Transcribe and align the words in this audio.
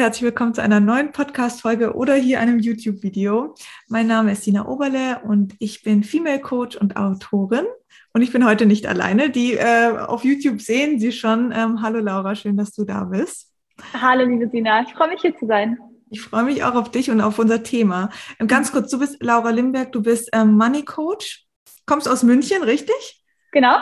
Herzlich 0.00 0.22
willkommen 0.22 0.54
zu 0.54 0.62
einer 0.62 0.80
neuen 0.80 1.12
Podcast-Folge 1.12 1.94
oder 1.94 2.14
hier 2.14 2.40
einem 2.40 2.58
YouTube-Video. 2.58 3.54
Mein 3.86 4.06
Name 4.06 4.32
ist 4.32 4.46
Dina 4.46 4.66
Oberle 4.66 5.20
und 5.24 5.54
ich 5.58 5.82
bin 5.82 6.04
Female 6.04 6.40
Coach 6.40 6.74
und 6.74 6.96
Autorin. 6.96 7.66
Und 8.14 8.22
ich 8.22 8.32
bin 8.32 8.46
heute 8.46 8.64
nicht 8.64 8.86
alleine. 8.86 9.28
Die 9.28 9.58
äh, 9.58 9.90
auf 9.98 10.24
YouTube 10.24 10.62
sehen 10.62 10.98
Sie 10.98 11.12
schon. 11.12 11.52
Ähm, 11.54 11.82
hallo 11.82 11.98
Laura, 11.98 12.34
schön, 12.34 12.56
dass 12.56 12.72
du 12.72 12.86
da 12.86 13.04
bist. 13.04 13.52
Hallo 13.92 14.24
liebe 14.24 14.46
Dina, 14.46 14.80
ich 14.80 14.94
freue 14.94 15.10
mich 15.10 15.20
hier 15.20 15.36
zu 15.36 15.46
sein. 15.46 15.76
Ich 16.08 16.22
freue 16.22 16.44
mich 16.44 16.64
auch 16.64 16.76
auf 16.76 16.90
dich 16.90 17.10
und 17.10 17.20
auf 17.20 17.38
unser 17.38 17.62
Thema. 17.62 18.08
Ähm, 18.38 18.46
ganz 18.46 18.72
kurz, 18.72 18.90
du 18.90 19.00
bist 19.00 19.22
Laura 19.22 19.50
Limberg, 19.50 19.92
du 19.92 20.00
bist 20.00 20.30
ähm, 20.32 20.54
Money 20.54 20.82
Coach, 20.82 21.44
kommst 21.84 22.08
aus 22.08 22.22
München, 22.22 22.62
richtig? 22.62 23.22
Genau. 23.52 23.76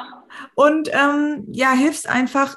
Und 0.56 0.90
ähm, 0.92 1.46
ja, 1.52 1.74
hilfst 1.74 2.08
einfach 2.08 2.56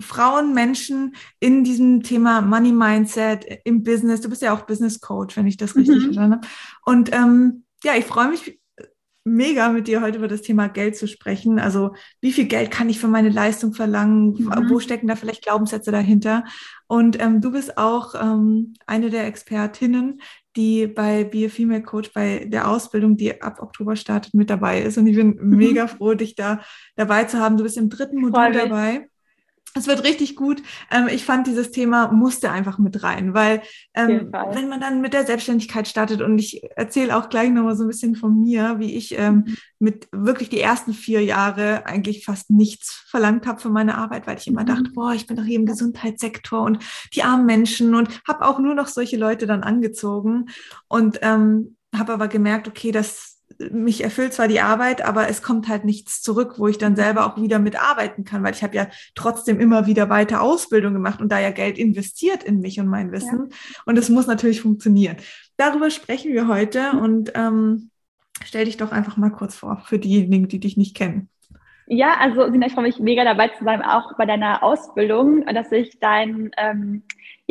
Frauen, 0.00 0.54
Menschen 0.54 1.14
in 1.40 1.64
diesem 1.64 2.02
Thema 2.02 2.40
Money 2.40 2.72
Mindset 2.72 3.46
im 3.64 3.82
Business. 3.82 4.20
Du 4.20 4.28
bist 4.28 4.42
ja 4.42 4.54
auch 4.54 4.62
Business 4.62 5.00
Coach, 5.00 5.36
wenn 5.36 5.46
ich 5.46 5.56
das 5.56 5.76
richtig 5.76 5.96
mhm. 5.96 6.04
verstanden 6.04 6.34
habe. 6.34 6.48
Und 6.84 7.12
ähm, 7.12 7.64
ja, 7.84 7.94
ich 7.96 8.04
freue 8.04 8.28
mich 8.28 8.60
mega 9.24 9.68
mit 9.68 9.86
dir 9.86 10.02
heute 10.02 10.18
über 10.18 10.28
das 10.28 10.42
Thema 10.42 10.68
Geld 10.68 10.96
zu 10.96 11.06
sprechen. 11.06 11.58
Also 11.58 11.94
wie 12.20 12.32
viel 12.32 12.46
Geld 12.46 12.70
kann 12.70 12.88
ich 12.88 12.98
für 12.98 13.08
meine 13.08 13.28
Leistung 13.28 13.72
verlangen? 13.72 14.32
Mhm. 14.32 14.70
Wo 14.70 14.80
stecken 14.80 15.06
da 15.06 15.16
vielleicht 15.16 15.44
Glaubenssätze 15.44 15.92
dahinter? 15.92 16.44
Und 16.88 17.20
ähm, 17.22 17.40
du 17.40 17.52
bist 17.52 17.78
auch 17.78 18.14
ähm, 18.20 18.74
eine 18.86 19.10
der 19.10 19.26
Expertinnen, 19.26 20.20
die 20.56 20.86
bei 20.86 21.24
Be 21.24 21.46
a 21.46 21.48
Female 21.48 21.82
Coach 21.82 22.12
bei 22.12 22.46
der 22.46 22.68
Ausbildung, 22.68 23.16
die 23.16 23.40
ab 23.40 23.62
Oktober 23.62 23.96
startet, 23.96 24.34
mit 24.34 24.50
dabei 24.50 24.82
ist. 24.82 24.98
Und 24.98 25.06
ich 25.06 25.16
bin 25.16 25.36
mhm. 25.40 25.56
mega 25.56 25.86
froh, 25.86 26.14
dich 26.14 26.34
da 26.34 26.60
dabei 26.96 27.24
zu 27.24 27.38
haben. 27.38 27.56
Du 27.56 27.62
bist 27.62 27.76
im 27.76 27.88
dritten 27.88 28.20
Modul 28.20 28.52
dabei 28.52 29.08
es 29.74 29.86
wird 29.86 30.04
richtig 30.04 30.36
gut. 30.36 30.62
Ähm, 30.90 31.08
ich 31.08 31.24
fand, 31.24 31.46
dieses 31.46 31.70
Thema 31.70 32.12
musste 32.12 32.50
einfach 32.50 32.78
mit 32.78 33.02
rein, 33.02 33.34
weil 33.34 33.62
ähm, 33.94 34.32
wenn 34.52 34.68
man 34.68 34.80
dann 34.80 35.00
mit 35.00 35.12
der 35.12 35.26
Selbstständigkeit 35.26 35.88
startet 35.88 36.20
und 36.20 36.38
ich 36.38 36.62
erzähle 36.76 37.16
auch 37.16 37.28
gleich 37.28 37.50
nochmal 37.50 37.76
so 37.76 37.84
ein 37.84 37.88
bisschen 37.88 38.16
von 38.16 38.40
mir, 38.40 38.78
wie 38.78 38.94
ich 38.94 39.18
ähm, 39.18 39.44
mhm. 39.46 39.56
mit 39.78 40.08
wirklich 40.12 40.48
die 40.50 40.60
ersten 40.60 40.92
vier 40.92 41.24
Jahre 41.24 41.86
eigentlich 41.86 42.24
fast 42.24 42.50
nichts 42.50 43.04
verlangt 43.08 43.46
habe 43.46 43.60
für 43.60 43.70
meine 43.70 43.96
Arbeit, 43.96 44.26
weil 44.26 44.38
ich 44.38 44.46
immer 44.46 44.62
mhm. 44.62 44.66
dachte, 44.66 44.90
boah, 44.94 45.12
ich 45.14 45.26
bin 45.26 45.36
doch 45.36 45.44
hier 45.44 45.58
im 45.58 45.66
Gesundheitssektor 45.66 46.62
und 46.62 46.78
die 47.14 47.22
armen 47.22 47.46
Menschen 47.46 47.94
und 47.94 48.08
habe 48.26 48.46
auch 48.46 48.58
nur 48.58 48.74
noch 48.74 48.88
solche 48.88 49.16
Leute 49.16 49.46
dann 49.46 49.62
angezogen 49.62 50.46
und 50.88 51.18
ähm, 51.22 51.76
habe 51.96 52.12
aber 52.12 52.28
gemerkt, 52.28 52.68
okay, 52.68 52.90
das 52.90 53.31
mich 53.70 54.02
erfüllt 54.02 54.32
zwar 54.32 54.48
die 54.48 54.60
Arbeit, 54.60 55.04
aber 55.04 55.28
es 55.28 55.42
kommt 55.42 55.68
halt 55.68 55.84
nichts 55.84 56.22
zurück, 56.22 56.54
wo 56.58 56.68
ich 56.68 56.78
dann 56.78 56.96
selber 56.96 57.26
auch 57.26 57.36
wieder 57.36 57.58
mitarbeiten 57.58 58.24
kann, 58.24 58.42
weil 58.42 58.54
ich 58.54 58.62
habe 58.62 58.76
ja 58.76 58.86
trotzdem 59.14 59.60
immer 59.60 59.86
wieder 59.86 60.08
weiter 60.08 60.40
Ausbildung 60.40 60.94
gemacht 60.94 61.20
und 61.20 61.30
da 61.30 61.38
ja 61.38 61.50
Geld 61.50 61.78
investiert 61.78 62.42
in 62.42 62.60
mich 62.60 62.80
und 62.80 62.86
mein 62.88 63.12
Wissen. 63.12 63.48
Ja. 63.50 63.56
Und 63.86 63.98
es 63.98 64.08
muss 64.08 64.26
natürlich 64.26 64.60
funktionieren. 64.60 65.16
Darüber 65.56 65.90
sprechen 65.90 66.32
wir 66.32 66.48
heute 66.48 66.92
und 66.92 67.32
ähm, 67.34 67.90
stell 68.44 68.64
dich 68.64 68.76
doch 68.76 68.92
einfach 68.92 69.16
mal 69.16 69.30
kurz 69.30 69.54
vor 69.54 69.82
für 69.86 69.98
diejenigen, 69.98 70.48
die 70.48 70.60
dich 70.60 70.76
nicht 70.76 70.96
kennen. 70.96 71.28
Ja, 71.86 72.14
also 72.18 72.50
Sina, 72.50 72.66
ich 72.66 72.72
freue 72.72 72.84
mich 72.84 73.00
mega 73.00 73.24
dabei 73.24 73.48
zu 73.48 73.64
sein, 73.64 73.82
auch 73.82 74.16
bei 74.16 74.24
deiner 74.24 74.62
Ausbildung, 74.62 75.44
dass 75.46 75.70
ich 75.72 75.98
dein 76.00 76.50
ähm, 76.56 77.02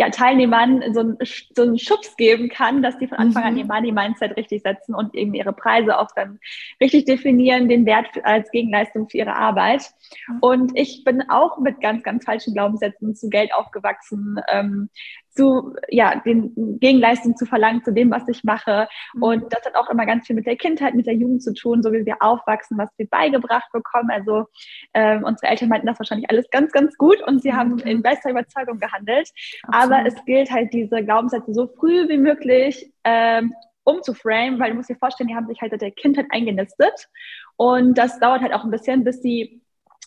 ja, 0.01 0.09
Teilnehmern 0.09 0.81
so, 0.95 1.01
ein, 1.01 1.17
so 1.55 1.61
einen 1.61 1.77
Schubs 1.77 2.17
geben 2.17 2.49
kann, 2.49 2.81
dass 2.81 2.97
die 2.97 3.05
von 3.05 3.19
Anfang 3.19 3.43
mhm. 3.43 3.49
an 3.49 3.57
ihr 3.57 3.65
Money-Mindset 3.65 4.35
richtig 4.35 4.63
setzen 4.63 4.95
und 4.95 5.13
eben 5.13 5.35
ihre 5.35 5.53
Preise 5.53 5.99
auch 5.99 6.09
dann 6.15 6.39
richtig 6.81 7.05
definieren, 7.05 7.69
den 7.69 7.85
Wert 7.85 8.07
als 8.23 8.49
Gegenleistung 8.49 9.07
für 9.07 9.19
ihre 9.19 9.35
Arbeit. 9.35 9.83
Mhm. 10.27 10.37
Und 10.41 10.71
ich 10.73 11.03
bin 11.03 11.29
auch 11.29 11.59
mit 11.59 11.81
ganz, 11.81 12.01
ganz 12.01 12.25
falschen 12.25 12.55
Glaubenssätzen 12.55 13.15
zu 13.15 13.29
Geld 13.29 13.53
aufgewachsen, 13.53 14.39
ähm, 14.51 14.89
zu, 15.31 15.73
ja, 15.89 16.21
den 16.25 16.79
Gegenleistung 16.79 17.35
zu 17.35 17.45
verlangen 17.45 17.83
zu 17.83 17.93
dem, 17.93 18.11
was 18.11 18.27
ich 18.27 18.43
mache. 18.43 18.87
Mhm. 19.13 19.23
Und 19.23 19.53
das 19.53 19.65
hat 19.65 19.75
auch 19.75 19.89
immer 19.89 20.05
ganz 20.05 20.27
viel 20.27 20.35
mit 20.35 20.45
der 20.45 20.57
Kindheit, 20.57 20.93
mit 20.93 21.07
der 21.07 21.15
Jugend 21.15 21.43
zu 21.43 21.53
tun, 21.53 21.81
so 21.81 21.91
wie 21.91 22.05
wir 22.05 22.17
aufwachsen, 22.19 22.77
was 22.77 22.89
wir 22.97 23.07
beigebracht 23.07 23.71
bekommen. 23.71 24.09
Also 24.11 24.45
ähm, 24.93 25.23
unsere 25.23 25.51
Eltern 25.51 25.69
meinten 25.69 25.87
das 25.87 25.99
wahrscheinlich 25.99 26.29
alles 26.29 26.49
ganz, 26.49 26.71
ganz 26.71 26.97
gut 26.97 27.21
und 27.27 27.41
sie 27.41 27.53
haben 27.53 27.79
in 27.79 28.01
bester 28.01 28.31
Überzeugung 28.31 28.79
gehandelt. 28.79 29.29
Absolut. 29.63 29.93
Aber 29.93 30.07
es 30.07 30.25
gilt 30.25 30.51
halt, 30.51 30.73
diese 30.73 31.03
Glaubenssätze 31.03 31.53
so 31.53 31.67
früh 31.67 32.07
wie 32.07 32.17
möglich 32.17 32.91
ähm, 33.03 33.53
umzuframen, 33.83 34.59
weil 34.59 34.71
du 34.71 34.77
musst 34.77 34.89
dir 34.89 34.95
vorstellen, 34.95 35.27
die 35.27 35.35
haben 35.35 35.47
sich 35.47 35.61
halt 35.61 35.71
seit 35.71 35.81
der 35.81 35.91
Kindheit 35.91 36.27
eingenistet. 36.29 37.09
Und 37.55 37.97
das 37.97 38.19
dauert 38.19 38.41
halt 38.41 38.53
auch 38.53 38.63
ein 38.63 38.71
bisschen, 38.71 39.03
bis 39.03 39.21
sie 39.21 39.61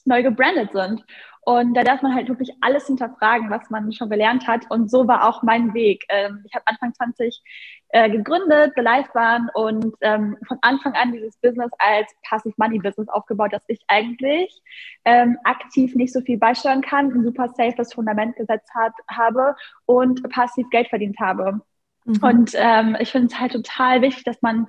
neu 0.05 0.23
gebrandet 0.23 0.71
sind. 0.73 1.05
Und 1.45 1.75
da 1.75 1.85
darf 1.85 2.01
man 2.03 2.15
halt 2.15 2.29
wirklich 2.29 2.51
alles 2.61 2.87
hinterfragen, 2.87 3.51
was 3.51 3.69
man 3.69 3.93
schon 3.93 4.09
gelernt 4.09 4.47
hat. 4.47 4.71
Und 4.71 4.91
so 4.91 5.07
war 5.07 5.29
auch 5.29 5.43
mein 5.43 5.75
Weg. 5.75 6.05
Ähm, 6.09 6.43
ich 6.47 6.55
habe 6.55 6.67
Anfang 6.67 6.95
20 6.95 7.43
äh, 7.91 8.11
gegründet, 8.11 8.73
The 8.77 8.83
Life 8.83 9.11
Bahn 9.13 9.51
und 9.55 9.95
ähm, 10.01 10.37
von 10.49 10.59
Anfang 10.63 10.95
an 10.95 11.13
dieses 11.13 11.37
Business 11.39 11.71
als 11.79 12.11
Passive 12.27 12.55
Money 12.57 12.79
Business 12.79 13.09
aufgebaut, 13.09 13.53
dass 13.53 13.65
ich 13.69 13.81
eigentlich 13.89 14.59
ähm, 15.05 15.37
aktiv 15.45 15.95
nicht 15.95 16.13
so 16.13 16.21
viel 16.23 16.39
beisteuern 16.39 16.81
kann, 16.81 17.13
ein 17.13 17.25
super 17.25 17.49
safes 17.51 17.93
Fundament 17.93 18.37
gesetzt 18.37 18.71
hat, 18.75 18.93
habe 19.09 19.55
und 19.87 20.29
passiv 20.31 20.69
Geld 20.71 20.89
verdient 20.89 21.19
habe. 21.21 21.61
Mhm. 22.05 22.19
Und 22.23 22.55
ich 23.01 23.11
finde 23.13 23.29
es 23.29 23.41
halt 23.41 23.53
total 23.53 24.03
wichtig, 24.03 24.25
dass 24.25 24.43
man 24.43 24.67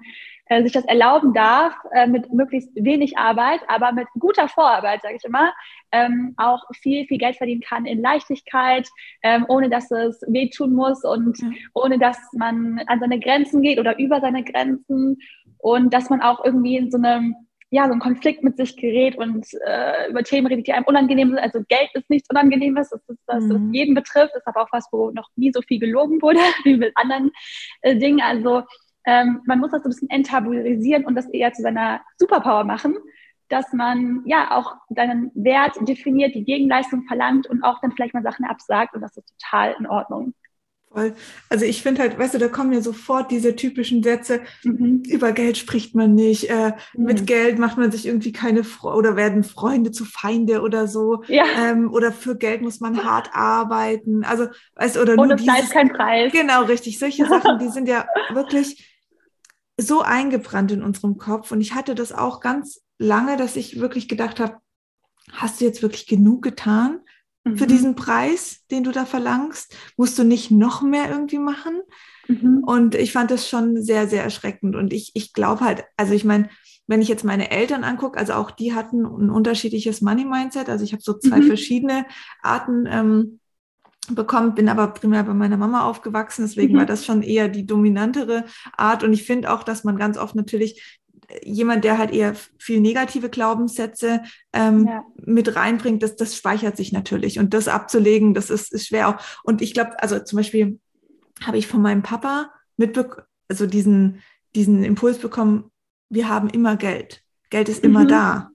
äh, 0.48 0.64
sich 0.64 0.72
das 0.72 0.86
erlauben 0.86 1.34
darf, 1.34 1.74
äh, 1.92 2.08
mit 2.08 2.32
möglichst 2.32 2.70
wenig 2.76 3.18
Arbeit, 3.18 3.62
aber 3.68 3.92
mit 3.92 4.08
guter 4.20 4.48
Vorarbeit, 4.48 5.02
sage 5.02 5.16
ich 5.16 5.24
immer, 5.24 5.54
ähm, 5.92 6.34
auch 6.38 6.64
viel, 6.82 7.06
viel 7.08 7.18
Geld 7.18 7.38
verdienen 7.38 7.62
kann 7.62 7.86
in 7.86 8.02
Leichtigkeit, 8.02 8.88
ähm, 9.24 9.46
ohne 9.48 9.70
dass 9.70 9.92
es 9.92 10.22
wehtun 10.28 10.74
muss 10.74 11.04
und 11.04 11.42
mhm. 11.42 11.56
ohne 11.74 11.98
dass 11.98 12.18
man 12.34 12.82
an 12.88 13.00
seine 13.00 13.20
Grenzen 13.20 13.62
geht 13.62 13.80
oder 13.80 13.98
über 13.98 14.22
seine 14.22 14.44
Grenzen 14.44 15.18
und 15.58 15.94
dass 15.94 16.10
man 16.10 16.22
auch 16.22 16.44
irgendwie 16.44 16.78
in 16.78 16.92
so 16.92 16.98
einem 16.98 17.36
ja, 17.72 17.88
so 17.88 17.94
ein 17.94 18.00
Konflikt 18.00 18.44
mit 18.44 18.58
sich 18.58 18.78
gerät 18.78 19.18
und 19.18 19.46
äh, 19.66 20.10
über 20.10 20.24
Themen 20.24 20.48
redet, 20.48 20.68
die 20.68 20.72
einem 20.72 20.86
unangenehm 20.86 21.30
sind. 21.30 21.40
Also 21.40 21.62
Geld 21.68 21.90
ist 21.94 22.10
nichts 22.10 22.30
Unangenehmes, 22.30 22.90
das 22.90 23.02
ist, 23.10 23.20
das 23.26 23.44
mhm. 23.44 23.74
jeden 23.74 23.96
betrifft, 23.96 24.32
das 24.34 24.44
ist 24.44 24.48
aber 24.48 24.62
auch 24.62 24.72
was, 24.72 24.88
wo 24.92 25.12
noch 25.12 25.30
nie 25.36 25.52
so 25.52 25.62
viel 25.62 25.80
gelogen 25.80 26.22
wurde 26.22 26.40
wie 26.64 26.78
mit 26.78 26.94
anderen 26.96 27.32
äh, 27.82 27.98
Dingen. 27.98 28.22
Also 28.22 28.64
ähm, 29.06 29.42
man 29.46 29.60
muss 29.60 29.72
das 29.72 29.84
so 29.84 29.90
ein 29.90 29.92
bisschen 29.92 30.10
enttabuisieren 30.10 31.06
und 31.06 31.16
das 31.16 31.28
eher 31.30 31.54
zu 31.54 31.62
seiner 31.62 32.02
Superpower 32.18 32.64
machen, 32.64 32.96
dass 33.50 33.72
man 33.74 34.24
ja 34.26 34.52
auch 34.52 34.76
seinen 34.90 35.32
Wert 35.36 35.76
definiert, 35.82 36.34
die 36.34 36.46
Gegenleistung 36.46 37.04
verlangt 37.04 37.48
und 37.48 37.64
auch 37.64 37.80
dann 37.82 37.92
vielleicht 37.92 38.14
mal 38.14 38.24
Sachen 38.24 38.46
absagt 38.46 38.96
und 38.96 39.02
das 39.02 39.16
ist 39.16 39.32
total 39.40 39.76
in 39.80 39.88
Ordnung. 39.88 40.34
Voll. 40.96 41.14
Also 41.50 41.66
ich 41.66 41.84
finde 41.84 42.02
halt, 42.02 42.18
weißt 42.18 42.36
du, 42.36 42.38
da 42.38 42.48
kommen 42.48 42.72
ja 42.72 42.80
sofort 42.80 43.30
diese 43.30 43.54
typischen 43.56 44.02
Sätze, 44.02 44.40
mhm. 44.64 45.04
über 45.06 45.34
Geld 45.34 45.58
spricht 45.58 45.94
man 45.94 46.16
nicht, 46.16 46.50
äh, 46.50 46.72
mhm. 46.94 47.04
mit 47.06 47.28
Geld 47.28 47.60
macht 47.60 47.78
man 47.78 47.92
sich 47.92 48.06
irgendwie 48.06 48.32
keine 48.32 48.64
Fre 48.64 48.96
oder 48.96 49.18
werden 49.18 49.44
Freunde 49.44 49.92
zu 49.92 50.06
Feinde 50.06 50.62
oder 50.62 50.88
so. 50.88 51.24
Ja. 51.28 51.44
Ähm, 51.60 51.92
oder 51.92 52.14
für 52.14 52.38
Geld 52.38 52.62
muss 52.62 52.80
man 52.80 53.04
hart 53.04 53.30
arbeiten. 53.34 54.24
Also, 54.24 54.48
weißt 54.76 54.96
du, 54.96 55.02
oder 55.02 55.14
Ohne 55.18 55.36
nur 55.36 55.36
dieses, 55.36 55.70
kein 55.70 55.90
Preis. 55.90 56.32
Genau, 56.32 56.64
richtig. 56.64 56.98
Solche 56.98 57.26
Sachen, 57.26 57.60
die 57.60 57.68
sind 57.68 57.90
ja 57.90 58.06
wirklich 58.32 58.95
so 59.78 60.02
eingebrannt 60.02 60.72
in 60.72 60.84
unserem 60.84 61.18
Kopf. 61.18 61.52
Und 61.52 61.62
ich 61.62 61.74
hatte 61.74 61.96
das 61.96 62.12
auch 62.12 62.40
ganz 62.40 62.82
lange, 62.98 63.38
dass 63.38 63.56
ich 63.56 63.80
wirklich 63.80 64.08
gedacht 64.08 64.40
habe, 64.40 64.58
hast 65.32 65.60
du 65.60 65.66
jetzt 65.66 65.82
wirklich 65.82 66.08
genug 66.08 66.44
getan 66.44 67.00
mhm. 67.44 67.58
für 67.58 67.68
diesen 67.68 67.96
Preis, 67.96 68.66
den 68.72 68.84
du 68.84 68.92
da 68.92 69.06
verlangst? 69.06 69.76
Musst 69.98 70.18
du 70.18 70.24
nicht 70.24 70.52
noch 70.52 70.82
mehr 70.82 71.10
irgendwie 71.10 71.40
machen? 71.40 71.82
Mhm. 72.28 72.64
Und 72.66 72.96
ich 72.96 73.12
fand 73.12 73.32
das 73.32 73.50
schon 73.50 73.82
sehr, 73.82 74.08
sehr 74.08 74.24
erschreckend. 74.24 74.76
Und 74.76 74.94
ich, 74.94 75.12
ich 75.14 75.34
glaube 75.34 75.62
halt, 75.62 75.84
also 75.98 76.14
ich 76.14 76.26
meine, 76.26 76.50
wenn 76.88 77.02
ich 77.02 77.08
jetzt 77.08 77.24
meine 77.24 77.52
Eltern 77.52 77.84
angucke, 77.84 78.18
also 78.18 78.34
auch 78.34 78.52
die 78.52 78.74
hatten 78.74 79.06
ein 79.06 79.30
unterschiedliches 79.30 80.02
Money-Mindset. 80.02 80.70
Also 80.70 80.84
ich 80.84 80.94
habe 80.94 81.02
so 81.02 81.18
zwei 81.18 81.40
mhm. 81.40 81.48
verschiedene 81.48 82.06
Arten 82.42 82.86
ähm, 82.88 83.40
bekommen, 84.14 84.54
bin 84.54 84.70
aber 84.70 84.88
primär 84.88 85.24
bei 85.24 85.34
meiner 85.34 85.58
Mama 85.58 85.86
aufgewachsen, 85.90 86.46
deswegen 86.46 86.74
mhm. 86.74 86.80
war 86.80 86.86
das 86.86 87.06
schon 87.06 87.24
eher 87.24 87.48
die 87.48 87.66
dominantere 87.66 88.46
Art. 88.78 89.04
Und 89.04 89.14
ich 89.14 89.24
finde 89.24 89.52
auch, 89.52 89.64
dass 89.64 89.84
man 89.84 89.98
ganz 89.98 90.18
oft 90.18 90.36
natürlich 90.36 91.00
jemand, 91.44 91.84
der 91.84 91.98
halt 91.98 92.12
eher 92.12 92.36
viel 92.60 92.80
negative 92.80 93.30
Glaubenssätze 93.30 94.22
ähm, 94.54 94.88
ja. 94.88 95.04
mit 95.16 95.56
reinbringt, 95.56 96.04
das, 96.04 96.16
das 96.16 96.36
speichert 96.36 96.78
sich 96.78 96.92
natürlich. 96.92 97.40
Und 97.40 97.54
das 97.54 97.68
abzulegen, 97.68 98.34
das 98.34 98.50
ist, 98.50 98.72
ist 98.74 98.88
schwer 98.88 99.10
auch. 99.10 99.16
Und 99.44 99.62
ich 99.62 99.74
glaube, 99.74 100.02
also 100.02 100.20
zum 100.20 100.38
Beispiel 100.38 100.80
habe 101.42 101.58
ich 101.58 101.68
von 101.68 101.82
meinem 101.82 102.04
Papa 102.04 102.52
mitbekommen, 102.78 103.26
also 103.48 103.66
diesen, 103.66 104.22
diesen 104.56 104.84
Impuls 104.84 105.18
bekommen, 105.18 105.72
wir 106.10 106.30
haben 106.30 106.50
immer 106.50 106.78
Geld. 106.78 107.24
Geld 107.50 107.70
ist 107.70 107.84
immer 107.84 108.04
mhm. 108.04 108.08
da 108.08 108.50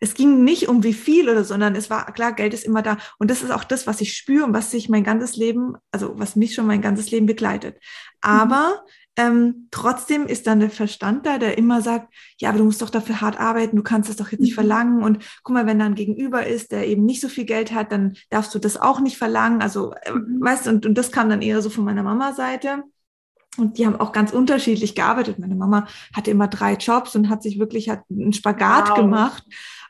es 0.00 0.14
ging 0.14 0.44
nicht 0.44 0.68
um 0.68 0.82
wie 0.84 0.92
viel 0.92 1.28
oder, 1.28 1.44
sondern 1.44 1.74
es 1.74 1.90
war 1.90 2.12
klar, 2.12 2.32
Geld 2.32 2.54
ist 2.54 2.64
immer 2.64 2.82
da. 2.82 2.98
Und 3.18 3.30
das 3.30 3.42
ist 3.42 3.50
auch 3.50 3.64
das, 3.64 3.86
was 3.86 4.00
ich 4.00 4.16
spüre 4.16 4.44
und 4.44 4.52
was 4.52 4.70
sich 4.70 4.88
mein 4.88 5.04
ganzes 5.04 5.36
Leben, 5.36 5.74
also 5.90 6.18
was 6.18 6.36
mich 6.36 6.54
schon 6.54 6.66
mein 6.66 6.82
ganzes 6.82 7.10
Leben 7.10 7.26
begleitet. 7.26 7.78
Aber 8.20 8.84
ähm, 9.18 9.66
trotzdem 9.72 10.26
ist 10.26 10.46
dann 10.46 10.60
der 10.60 10.70
Verstand 10.70 11.26
da, 11.26 11.38
der 11.38 11.58
immer 11.58 11.82
sagt, 11.82 12.14
ja, 12.38 12.50
aber 12.50 12.58
du 12.58 12.64
musst 12.64 12.80
doch 12.80 12.90
dafür 12.90 13.20
hart 13.20 13.40
arbeiten, 13.40 13.76
du 13.76 13.82
kannst 13.82 14.08
es 14.08 14.14
doch 14.14 14.30
jetzt 14.30 14.40
nicht 14.40 14.52
mhm. 14.52 14.54
verlangen. 14.54 15.02
Und 15.02 15.24
guck 15.42 15.54
mal, 15.54 15.66
wenn 15.66 15.80
da 15.80 15.86
ein 15.86 15.96
Gegenüber 15.96 16.46
ist, 16.46 16.70
der 16.70 16.86
eben 16.86 17.04
nicht 17.04 17.20
so 17.20 17.28
viel 17.28 17.44
Geld 17.44 17.74
hat, 17.74 17.90
dann 17.90 18.14
darfst 18.30 18.54
du 18.54 18.60
das 18.60 18.76
auch 18.76 19.00
nicht 19.00 19.18
verlangen. 19.18 19.60
Also, 19.60 19.92
äh, 20.02 20.12
mhm. 20.12 20.40
weißt 20.40 20.66
du, 20.66 20.70
und, 20.70 20.86
und 20.86 20.94
das 20.94 21.10
kam 21.10 21.28
dann 21.28 21.42
eher 21.42 21.60
so 21.62 21.68
von 21.68 21.84
meiner 21.84 22.04
Mama-Seite. 22.04 22.84
Und 23.56 23.76
die 23.76 23.86
haben 23.86 23.98
auch 23.98 24.12
ganz 24.12 24.32
unterschiedlich 24.32 24.94
gearbeitet. 24.94 25.40
Meine 25.40 25.56
Mama 25.56 25.88
hatte 26.14 26.30
immer 26.30 26.46
drei 26.46 26.74
Jobs 26.74 27.16
und 27.16 27.28
hat 27.28 27.42
sich 27.42 27.58
wirklich 27.58 27.88
hat 27.88 28.02
einen 28.08 28.32
Spagat 28.32 28.90
wow. 28.90 28.96
gemacht. 28.96 29.42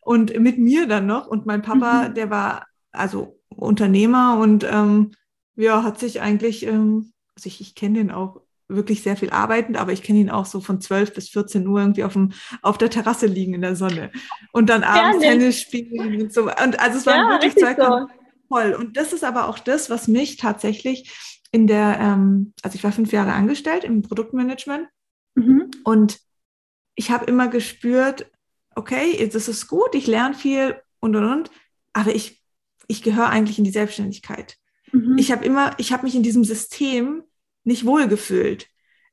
Und 0.08 0.40
mit 0.40 0.56
mir 0.56 0.86
dann 0.86 1.04
noch. 1.04 1.26
Und 1.26 1.44
mein 1.44 1.60
Papa, 1.60 2.08
mhm. 2.08 2.14
der 2.14 2.30
war 2.30 2.66
also 2.92 3.38
Unternehmer 3.50 4.38
und 4.40 4.64
ähm, 4.64 5.10
ja, 5.54 5.82
hat 5.82 6.00
sich 6.00 6.22
eigentlich, 6.22 6.64
ähm, 6.64 7.12
also 7.36 7.46
ich, 7.46 7.60
ich 7.60 7.74
kenne 7.74 7.98
den 7.98 8.10
auch 8.10 8.40
wirklich 8.68 9.02
sehr 9.02 9.18
viel 9.18 9.28
arbeitend, 9.28 9.76
aber 9.76 9.92
ich 9.92 10.02
kenne 10.02 10.20
ihn 10.20 10.30
auch 10.30 10.46
so 10.46 10.62
von 10.62 10.80
12 10.80 11.12
bis 11.12 11.28
14 11.28 11.66
Uhr 11.66 11.80
irgendwie 11.80 12.04
auf, 12.04 12.14
dem, 12.14 12.32
auf 12.62 12.78
der 12.78 12.88
Terrasse 12.88 13.26
liegen 13.26 13.52
in 13.52 13.60
der 13.60 13.76
Sonne 13.76 14.10
und 14.52 14.70
dann 14.70 14.82
abends 14.82 15.22
Tennis 15.22 15.60
spielen 15.60 16.22
und 16.22 16.32
so. 16.32 16.44
Und 16.44 16.80
also 16.80 16.96
es 16.96 17.04
waren 17.04 17.28
ja, 17.28 17.30
wirklich 17.32 17.56
zwei 17.56 17.74
so. 17.74 18.06
voll. 18.48 18.72
Und 18.72 18.96
das 18.96 19.12
ist 19.12 19.24
aber 19.24 19.46
auch 19.46 19.58
das, 19.58 19.90
was 19.90 20.08
mich 20.08 20.38
tatsächlich 20.38 21.38
in 21.52 21.66
der, 21.66 21.98
ähm, 22.00 22.54
also 22.62 22.76
ich 22.76 22.82
war 22.82 22.92
fünf 22.92 23.12
Jahre 23.12 23.34
angestellt 23.34 23.84
im 23.84 24.00
Produktmanagement 24.00 24.88
mhm. 25.34 25.70
und 25.84 26.18
ich 26.94 27.10
habe 27.10 27.26
immer 27.26 27.48
gespürt, 27.48 28.30
okay, 28.78 29.28
das 29.28 29.48
ist 29.48 29.68
gut, 29.68 29.94
ich 29.94 30.06
lerne 30.06 30.34
viel 30.34 30.80
und 31.00 31.16
und 31.16 31.24
und, 31.24 31.50
aber 31.92 32.14
ich, 32.14 32.42
ich 32.86 33.02
gehöre 33.02 33.28
eigentlich 33.28 33.58
in 33.58 33.64
die 33.64 33.70
Selbstständigkeit. 33.70 34.56
Mhm. 34.92 35.18
Ich 35.18 35.32
habe 35.32 35.44
immer, 35.44 35.72
ich 35.78 35.92
habe 35.92 36.04
mich 36.04 36.14
in 36.14 36.22
diesem 36.22 36.44
System 36.44 37.24
nicht 37.64 37.84
wohlgefühlt. 37.84 38.68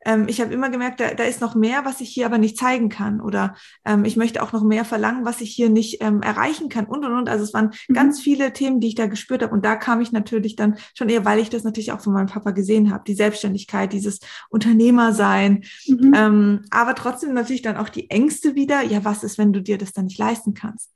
Ähm, 0.05 0.27
ich 0.27 0.39
habe 0.39 0.53
immer 0.53 0.69
gemerkt, 0.69 0.99
da, 0.99 1.13
da 1.13 1.23
ist 1.23 1.41
noch 1.41 1.55
mehr, 1.55 1.83
was 1.83 1.99
ich 1.99 2.09
hier 2.09 2.27
aber 2.27 2.37
nicht 2.37 2.57
zeigen 2.57 2.89
kann. 2.89 3.19
Oder 3.19 3.55
ähm, 3.83 4.05
ich 4.05 4.15
möchte 4.15 4.41
auch 4.41 4.53
noch 4.53 4.63
mehr 4.63 4.85
verlangen, 4.85 5.25
was 5.25 5.41
ich 5.41 5.51
hier 5.51 5.69
nicht 5.69 6.01
ähm, 6.01 6.21
erreichen 6.21 6.69
kann 6.69 6.85
und 6.85 7.03
und 7.03 7.13
und. 7.13 7.29
Also 7.29 7.43
es 7.43 7.53
waren 7.53 7.71
mhm. 7.87 7.93
ganz 7.93 8.21
viele 8.21 8.53
Themen, 8.53 8.79
die 8.79 8.89
ich 8.89 8.95
da 8.95 9.07
gespürt 9.07 9.41
habe. 9.41 9.53
Und 9.53 9.65
da 9.65 9.75
kam 9.75 9.99
ich 9.99 10.11
natürlich 10.11 10.55
dann 10.55 10.77
schon 10.95 11.09
eher, 11.09 11.25
weil 11.25 11.39
ich 11.39 11.49
das 11.49 11.63
natürlich 11.63 11.91
auch 11.91 12.01
von 12.01 12.13
meinem 12.13 12.27
Papa 12.27 12.51
gesehen 12.51 12.91
habe, 12.91 13.03
die 13.05 13.15
Selbstständigkeit, 13.15 13.91
dieses 13.91 14.19
Unternehmersein. 14.49 15.63
Mhm. 15.87 16.13
Ähm, 16.15 16.61
aber 16.69 16.95
trotzdem 16.95 17.33
natürlich 17.33 17.63
dann 17.63 17.77
auch 17.77 17.89
die 17.89 18.09
Ängste 18.09 18.55
wieder. 18.55 18.83
Ja, 18.83 19.03
was 19.03 19.23
ist, 19.23 19.37
wenn 19.37 19.53
du 19.53 19.61
dir 19.61 19.77
das 19.77 19.91
dann 19.91 20.05
nicht 20.05 20.19
leisten 20.19 20.53
kannst? 20.53 20.91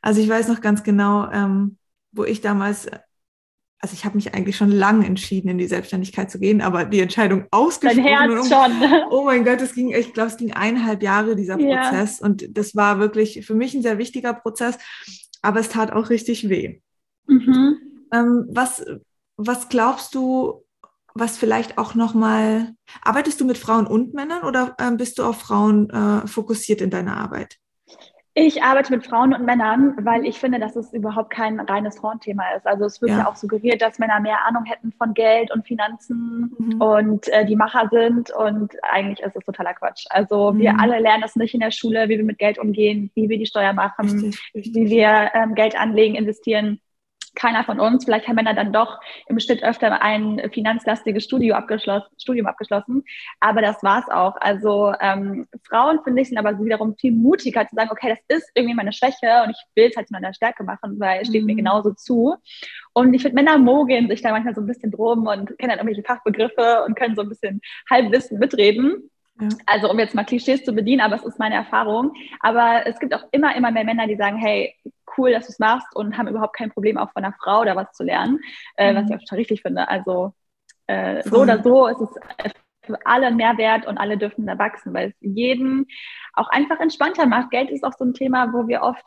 Also 0.00 0.20
ich 0.20 0.28
weiß 0.28 0.48
noch 0.48 0.60
ganz 0.60 0.82
genau, 0.82 1.30
ähm, 1.30 1.78
wo 2.12 2.24
ich 2.24 2.40
damals 2.40 2.88
also 3.82 3.94
ich 3.94 4.04
habe 4.04 4.14
mich 4.14 4.32
eigentlich 4.32 4.56
schon 4.56 4.70
lange 4.70 5.04
entschieden, 5.04 5.48
in 5.48 5.58
die 5.58 5.66
Selbstständigkeit 5.66 6.30
zu 6.30 6.38
gehen, 6.38 6.60
aber 6.60 6.84
die 6.84 7.00
Entscheidung 7.00 7.46
ausgesprochen. 7.50 8.04
Dein 8.04 8.30
Herz 8.30 8.48
schon. 8.48 9.02
Oh 9.10 9.24
mein 9.24 9.44
Gott, 9.44 9.60
es 9.60 9.74
ging, 9.74 9.92
ich 9.92 10.12
glaube, 10.14 10.30
es 10.30 10.36
ging 10.36 10.52
eineinhalb 10.52 11.02
Jahre 11.02 11.34
dieser 11.34 11.58
ja. 11.58 11.82
Prozess 11.82 12.20
und 12.20 12.56
das 12.56 12.76
war 12.76 13.00
wirklich 13.00 13.44
für 13.44 13.54
mich 13.54 13.74
ein 13.74 13.82
sehr 13.82 13.98
wichtiger 13.98 14.34
Prozess, 14.34 14.78
aber 15.42 15.58
es 15.58 15.68
tat 15.68 15.92
auch 15.92 16.10
richtig 16.10 16.48
weh. 16.48 16.80
Mhm. 17.26 17.76
Ähm, 18.12 18.46
was, 18.50 18.84
was 19.36 19.68
glaubst 19.68 20.14
du, 20.14 20.64
was 21.14 21.36
vielleicht 21.36 21.76
auch 21.76 21.96
nochmal, 21.96 22.74
arbeitest 23.02 23.40
du 23.40 23.44
mit 23.44 23.58
Frauen 23.58 23.88
und 23.88 24.14
Männern 24.14 24.44
oder 24.44 24.76
ähm, 24.78 24.96
bist 24.96 25.18
du 25.18 25.24
auf 25.24 25.40
Frauen 25.40 25.90
äh, 25.90 26.26
fokussiert 26.28 26.80
in 26.80 26.90
deiner 26.90 27.16
Arbeit? 27.16 27.58
Ich 28.34 28.62
arbeite 28.62 28.92
mit 28.94 29.06
Frauen 29.06 29.34
und 29.34 29.44
Männern, 29.44 29.94
weil 30.04 30.24
ich 30.24 30.38
finde, 30.38 30.58
dass 30.58 30.74
es 30.74 30.92
überhaupt 30.94 31.28
kein 31.28 31.60
reines 31.60 31.98
Frauenthema 31.98 32.44
ist. 32.56 32.66
Also 32.66 32.86
es 32.86 33.02
wird 33.02 33.10
ja. 33.10 33.18
ja 33.18 33.28
auch 33.28 33.36
suggeriert, 33.36 33.82
dass 33.82 33.98
Männer 33.98 34.20
mehr 34.20 34.46
Ahnung 34.46 34.64
hätten 34.64 34.90
von 34.92 35.12
Geld 35.12 35.50
und 35.50 35.66
Finanzen 35.66 36.54
mhm. 36.58 36.80
und 36.80 37.28
äh, 37.28 37.44
die 37.44 37.56
Macher 37.56 37.90
sind. 37.90 38.30
Und 38.30 38.72
eigentlich 38.90 39.20
ist 39.20 39.36
es 39.36 39.44
totaler 39.44 39.74
Quatsch. 39.74 40.06
Also 40.08 40.52
mhm. 40.52 40.60
wir 40.60 40.80
alle 40.80 40.98
lernen 40.98 41.20
das 41.20 41.36
nicht 41.36 41.52
in 41.52 41.60
der 41.60 41.72
Schule, 41.72 42.08
wie 42.08 42.16
wir 42.16 42.24
mit 42.24 42.38
Geld 42.38 42.58
umgehen, 42.58 43.10
wie 43.14 43.28
wir 43.28 43.36
die 43.36 43.46
Steuer 43.46 43.74
machen, 43.74 44.08
richtig, 44.08 44.40
richtig. 44.54 44.74
wie 44.74 44.88
wir 44.88 45.30
ähm, 45.34 45.54
Geld 45.54 45.78
anlegen, 45.78 46.14
investieren 46.14 46.80
keiner 47.34 47.64
von 47.64 47.80
uns, 47.80 48.04
vielleicht 48.04 48.28
haben 48.28 48.36
Männer 48.36 48.54
dann 48.54 48.72
doch 48.72 49.00
im 49.26 49.38
Schnitt 49.40 49.62
öfter 49.62 50.02
ein 50.02 50.40
finanzlastiges 50.52 51.24
Studium 51.24 51.56
abgeschlossen, 51.56 52.08
Studium 52.18 52.46
abgeschlossen. 52.46 53.04
Aber 53.40 53.62
das 53.62 53.82
war's 53.82 54.08
auch. 54.08 54.36
Also 54.40 54.92
ähm, 55.00 55.46
Frauen, 55.68 56.00
finde 56.04 56.22
ich, 56.22 56.28
sind 56.28 56.38
aber 56.38 56.58
wiederum 56.62 56.94
viel 56.96 57.12
mutiger 57.12 57.66
zu 57.66 57.74
sagen, 57.74 57.90
okay, 57.90 58.10
das 58.10 58.38
ist 58.38 58.50
irgendwie 58.54 58.74
meine 58.74 58.92
Schwäche 58.92 59.42
und 59.44 59.50
ich 59.50 59.62
will 59.74 59.88
es 59.90 59.96
halt 59.96 60.08
zu 60.08 60.12
meiner 60.12 60.34
Stärke 60.34 60.64
machen, 60.64 60.98
weil 61.00 61.22
es 61.22 61.28
steht 61.28 61.42
mhm. 61.42 61.46
mir 61.46 61.56
genauso 61.56 61.92
zu. 61.92 62.36
Und 62.92 63.14
ich 63.14 63.22
finde, 63.22 63.36
Männer 63.36 63.58
mogeln 63.58 64.08
sich 64.08 64.22
da 64.22 64.30
manchmal 64.30 64.54
so 64.54 64.60
ein 64.60 64.66
bisschen 64.66 64.90
drum 64.90 65.26
und 65.26 65.58
kennen 65.58 65.70
dann 65.70 65.78
irgendwelche 65.78 66.02
Fachbegriffe 66.02 66.84
und 66.86 66.96
können 66.96 67.16
so 67.16 67.22
ein 67.22 67.28
bisschen 67.28 67.60
Halbwissen 67.90 68.38
mitreden. 68.38 69.10
Ja. 69.40 69.48
Also 69.66 69.90
um 69.90 69.98
jetzt 69.98 70.14
mal 70.14 70.24
Klischees 70.24 70.64
zu 70.64 70.72
bedienen, 70.72 71.00
aber 71.00 71.16
es 71.16 71.24
ist 71.24 71.38
meine 71.38 71.54
Erfahrung. 71.54 72.12
Aber 72.40 72.86
es 72.86 72.98
gibt 72.98 73.14
auch 73.14 73.24
immer, 73.32 73.56
immer 73.56 73.70
mehr 73.70 73.84
Männer, 73.84 74.06
die 74.06 74.16
sagen, 74.16 74.36
hey, 74.36 74.74
cool, 75.16 75.32
dass 75.32 75.46
du 75.46 75.52
es 75.52 75.58
machst 75.58 75.94
und 75.94 76.16
haben 76.16 76.28
überhaupt 76.28 76.56
kein 76.56 76.70
Problem, 76.70 76.98
auch 76.98 77.12
von 77.12 77.24
einer 77.24 77.34
Frau 77.34 77.64
da 77.64 77.76
was 77.76 77.92
zu 77.92 78.04
lernen, 78.04 78.40
äh, 78.76 78.94
was 78.94 79.04
ich 79.04 79.10
mhm. 79.10 79.16
auch 79.16 79.20
total 79.20 79.38
richtig 79.38 79.62
finde. 79.62 79.88
Also 79.88 80.32
äh, 80.86 81.22
so 81.28 81.42
oder 81.42 81.62
so 81.62 81.86
ist 81.86 82.00
es 82.00 82.52
für 82.84 82.98
alle 83.04 83.30
Mehrwert 83.30 83.86
und 83.86 83.98
alle 83.98 84.18
dürfen 84.18 84.46
da 84.46 84.58
wachsen, 84.58 84.92
weil 84.92 85.10
es 85.10 85.14
jeden 85.20 85.86
auch 86.34 86.48
einfach 86.48 86.80
entspannter 86.80 87.26
macht. 87.26 87.50
Geld 87.50 87.70
ist 87.70 87.84
auch 87.84 87.92
so 87.96 88.04
ein 88.04 88.14
Thema, 88.14 88.52
wo 88.52 88.66
wir 88.66 88.82
oft 88.82 89.04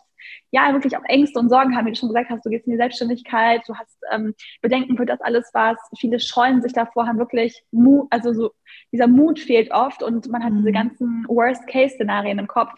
ja 0.51 0.71
wirklich 0.73 0.97
auch 0.97 1.03
Ängste 1.05 1.39
und 1.39 1.49
Sorgen 1.49 1.75
haben, 1.75 1.85
wie 1.85 1.91
du 1.91 1.97
schon 1.97 2.09
gesagt 2.09 2.29
hast, 2.29 2.45
du 2.45 2.49
gehst 2.49 2.65
in 2.65 2.71
die 2.71 2.77
Selbstständigkeit, 2.77 3.61
du 3.67 3.75
hast 3.75 3.97
ähm, 4.11 4.33
Bedenken 4.61 4.97
für 4.97 5.05
das 5.05 5.21
alles 5.21 5.49
was, 5.53 5.77
viele 5.99 6.19
scheuen 6.19 6.61
sich 6.61 6.73
davor, 6.73 7.05
haben 7.05 7.19
wirklich 7.19 7.63
Mut, 7.71 8.07
also 8.09 8.33
so 8.33 8.51
dieser 8.91 9.07
Mut 9.07 9.39
fehlt 9.39 9.71
oft 9.71 10.01
und 10.01 10.27
man 10.27 10.43
hat 10.43 10.53
mhm. 10.53 10.57
diese 10.57 10.71
ganzen 10.71 11.25
Worst-Case-Szenarien 11.27 12.39
im 12.39 12.47
Kopf. 12.47 12.73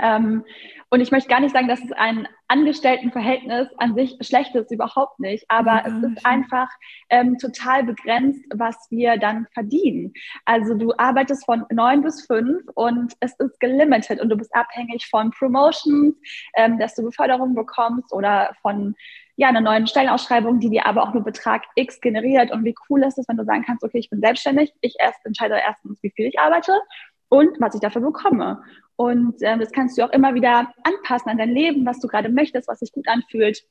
Ähm, 0.00 0.44
und 0.92 1.00
ich 1.00 1.12
möchte 1.12 1.28
gar 1.28 1.40
nicht 1.40 1.52
sagen, 1.52 1.68
dass 1.68 1.80
es 1.80 1.92
ein 1.92 2.26
Angestelltenverhältnis 2.48 3.68
an 3.78 3.94
sich 3.94 4.16
schlecht 4.22 4.54
ist, 4.56 4.72
überhaupt 4.72 5.20
nicht. 5.20 5.44
Aber 5.48 5.88
mhm. 5.88 6.04
es 6.04 6.10
ist 6.10 6.26
einfach 6.26 6.68
ähm, 7.10 7.38
total 7.38 7.84
begrenzt, 7.84 8.44
was 8.52 8.76
wir 8.90 9.16
dann 9.16 9.46
verdienen. 9.54 10.12
Also 10.44 10.74
du 10.74 10.92
arbeitest 10.96 11.44
von 11.44 11.64
neun 11.70 12.02
bis 12.02 12.26
fünf 12.26 12.62
und 12.74 13.14
es 13.20 13.34
ist 13.38 13.60
gelimited 13.60 14.20
und 14.20 14.30
du 14.30 14.36
bist 14.36 14.52
abhängig 14.54 15.06
von 15.08 15.30
Promotions, 15.30 16.16
ähm, 16.56 16.78
dass 16.78 16.96
du 16.96 17.04
Beförderung 17.04 17.54
bekommst 17.54 18.12
oder 18.12 18.52
von 18.60 18.96
ja, 19.36 19.48
einer 19.48 19.60
neuen 19.60 19.86
Stellenausschreibung, 19.86 20.60
die 20.60 20.70
dir 20.70 20.86
aber 20.86 21.02
auch 21.02 21.14
nur 21.14 21.22
Betrag 21.22 21.62
X 21.76 22.00
generiert. 22.00 22.50
Und 22.50 22.64
wie 22.64 22.74
cool 22.88 23.02
ist 23.04 23.16
es, 23.16 23.28
wenn 23.28 23.38
du 23.38 23.44
sagen 23.44 23.64
kannst, 23.64 23.84
okay, 23.84 23.98
ich 23.98 24.10
bin 24.10 24.20
selbstständig, 24.20 24.74
ich 24.80 24.96
erst 24.98 25.24
entscheide 25.24 25.54
erstens, 25.54 26.02
wie 26.02 26.10
viel 26.10 26.26
ich 26.26 26.38
arbeite 26.38 26.72
und 27.30 27.58
was 27.60 27.74
ich 27.74 27.80
dafür 27.80 28.02
bekomme. 28.02 28.62
Und 28.96 29.36
ähm, 29.40 29.60
das 29.60 29.72
kannst 29.72 29.96
du 29.96 30.04
auch 30.04 30.10
immer 30.10 30.34
wieder 30.34 30.70
anpassen 30.82 31.30
an 31.30 31.38
dein 31.38 31.54
Leben, 31.54 31.86
was 31.86 32.00
du 32.00 32.08
gerade 32.08 32.28
möchtest, 32.28 32.68
was 32.68 32.80
sich 32.80 32.92
gut 32.92 33.08
anfühlt, 33.08 33.62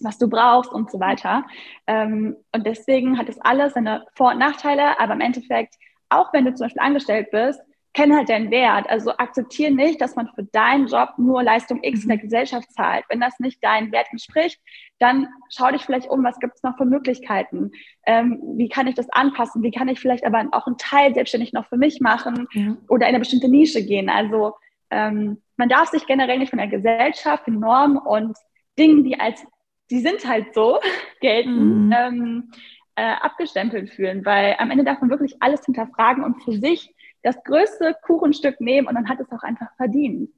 was 0.00 0.16
du 0.16 0.28
brauchst 0.28 0.72
und 0.72 0.90
so 0.90 0.98
weiter. 0.98 1.44
Ähm, 1.86 2.36
und 2.54 2.66
deswegen 2.66 3.18
hat 3.18 3.28
es 3.28 3.38
alles 3.40 3.74
seine 3.74 4.06
Vor- 4.14 4.32
und 4.32 4.38
Nachteile, 4.38 4.98
aber 4.98 5.12
im 5.12 5.20
Endeffekt, 5.20 5.74
auch 6.08 6.32
wenn 6.32 6.46
du 6.46 6.54
zum 6.54 6.64
Beispiel 6.64 6.82
angestellt 6.82 7.30
bist, 7.30 7.60
kenn 7.94 8.14
halt 8.16 8.28
deinen 8.28 8.50
Wert. 8.50 8.88
Also 8.88 9.12
akzeptiere 9.16 9.70
nicht, 9.70 10.00
dass 10.00 10.16
man 10.16 10.28
für 10.34 10.44
deinen 10.44 10.86
Job 10.86 11.10
nur 11.18 11.42
Leistung 11.42 11.80
X 11.82 12.02
in 12.02 12.08
der 12.08 12.18
mhm. 12.18 12.22
Gesellschaft 12.22 12.72
zahlt. 12.72 13.04
Wenn 13.08 13.20
das 13.20 13.38
nicht 13.38 13.62
deinen 13.62 13.92
Wert 13.92 14.06
entspricht, 14.10 14.60
dann 14.98 15.28
schau 15.50 15.70
dich 15.70 15.82
vielleicht 15.82 16.08
um, 16.08 16.24
was 16.24 16.38
gibt 16.38 16.54
es 16.54 16.62
noch 16.62 16.76
für 16.76 16.84
Möglichkeiten? 16.84 17.72
Ähm, 18.06 18.40
wie 18.56 18.68
kann 18.68 18.86
ich 18.86 18.94
das 18.94 19.10
anpassen? 19.10 19.62
Wie 19.62 19.70
kann 19.70 19.88
ich 19.88 20.00
vielleicht 20.00 20.24
aber 20.24 20.46
auch 20.52 20.66
einen 20.66 20.78
Teil 20.78 21.12
selbstständig 21.12 21.52
noch 21.52 21.66
für 21.66 21.76
mich 21.76 22.00
machen 22.00 22.46
ja. 22.52 22.76
oder 22.88 23.06
in 23.06 23.10
eine 23.10 23.18
bestimmte 23.18 23.48
Nische 23.48 23.84
gehen? 23.84 24.08
Also 24.08 24.54
ähm, 24.90 25.42
man 25.56 25.68
darf 25.68 25.88
sich 25.88 26.06
generell 26.06 26.38
nicht 26.38 26.50
von 26.50 26.58
der 26.58 26.68
Gesellschaft, 26.68 27.46
den 27.46 27.58
Normen 27.58 27.98
und 27.98 28.36
Dingen, 28.78 29.04
die 29.04 29.20
als, 29.20 29.44
die 29.90 30.00
sind 30.00 30.26
halt 30.26 30.54
so, 30.54 30.80
gelten, 31.20 31.86
mhm. 31.86 31.92
ähm, 31.92 32.50
äh, 32.94 33.12
abgestempelt 33.20 33.90
fühlen, 33.90 34.24
weil 34.24 34.56
am 34.58 34.70
Ende 34.70 34.84
darf 34.84 35.00
man 35.00 35.10
wirklich 35.10 35.36
alles 35.40 35.64
hinterfragen 35.64 36.24
und 36.24 36.42
für 36.42 36.52
sich 36.52 36.94
das 37.22 37.36
größte 37.44 37.94
Kuchenstück 38.02 38.60
nehmen 38.60 38.86
und 38.86 38.94
dann 38.94 39.08
hat 39.08 39.20
es 39.20 39.30
auch 39.30 39.42
einfach 39.42 39.74
verdient. 39.76 40.30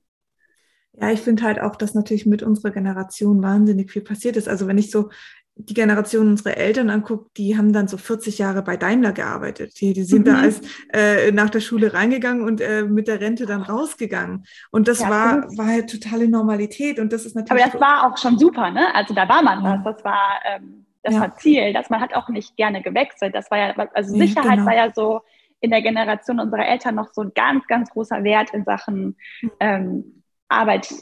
Ja, 1.01 1.11
ich 1.11 1.21
finde 1.21 1.43
halt 1.43 1.61
auch, 1.61 1.77
dass 1.77 1.95
natürlich 1.95 2.27
mit 2.27 2.43
unserer 2.43 2.71
Generation 2.71 3.43
wahnsinnig 3.43 3.91
viel 3.91 4.03
passiert 4.03 4.37
ist. 4.37 4.49
Also 4.49 4.69
wenn 4.69 4.79
ich 4.79 4.91
so 4.91 5.11
die 5.57 5.75
Generation 5.75 6.29
unserer 6.29 6.57
Eltern 6.57 6.91
angucke, 6.91 7.31
die 7.37 7.57
haben 7.57 7.73
dann 7.73 7.87
so 7.87 7.97
40 7.97 8.39
Jahre 8.39 8.63
bei 8.63 8.77
Daimler 8.77 9.13
gearbeitet. 9.13 9.81
Die, 9.81 9.93
die 9.93 10.03
sind 10.03 10.27
mhm. 10.27 10.31
da 10.31 10.41
als 10.41 10.61
äh, 10.93 11.31
nach 11.31 11.51
der 11.51 11.61
Schule 11.61 11.95
reingegangen 11.95 12.45
und 12.45 12.61
äh, 12.61 12.83
mit 12.83 13.07
der 13.07 13.21
Rente 13.21 13.47
dann 13.47 13.63
rausgegangen. 13.63 14.45
Und 14.71 14.89
das 14.89 15.01
ja, 15.01 15.11
war, 15.11 15.57
war 15.57 15.67
halt 15.67 15.91
totale 15.91 16.29
Normalität. 16.29 16.99
Und 16.99 17.13
das 17.13 17.25
ist 17.25 17.37
natürlich. 17.37 17.63
Aber 17.63 17.73
das 17.73 17.81
war 17.81 18.07
auch 18.07 18.19
schon 18.19 18.39
super, 18.39 18.71
ne? 18.71 18.93
Also 18.95 19.15
da 19.15 19.29
war 19.29 19.43
man 19.43 19.63
was. 19.63 19.95
Das 19.95 20.05
war 20.05 20.41
ähm, 20.45 20.87
das 21.05 21.15
ja. 21.15 21.21
war 21.21 21.37
Ziel. 21.37 21.73
Dass 21.73 21.89
man 21.89 22.01
hat 22.01 22.15
auch 22.15 22.29
nicht 22.29 22.57
gerne 22.57 22.83
gewechselt. 22.83 23.35
Das 23.35 23.51
war 23.51 23.59
ja, 23.59 23.89
also 23.95 24.17
Sicherheit 24.17 24.57
genau. 24.57 24.67
war 24.67 24.75
ja 24.75 24.93
so 24.93 25.21
in 25.61 25.71
der 25.71 25.83
Generation 25.83 26.41
unserer 26.41 26.67
Eltern 26.67 26.95
noch 26.95 27.13
so 27.13 27.23
ein 27.23 27.33
ganz, 27.35 27.67
ganz 27.67 27.91
großer 27.91 28.23
Wert 28.25 28.53
in 28.53 28.65
Sachen 28.65 29.17
hm. 29.41 29.51
ähm, 29.61 30.23
Arbeit 30.49 30.93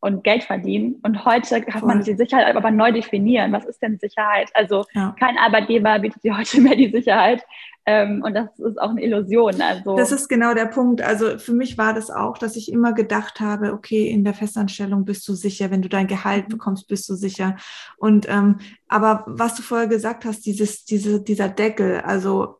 und 0.00 0.22
Geld 0.22 0.44
verdienen. 0.44 1.00
Und 1.02 1.24
heute 1.24 1.60
kann 1.62 1.84
man 1.84 2.02
die 2.02 2.14
Sicherheit 2.14 2.54
aber 2.54 2.70
neu 2.70 2.92
definieren. 2.92 3.52
Was 3.52 3.64
ist 3.64 3.82
denn 3.82 3.98
Sicherheit? 3.98 4.50
Also 4.54 4.84
ja. 4.94 5.14
kein 5.18 5.36
Arbeitgeber 5.38 5.98
bietet 5.98 6.22
dir 6.22 6.36
heute 6.38 6.60
mehr 6.60 6.76
die 6.76 6.90
Sicherheit, 6.90 7.44
Ähm, 7.88 8.22
und 8.22 8.34
das 8.34 8.58
ist 8.58 8.78
auch 8.78 8.90
eine 8.90 9.02
Illusion. 9.02 9.62
Also 9.62 9.96
das 9.96 10.12
ist 10.12 10.28
genau 10.28 10.52
der 10.52 10.66
Punkt. 10.66 11.00
Also 11.00 11.38
für 11.38 11.54
mich 11.54 11.78
war 11.78 11.94
das 11.94 12.10
auch, 12.10 12.36
dass 12.36 12.54
ich 12.54 12.70
immer 12.70 12.92
gedacht 12.92 13.40
habe, 13.40 13.72
okay, 13.72 14.08
in 14.08 14.24
der 14.24 14.34
Festanstellung 14.34 15.06
bist 15.06 15.26
du 15.26 15.32
sicher, 15.32 15.70
wenn 15.70 15.80
du 15.80 15.88
dein 15.88 16.06
Gehalt 16.06 16.48
mhm. 16.48 16.52
bekommst, 16.52 16.86
bist 16.86 17.08
du 17.08 17.14
sicher. 17.14 17.56
Und 17.96 18.28
ähm, 18.28 18.58
aber 18.88 19.24
was 19.26 19.54
du 19.54 19.62
vorher 19.62 19.86
gesagt 19.88 20.26
hast, 20.26 20.44
dieses, 20.44 20.84
diese, 20.84 21.22
dieser 21.22 21.48
Deckel, 21.48 22.02
also 22.02 22.58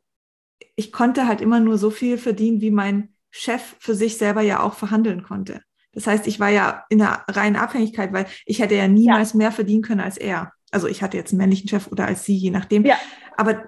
ich 0.76 0.92
konnte 0.92 1.26
halt 1.26 1.40
immer 1.40 1.60
nur 1.60 1.78
so 1.78 1.90
viel 1.90 2.18
verdienen, 2.18 2.60
wie 2.60 2.70
mein 2.70 3.10
Chef 3.30 3.76
für 3.78 3.94
sich 3.94 4.16
selber 4.16 4.40
ja 4.42 4.60
auch 4.60 4.74
verhandeln 4.74 5.22
konnte. 5.22 5.62
Das 5.92 6.06
heißt, 6.06 6.26
ich 6.26 6.38
war 6.38 6.48
ja 6.48 6.84
in 6.90 7.02
einer 7.02 7.24
reinen 7.28 7.56
Abhängigkeit, 7.56 8.12
weil 8.12 8.26
ich 8.46 8.60
hätte 8.60 8.74
ja 8.74 8.88
niemals 8.88 9.32
ja. 9.32 9.38
mehr 9.38 9.52
verdienen 9.52 9.82
können 9.82 10.00
als 10.00 10.16
er. 10.16 10.52
Also 10.70 10.86
ich 10.86 11.02
hatte 11.02 11.16
jetzt 11.16 11.32
einen 11.32 11.38
männlichen 11.38 11.68
Chef 11.68 11.88
oder 11.88 12.06
als 12.06 12.24
sie, 12.24 12.36
je 12.36 12.50
nachdem. 12.50 12.84
Ja. 12.84 12.96
Aber 13.36 13.64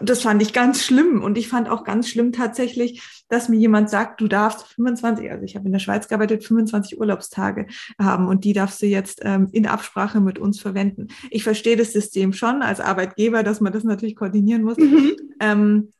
das 0.00 0.22
fand 0.22 0.42
ich 0.42 0.52
ganz 0.52 0.84
schlimm. 0.84 1.22
Und 1.22 1.38
ich 1.38 1.48
fand 1.48 1.68
auch 1.68 1.84
ganz 1.84 2.08
schlimm 2.08 2.32
tatsächlich, 2.32 3.02
dass 3.28 3.48
mir 3.48 3.56
jemand 3.56 3.90
sagt, 3.90 4.20
du 4.20 4.28
darfst 4.28 4.66
25, 4.66 5.30
also 5.30 5.44
ich 5.44 5.56
habe 5.56 5.66
in 5.66 5.72
der 5.72 5.78
Schweiz 5.78 6.08
gearbeitet, 6.08 6.44
25 6.44 6.98
Urlaubstage 6.98 7.66
haben 8.00 8.28
und 8.28 8.44
die 8.44 8.52
darfst 8.52 8.80
du 8.82 8.86
jetzt 8.86 9.20
ähm, 9.22 9.48
in 9.52 9.66
Absprache 9.66 10.20
mit 10.20 10.38
uns 10.38 10.60
verwenden. 10.60 11.08
Ich 11.30 11.44
verstehe 11.44 11.76
das 11.76 11.92
System 11.92 12.32
schon 12.32 12.62
als 12.62 12.80
Arbeitgeber, 12.80 13.42
dass 13.42 13.60
man 13.60 13.72
das 13.72 13.84
natürlich 13.84 14.16
koordinieren 14.16 14.62
muss. 14.62 14.78
Mhm. 14.78 15.16
Ähm, 15.40 15.92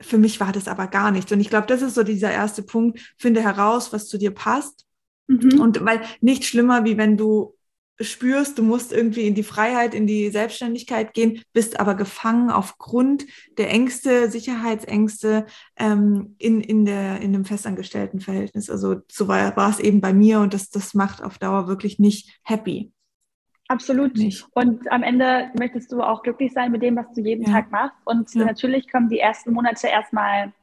für 0.00 0.18
mich 0.18 0.38
war 0.40 0.52
das 0.52 0.68
aber 0.68 0.86
gar 0.86 1.10
nichts. 1.10 1.32
Und 1.32 1.40
ich 1.40 1.50
glaube, 1.50 1.66
das 1.66 1.82
ist 1.82 1.94
so 1.94 2.02
dieser 2.02 2.30
erste 2.30 2.62
Punkt. 2.62 3.00
Finde 3.18 3.42
heraus, 3.42 3.92
was 3.92 4.06
zu 4.06 4.18
dir 4.18 4.30
passt. 4.30 4.86
Mhm. 5.26 5.60
Und 5.60 5.84
weil 5.84 6.00
nichts 6.20 6.46
schlimmer, 6.46 6.84
wie 6.84 6.96
wenn 6.96 7.16
du 7.16 7.57
spürst, 8.00 8.58
du 8.58 8.62
musst 8.62 8.92
irgendwie 8.92 9.26
in 9.26 9.34
die 9.34 9.42
Freiheit, 9.42 9.94
in 9.94 10.06
die 10.06 10.30
Selbstständigkeit 10.30 11.14
gehen, 11.14 11.42
bist 11.52 11.80
aber 11.80 11.94
gefangen 11.94 12.50
aufgrund 12.50 13.26
der 13.56 13.70
Ängste, 13.70 14.30
Sicherheitsängste 14.30 15.46
ähm, 15.76 16.36
in, 16.38 16.60
in, 16.60 16.84
der, 16.84 17.20
in 17.20 17.32
dem 17.32 17.44
festangestellten 17.44 18.20
Verhältnis. 18.20 18.70
Also 18.70 18.96
so 19.10 19.28
war, 19.28 19.56
war 19.56 19.70
es 19.70 19.80
eben 19.80 20.00
bei 20.00 20.12
mir 20.12 20.40
und 20.40 20.54
das, 20.54 20.70
das 20.70 20.94
macht 20.94 21.22
auf 21.22 21.38
Dauer 21.38 21.66
wirklich 21.66 21.98
nicht 21.98 22.38
happy. 22.44 22.92
Absolut. 23.68 24.16
Nicht. 24.16 24.46
Und 24.54 24.90
am 24.90 25.02
Ende 25.02 25.50
möchtest 25.58 25.92
du 25.92 26.00
auch 26.00 26.22
glücklich 26.22 26.52
sein 26.54 26.72
mit 26.72 26.82
dem, 26.82 26.96
was 26.96 27.12
du 27.14 27.20
jeden 27.20 27.44
ja. 27.44 27.52
Tag 27.52 27.70
machst. 27.70 27.96
Und 28.06 28.34
ja. 28.34 28.46
natürlich 28.46 28.90
kommen 28.90 29.10
die 29.10 29.18
ersten 29.18 29.52
Monate 29.52 29.88
erstmal 29.88 30.54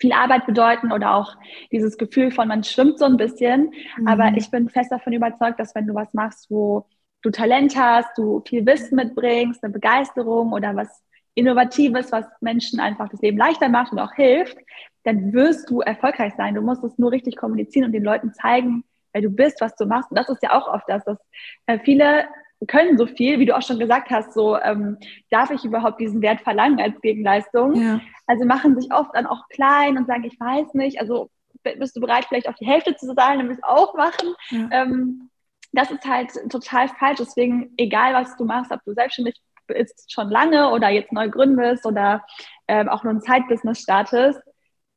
viel 0.00 0.12
Arbeit 0.12 0.46
bedeuten 0.46 0.92
oder 0.92 1.14
auch 1.14 1.36
dieses 1.70 1.98
Gefühl 1.98 2.30
von, 2.30 2.48
man 2.48 2.64
schwimmt 2.64 2.98
so 2.98 3.04
ein 3.04 3.16
bisschen. 3.16 3.72
Mhm. 3.98 4.08
Aber 4.08 4.32
ich 4.36 4.50
bin 4.50 4.68
fest 4.68 4.92
davon 4.92 5.12
überzeugt, 5.12 5.60
dass 5.60 5.74
wenn 5.74 5.86
du 5.86 5.94
was 5.94 6.12
machst, 6.14 6.50
wo 6.50 6.86
du 7.22 7.30
Talent 7.30 7.76
hast, 7.76 8.16
du 8.16 8.42
viel 8.46 8.66
Wissen 8.66 8.96
mitbringst, 8.96 9.62
eine 9.62 9.72
Begeisterung 9.72 10.52
oder 10.52 10.74
was 10.74 11.02
Innovatives, 11.34 12.12
was 12.12 12.26
Menschen 12.40 12.80
einfach 12.80 13.08
das 13.08 13.22
Leben 13.22 13.38
leichter 13.38 13.68
macht 13.68 13.92
und 13.92 13.98
auch 13.98 14.12
hilft, 14.14 14.56
dann 15.04 15.32
wirst 15.32 15.70
du 15.70 15.80
erfolgreich 15.80 16.34
sein. 16.36 16.54
Du 16.54 16.60
musst 16.60 16.84
es 16.84 16.98
nur 16.98 17.10
richtig 17.10 17.36
kommunizieren 17.36 17.86
und 17.86 17.92
den 17.92 18.04
Leuten 18.04 18.34
zeigen, 18.34 18.84
wer 19.12 19.22
du 19.22 19.30
bist, 19.30 19.60
was 19.60 19.74
du 19.76 19.86
machst. 19.86 20.10
Und 20.10 20.18
das 20.18 20.28
ist 20.28 20.42
ja 20.42 20.52
auch 20.52 20.68
oft 20.68 20.84
das, 20.88 21.04
dass 21.04 21.18
äh, 21.66 21.78
viele 21.78 22.24
können 22.66 22.98
so 22.98 23.06
viel, 23.06 23.38
wie 23.38 23.46
du 23.46 23.56
auch 23.56 23.62
schon 23.62 23.78
gesagt 23.78 24.10
hast, 24.10 24.34
so 24.34 24.58
ähm, 24.58 24.98
darf 25.30 25.50
ich 25.50 25.64
überhaupt 25.64 26.00
diesen 26.00 26.22
Wert 26.22 26.40
verlangen 26.40 26.80
als 26.80 27.00
Gegenleistung. 27.00 27.74
Ja. 27.74 28.00
Also 28.26 28.44
machen 28.44 28.80
sich 28.80 28.92
oft 28.92 29.14
dann 29.14 29.26
auch 29.26 29.48
klein 29.48 29.96
und 29.96 30.06
sagen, 30.06 30.24
ich 30.24 30.38
weiß 30.38 30.74
nicht, 30.74 31.00
also 31.00 31.30
bist 31.62 31.96
du 31.96 32.00
bereit, 32.00 32.26
vielleicht 32.28 32.48
auch 32.48 32.54
die 32.54 32.66
Hälfte 32.66 32.94
zu 32.96 33.14
zahlen, 33.14 33.50
ich 33.50 33.58
es 33.58 33.62
auch 33.62 33.94
machen. 33.94 34.34
Ja. 34.50 34.68
Ähm, 34.70 35.30
das 35.72 35.90
ist 35.90 36.04
halt 36.04 36.30
total 36.50 36.88
falsch. 36.88 37.18
Deswegen, 37.18 37.72
egal 37.76 38.14
was 38.14 38.36
du 38.36 38.44
machst, 38.44 38.70
ob 38.72 38.80
du 38.84 38.92
selbstständig 38.92 39.36
bist 39.66 40.12
schon 40.12 40.28
lange 40.28 40.70
oder 40.70 40.88
jetzt 40.88 41.12
neu 41.12 41.28
gründest 41.28 41.86
oder 41.86 42.24
ähm, 42.68 42.88
auch 42.88 43.04
nur 43.04 43.12
ein 43.12 43.22
Zeitbusiness 43.22 43.80
startest, 43.80 44.40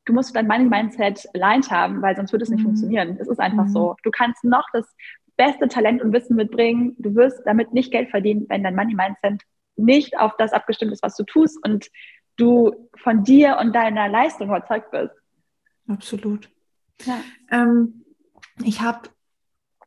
du 0.04 0.12
musst 0.12 0.34
dein 0.34 0.46
Money 0.46 0.64
Mindset 0.64 1.26
aligned 1.34 1.70
haben, 1.70 2.02
weil 2.02 2.16
sonst 2.16 2.32
wird 2.32 2.42
es 2.42 2.48
nicht 2.48 2.60
mhm. 2.60 2.66
funktionieren. 2.66 3.16
Es 3.20 3.28
ist 3.28 3.40
einfach 3.40 3.64
mhm. 3.64 3.72
so. 3.72 3.96
Du 4.02 4.10
kannst 4.10 4.44
noch 4.44 4.66
das 4.72 4.86
beste 5.36 5.68
Talent 5.68 6.02
und 6.02 6.12
Wissen 6.12 6.36
mitbringen. 6.36 6.94
Du 6.98 7.14
wirst 7.14 7.42
damit 7.44 7.72
nicht 7.72 7.92
Geld 7.92 8.10
verdienen, 8.10 8.46
wenn 8.48 8.62
dein 8.62 8.74
Money 8.74 8.94
Mindset 8.94 9.42
nicht 9.76 10.18
auf 10.18 10.36
das 10.38 10.52
abgestimmt 10.52 10.92
ist, 10.92 11.02
was 11.02 11.16
du 11.16 11.24
tust 11.24 11.58
und 11.64 11.88
du 12.36 12.88
von 12.96 13.24
dir 13.24 13.58
und 13.60 13.74
deiner 13.74 14.08
Leistung 14.08 14.48
überzeugt 14.48 14.90
bist. 14.90 15.12
Absolut. 15.88 16.50
Ja. 17.04 17.20
Ähm, 17.50 18.04
ich 18.64 18.80
habe 18.80 19.08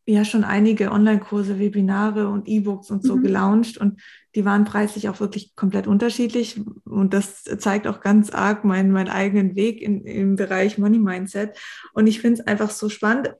ja 0.05 0.25
schon 0.25 0.43
einige 0.43 0.91
Online-Kurse, 0.91 1.59
Webinare 1.59 2.29
und 2.29 2.47
E-Books 2.47 2.89
und 2.89 3.03
so 3.03 3.17
mhm. 3.17 3.23
gelauncht 3.23 3.77
und 3.77 4.01
die 4.35 4.45
waren 4.45 4.65
preislich 4.65 5.09
auch 5.09 5.19
wirklich 5.19 5.55
komplett 5.55 5.87
unterschiedlich 5.87 6.59
und 6.85 7.13
das 7.13 7.43
zeigt 7.43 7.87
auch 7.87 8.01
ganz 8.01 8.31
arg 8.31 8.63
meinen, 8.63 8.91
meinen 8.91 9.09
eigenen 9.09 9.55
Weg 9.55 9.81
in, 9.81 10.03
im 10.05 10.35
Bereich 10.35 10.77
Money 10.77 10.99
Mindset 10.99 11.57
und 11.93 12.07
ich 12.07 12.21
finde 12.21 12.41
es 12.41 12.47
einfach 12.47 12.71
so 12.71 12.89
spannend. 12.89 13.33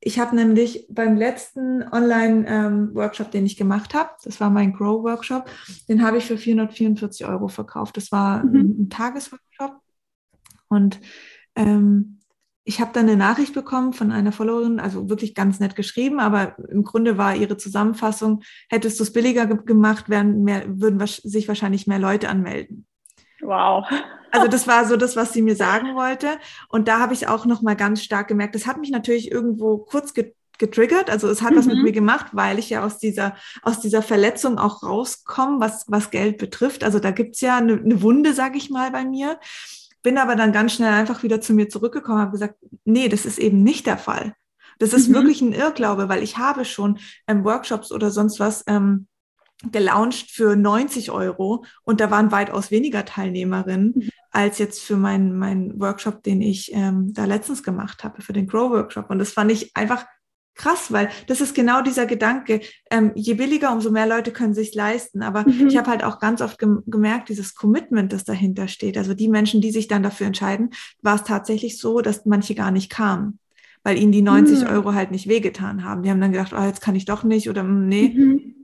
Ich 0.00 0.18
habe 0.18 0.36
nämlich 0.36 0.86
beim 0.88 1.16
letzten 1.16 1.82
Online-Workshop, 1.82 3.26
ähm, 3.26 3.32
den 3.32 3.46
ich 3.46 3.56
gemacht 3.56 3.94
habe, 3.94 4.10
das 4.22 4.40
war 4.40 4.48
mein 4.48 4.72
Grow-Workshop, 4.72 5.50
den 5.88 6.02
habe 6.02 6.18
ich 6.18 6.24
für 6.26 6.38
444 6.38 7.26
Euro 7.26 7.48
verkauft. 7.48 7.96
Das 7.96 8.12
war 8.12 8.44
mhm. 8.44 8.76
ein, 8.78 8.90
Tagesworkshop 8.90 9.80
und 10.68 11.00
ähm, 11.56 12.20
ich 12.62 12.80
habe 12.80 12.90
dann 12.92 13.08
eine 13.08 13.16
Nachricht 13.16 13.54
bekommen 13.54 13.94
von 13.94 14.12
einer 14.12 14.30
Followerin, 14.30 14.78
also 14.78 15.08
wirklich 15.08 15.34
ganz 15.34 15.58
nett 15.58 15.74
geschrieben, 15.74 16.20
aber 16.20 16.58
im 16.68 16.84
Grunde 16.84 17.16
war 17.16 17.34
ihre 17.34 17.56
Zusammenfassung, 17.56 18.42
hättest 18.68 19.00
du 19.00 19.04
es 19.04 19.12
billiger 19.12 19.46
ge 19.46 19.58
gemacht, 19.64 20.10
wären 20.10 20.44
mehr, 20.44 20.64
würden 20.68 21.04
sich 21.06 21.48
wahrscheinlich 21.48 21.86
mehr 21.86 21.98
Leute 21.98 22.28
anmelden. 22.28 22.86
Wow. 23.40 23.86
Also 24.30 24.48
das 24.48 24.66
war 24.66 24.86
so 24.86 24.96
das, 24.96 25.16
was 25.16 25.32
sie 25.32 25.42
mir 25.42 25.56
sagen 25.56 25.94
wollte. 25.94 26.38
Und 26.68 26.88
da 26.88 27.00
habe 27.00 27.14
ich 27.14 27.28
auch 27.28 27.46
nochmal 27.46 27.76
ganz 27.76 28.02
stark 28.02 28.28
gemerkt, 28.28 28.54
das 28.54 28.66
hat 28.66 28.78
mich 28.78 28.90
natürlich 28.90 29.30
irgendwo 29.30 29.78
kurz 29.78 30.12
getriggert. 30.58 31.08
Also 31.08 31.28
es 31.28 31.42
hat 31.42 31.52
mhm. 31.52 31.56
was 31.56 31.66
mit 31.66 31.76
mhm. 31.76 31.82
mir 31.84 31.92
gemacht, 31.92 32.28
weil 32.32 32.58
ich 32.58 32.70
ja 32.70 32.84
aus 32.84 32.98
dieser, 32.98 33.36
aus 33.62 33.80
dieser 33.80 34.02
Verletzung 34.02 34.58
auch 34.58 34.82
rauskomme, 34.82 35.60
was, 35.60 35.84
was 35.88 36.10
Geld 36.10 36.38
betrifft. 36.38 36.84
Also 36.84 36.98
da 36.98 37.10
gibt's 37.10 37.40
ja 37.40 37.56
eine, 37.56 37.74
eine 37.74 38.02
Wunde, 38.02 38.34
sage 38.34 38.58
ich 38.58 38.70
mal, 38.70 38.90
bei 38.90 39.04
mir. 39.04 39.38
Bin 40.02 40.18
aber 40.18 40.36
dann 40.36 40.52
ganz 40.52 40.74
schnell 40.74 40.92
einfach 40.92 41.22
wieder 41.22 41.40
zu 41.40 41.54
mir 41.54 41.68
zurückgekommen, 41.68 42.20
habe 42.20 42.32
gesagt, 42.32 42.56
nee, 42.84 43.08
das 43.08 43.26
ist 43.26 43.38
eben 43.38 43.62
nicht 43.62 43.86
der 43.86 43.98
Fall. 43.98 44.34
Das 44.78 44.92
ist 44.92 45.08
mhm. 45.08 45.14
wirklich 45.14 45.40
ein 45.40 45.52
Irrglaube, 45.52 46.08
weil 46.08 46.22
ich 46.22 46.38
habe 46.38 46.64
schon 46.64 46.98
ähm, 47.26 47.44
Workshops 47.44 47.90
oder 47.90 48.10
sonst 48.10 48.38
was 48.38 48.62
ähm, 48.68 49.08
gelauncht 49.72 50.30
für 50.30 50.54
90 50.54 51.10
Euro 51.10 51.64
und 51.82 52.00
da 52.00 52.12
waren 52.12 52.30
weitaus 52.30 52.70
weniger 52.70 53.04
Teilnehmerinnen 53.04 53.92
mhm. 53.96 54.10
Als 54.30 54.58
jetzt 54.58 54.80
für 54.80 54.96
meinen 54.96 55.38
mein 55.38 55.80
Workshop, 55.80 56.22
den 56.22 56.40
ich 56.42 56.70
ähm, 56.72 57.12
da 57.14 57.24
letztens 57.24 57.62
gemacht 57.62 58.04
habe, 58.04 58.22
für 58.22 58.32
den 58.32 58.46
Grow 58.46 58.70
Workshop. 58.70 59.10
Und 59.10 59.18
das 59.18 59.32
fand 59.32 59.50
ich 59.50 59.74
einfach 59.74 60.04
krass, 60.58 60.92
weil 60.92 61.08
das 61.28 61.40
ist 61.40 61.54
genau 61.54 61.80
dieser 61.80 62.04
Gedanke, 62.04 62.60
ähm, 62.90 63.12
je 63.14 63.34
billiger, 63.34 63.72
umso 63.72 63.90
mehr 63.90 64.06
Leute 64.06 64.32
können 64.32 64.52
sich 64.52 64.74
leisten. 64.74 65.22
Aber 65.22 65.48
mhm. 65.48 65.68
ich 65.68 65.78
habe 65.78 65.88
halt 65.88 66.04
auch 66.04 66.18
ganz 66.18 66.42
oft 66.42 66.58
gem 66.58 66.82
gemerkt, 66.86 67.30
dieses 67.30 67.54
Commitment, 67.54 68.12
das 68.12 68.24
dahinter 68.24 68.68
steht. 68.68 68.98
Also 68.98 69.14
die 69.14 69.28
Menschen, 69.28 69.62
die 69.62 69.70
sich 69.70 69.88
dann 69.88 70.02
dafür 70.02 70.26
entscheiden, 70.26 70.70
war 71.00 71.14
es 71.14 71.24
tatsächlich 71.24 71.78
so, 71.78 72.00
dass 72.02 72.26
manche 72.26 72.54
gar 72.54 72.70
nicht 72.70 72.90
kamen, 72.90 73.38
weil 73.82 73.96
ihnen 73.96 74.12
die 74.12 74.22
90 74.22 74.60
mhm. 74.60 74.66
Euro 74.66 74.92
halt 74.92 75.10
nicht 75.10 75.28
wehgetan 75.28 75.84
haben. 75.84 76.02
Die 76.02 76.10
haben 76.10 76.20
dann 76.20 76.32
gedacht, 76.32 76.52
oh, 76.52 76.64
jetzt 76.64 76.82
kann 76.82 76.96
ich 76.96 77.06
doch 77.06 77.22
nicht 77.22 77.48
oder 77.48 77.62
mm, 77.62 77.88
nee. 77.88 78.08
Mhm. 78.08 78.54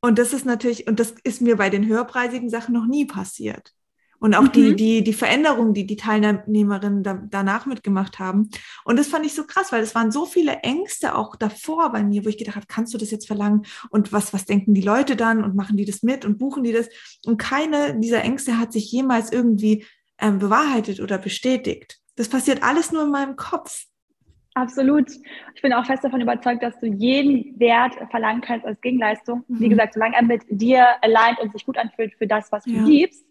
Und 0.00 0.18
das 0.18 0.32
ist 0.32 0.46
natürlich, 0.46 0.86
und 0.86 1.00
das 1.00 1.14
ist 1.24 1.40
mir 1.40 1.56
bei 1.56 1.70
den 1.70 1.86
höherpreisigen 1.86 2.50
Sachen 2.50 2.72
noch 2.72 2.86
nie 2.86 3.06
passiert. 3.06 3.74
Und 4.20 4.34
auch 4.34 4.42
mhm. 4.42 4.52
die, 4.52 4.76
die, 4.76 5.04
die 5.04 5.12
Veränderungen, 5.12 5.74
die 5.74 5.86
die 5.86 5.96
Teilnehmerinnen 5.96 7.02
da, 7.02 7.22
danach 7.30 7.66
mitgemacht 7.66 8.18
haben. 8.18 8.50
Und 8.84 8.98
das 8.98 9.06
fand 9.06 9.24
ich 9.24 9.34
so 9.34 9.44
krass, 9.44 9.70
weil 9.70 9.82
es 9.82 9.94
waren 9.94 10.10
so 10.10 10.26
viele 10.26 10.56
Ängste 10.62 11.14
auch 11.14 11.36
davor 11.36 11.92
bei 11.92 12.02
mir, 12.02 12.24
wo 12.24 12.28
ich 12.28 12.38
gedacht 12.38 12.56
habe, 12.56 12.66
kannst 12.66 12.92
du 12.92 12.98
das 12.98 13.10
jetzt 13.10 13.26
verlangen? 13.26 13.64
Und 13.90 14.12
was, 14.12 14.32
was 14.32 14.44
denken 14.44 14.74
die 14.74 14.82
Leute 14.82 15.14
dann? 15.14 15.44
Und 15.44 15.54
machen 15.54 15.76
die 15.76 15.84
das 15.84 16.02
mit 16.02 16.24
und 16.24 16.38
buchen 16.38 16.64
die 16.64 16.72
das? 16.72 16.88
Und 17.26 17.38
keine 17.38 17.98
dieser 18.00 18.22
Ängste 18.22 18.58
hat 18.58 18.72
sich 18.72 18.90
jemals 18.90 19.30
irgendwie 19.30 19.86
ähm, 20.20 20.38
bewahrheitet 20.38 21.00
oder 21.00 21.18
bestätigt. 21.18 21.98
Das 22.16 22.28
passiert 22.28 22.64
alles 22.64 22.90
nur 22.90 23.04
in 23.04 23.10
meinem 23.10 23.36
Kopf. 23.36 23.84
Absolut. 24.54 25.08
Ich 25.54 25.62
bin 25.62 25.72
auch 25.72 25.86
fest 25.86 26.02
davon 26.02 26.20
überzeugt, 26.20 26.64
dass 26.64 26.76
du 26.80 26.86
jeden 26.86 27.60
Wert 27.60 27.94
verlangen 28.10 28.40
kannst 28.40 28.66
als 28.66 28.80
Gegenleistung. 28.80 29.44
Mhm. 29.46 29.60
Wie 29.60 29.68
gesagt, 29.68 29.94
solange 29.94 30.16
er 30.16 30.24
mit 30.24 30.42
dir 30.48 30.84
allein 31.00 31.36
und 31.40 31.52
sich 31.52 31.64
gut 31.64 31.78
anfühlt 31.78 32.14
für 32.18 32.26
das, 32.26 32.50
was 32.50 32.64
du 32.64 32.72
ja. 32.72 32.84
gibst 32.84 33.24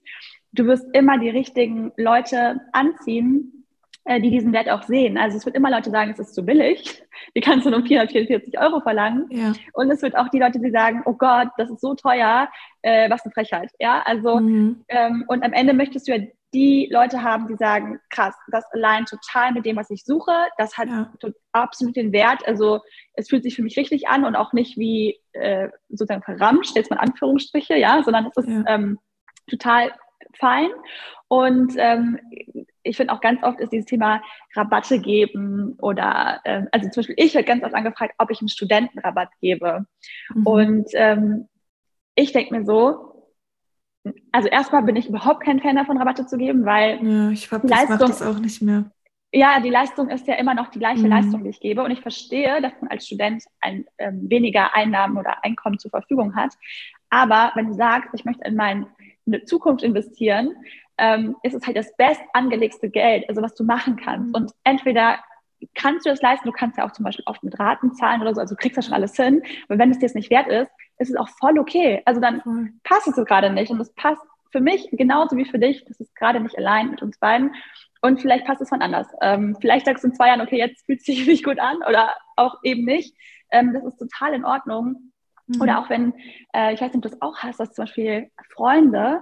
du 0.51 0.65
wirst 0.65 0.85
immer 0.93 1.17
die 1.17 1.29
richtigen 1.29 1.91
Leute 1.97 2.61
anziehen, 2.73 3.65
äh, 4.07 4.21
die 4.21 4.29
diesen 4.29 4.53
Wert 4.53 4.69
auch 4.69 4.83
sehen. 4.83 5.17
Also 5.17 5.37
es 5.37 5.45
wird 5.45 5.55
immer 5.55 5.69
Leute 5.69 5.89
sagen, 5.89 6.11
es 6.11 6.19
ist 6.19 6.33
zu 6.33 6.45
billig. 6.45 7.03
Die 7.35 7.41
kannst 7.41 7.65
du 7.65 7.69
nur 7.69 7.85
444 7.85 8.57
Euro 8.57 8.79
verlangen. 8.79 9.25
Ja. 9.29 9.53
Und 9.73 9.91
es 9.91 10.01
wird 10.01 10.15
auch 10.15 10.29
die 10.29 10.39
Leute, 10.39 10.59
die 10.59 10.71
sagen, 10.71 11.01
oh 11.05 11.13
Gott, 11.13 11.49
das 11.57 11.69
ist 11.69 11.81
so 11.81 11.93
teuer, 11.93 12.47
äh, 12.83 13.09
was 13.09 13.25
eine 13.25 13.33
Frechheit. 13.33 13.69
Ja, 13.79 14.01
also 14.05 14.39
mhm. 14.39 14.85
ähm, 14.87 15.25
und 15.27 15.43
am 15.43 15.51
Ende 15.51 15.73
möchtest 15.73 16.07
du 16.07 16.15
ja 16.15 16.23
die 16.53 16.87
Leute 16.89 17.21
haben, 17.21 17.47
die 17.47 17.55
sagen, 17.55 17.99
krass, 18.09 18.33
das 18.49 18.63
allein 18.71 19.05
total 19.05 19.51
mit 19.51 19.65
dem, 19.65 19.75
was 19.75 19.89
ich 19.89 20.05
suche, 20.05 20.31
das 20.57 20.77
hat 20.77 20.87
ja. 20.87 21.11
absolut 21.51 21.97
den 21.97 22.13
Wert. 22.13 22.47
Also 22.47 22.79
es 23.13 23.27
fühlt 23.27 23.43
sich 23.43 23.55
für 23.55 23.63
mich 23.63 23.77
richtig 23.77 24.07
an 24.07 24.23
und 24.23 24.35
auch 24.35 24.53
nicht 24.53 24.77
wie 24.77 25.19
äh, 25.33 25.67
sozusagen 25.89 26.23
verramscht, 26.23 26.75
jetzt 26.75 26.89
mal 26.89 26.97
Anführungsstriche, 26.97 27.75
ja, 27.75 28.01
sondern 28.03 28.27
es 28.27 28.37
ist 28.37 28.49
ja. 28.49 28.63
ähm, 28.67 28.99
total 29.49 29.91
fein. 30.39 30.69
Und 31.27 31.73
ähm, 31.77 32.19
ich 32.83 32.95
finde 32.95 33.13
auch 33.13 33.21
ganz 33.21 33.43
oft 33.43 33.59
ist 33.59 33.71
dieses 33.71 33.85
Thema 33.85 34.21
Rabatte 34.55 34.99
geben 34.99 35.75
oder, 35.79 36.39
ähm, 36.45 36.67
also 36.71 36.89
zum 36.89 37.01
Beispiel 37.01 37.15
ich 37.17 37.33
werde 37.35 37.47
ganz 37.47 37.63
oft 37.63 37.73
angefragt, 37.73 38.15
ob 38.17 38.31
ich 38.31 38.39
einen 38.39 38.49
Studentenrabatt 38.49 39.29
gebe. 39.41 39.85
Mhm. 40.33 40.47
Und 40.47 40.87
ähm, 40.93 41.47
ich 42.15 42.31
denke 42.31 42.57
mir 42.57 42.65
so, 42.65 43.07
also 44.31 44.47
erstmal 44.47 44.83
bin 44.83 44.95
ich 44.95 45.09
überhaupt 45.09 45.43
kein 45.43 45.59
Fan 45.59 45.75
davon, 45.75 45.97
Rabatte 45.97 46.25
zu 46.25 46.37
geben, 46.37 46.65
weil 46.65 47.05
ja, 47.05 47.29
ich 47.29 47.49
glaube, 47.49 47.67
das 47.67 47.89
macht 47.89 48.01
das 48.01 48.21
auch 48.21 48.39
nicht 48.39 48.61
mehr. 48.61 48.89
Ja, 49.33 49.59
die 49.59 49.69
Leistung 49.69 50.09
ist 50.09 50.25
ja 50.25 50.35
immer 50.35 50.53
noch 50.53 50.69
die 50.69 50.79
gleiche 50.79 51.03
mhm. 51.03 51.09
Leistung, 51.09 51.43
die 51.43 51.49
ich 51.49 51.59
gebe. 51.59 51.83
Und 51.83 51.91
ich 51.91 51.99
verstehe, 51.99 52.61
dass 52.61 52.71
man 52.79 52.89
als 52.89 53.05
Student 53.05 53.43
ein, 53.59 53.85
ähm, 53.97 54.29
weniger 54.29 54.73
Einnahmen 54.73 55.17
oder 55.17 55.43
Einkommen 55.43 55.79
zur 55.79 55.91
Verfügung 55.91 56.35
hat. 56.35 56.53
Aber 57.09 57.51
wenn 57.55 57.67
du 57.67 57.73
sagst, 57.73 58.09
ich 58.13 58.23
möchte 58.23 58.45
in 58.45 58.55
meine 59.27 59.43
Zukunft 59.43 59.83
investieren, 59.83 60.55
ähm, 60.97 61.35
ist 61.43 61.53
es 61.53 61.65
halt 61.65 61.77
das 61.77 61.95
best 61.95 62.21
angelegte 62.33 62.89
Geld, 62.89 63.27
also 63.29 63.41
was 63.41 63.53
du 63.53 63.63
machen 63.63 63.97
kannst. 63.97 64.29
Mhm. 64.29 64.35
Und 64.35 64.51
entweder 64.63 65.19
kannst 65.75 66.05
du 66.05 66.09
das 66.09 66.21
leisten, 66.21 66.47
du 66.47 66.51
kannst 66.51 66.77
ja 66.77 66.85
auch 66.85 66.91
zum 66.91 67.05
Beispiel 67.05 67.25
oft 67.27 67.43
mit 67.43 67.59
Raten 67.59 67.93
zahlen 67.93 68.21
oder 68.21 68.33
so, 68.33 68.41
also 68.41 68.55
du 68.55 68.61
kriegst 68.61 68.77
ja 68.77 68.81
schon 68.81 68.93
alles 68.93 69.15
hin. 69.15 69.41
Aber 69.67 69.79
wenn 69.79 69.91
es 69.91 69.97
dir 69.99 70.05
jetzt 70.05 70.15
nicht 70.15 70.29
wert 70.29 70.47
ist, 70.47 70.71
ist 70.97 71.09
es 71.09 71.15
auch 71.15 71.29
voll 71.29 71.59
okay. 71.59 72.01
Also 72.05 72.21
dann 72.21 72.41
mhm. 72.45 72.79
passt 72.83 73.07
es 73.07 73.15
so 73.15 73.23
gerade 73.23 73.51
nicht. 73.51 73.71
Und 73.71 73.79
es 73.79 73.93
passt 73.93 74.21
für 74.51 74.61
mich 74.61 74.87
genauso 74.91 75.35
wie 75.37 75.45
für 75.45 75.59
dich. 75.59 75.83
Das 75.85 75.99
ist 75.99 76.15
gerade 76.15 76.39
nicht 76.39 76.57
allein 76.57 76.91
mit 76.91 77.01
uns 77.01 77.17
beiden. 77.19 77.55
Und 78.01 78.21
vielleicht 78.21 78.45
passt 78.45 78.61
es 78.61 78.69
von 78.69 78.81
anders. 78.81 79.07
Ähm, 79.21 79.57
vielleicht 79.59 79.85
sagst 79.85 80.03
du 80.03 80.09
in 80.09 80.15
zwei 80.15 80.27
Jahren, 80.27 80.41
okay, 80.41 80.57
jetzt 80.57 80.85
fühlt 80.85 80.99
es 80.99 81.05
sich 81.05 81.27
nicht 81.27 81.43
gut 81.43 81.59
an 81.59 81.77
oder 81.87 82.13
auch 82.35 82.57
eben 82.63 82.85
nicht. 82.85 83.15
Ähm, 83.51 83.73
das 83.73 83.83
ist 83.83 83.97
total 83.97 84.33
in 84.33 84.45
Ordnung. 84.45 85.11
Mhm. 85.47 85.61
Oder 85.61 85.79
auch 85.79 85.89
wenn, 85.89 86.13
äh, 86.53 86.73
ich 86.73 86.81
weiß 86.81 86.93
nicht, 86.93 86.97
ob 86.97 87.01
du 87.01 87.09
das 87.09 87.21
auch 87.21 87.37
hast, 87.37 87.59
dass 87.59 87.73
zum 87.73 87.85
Beispiel 87.85 88.29
Freunde 88.53 89.21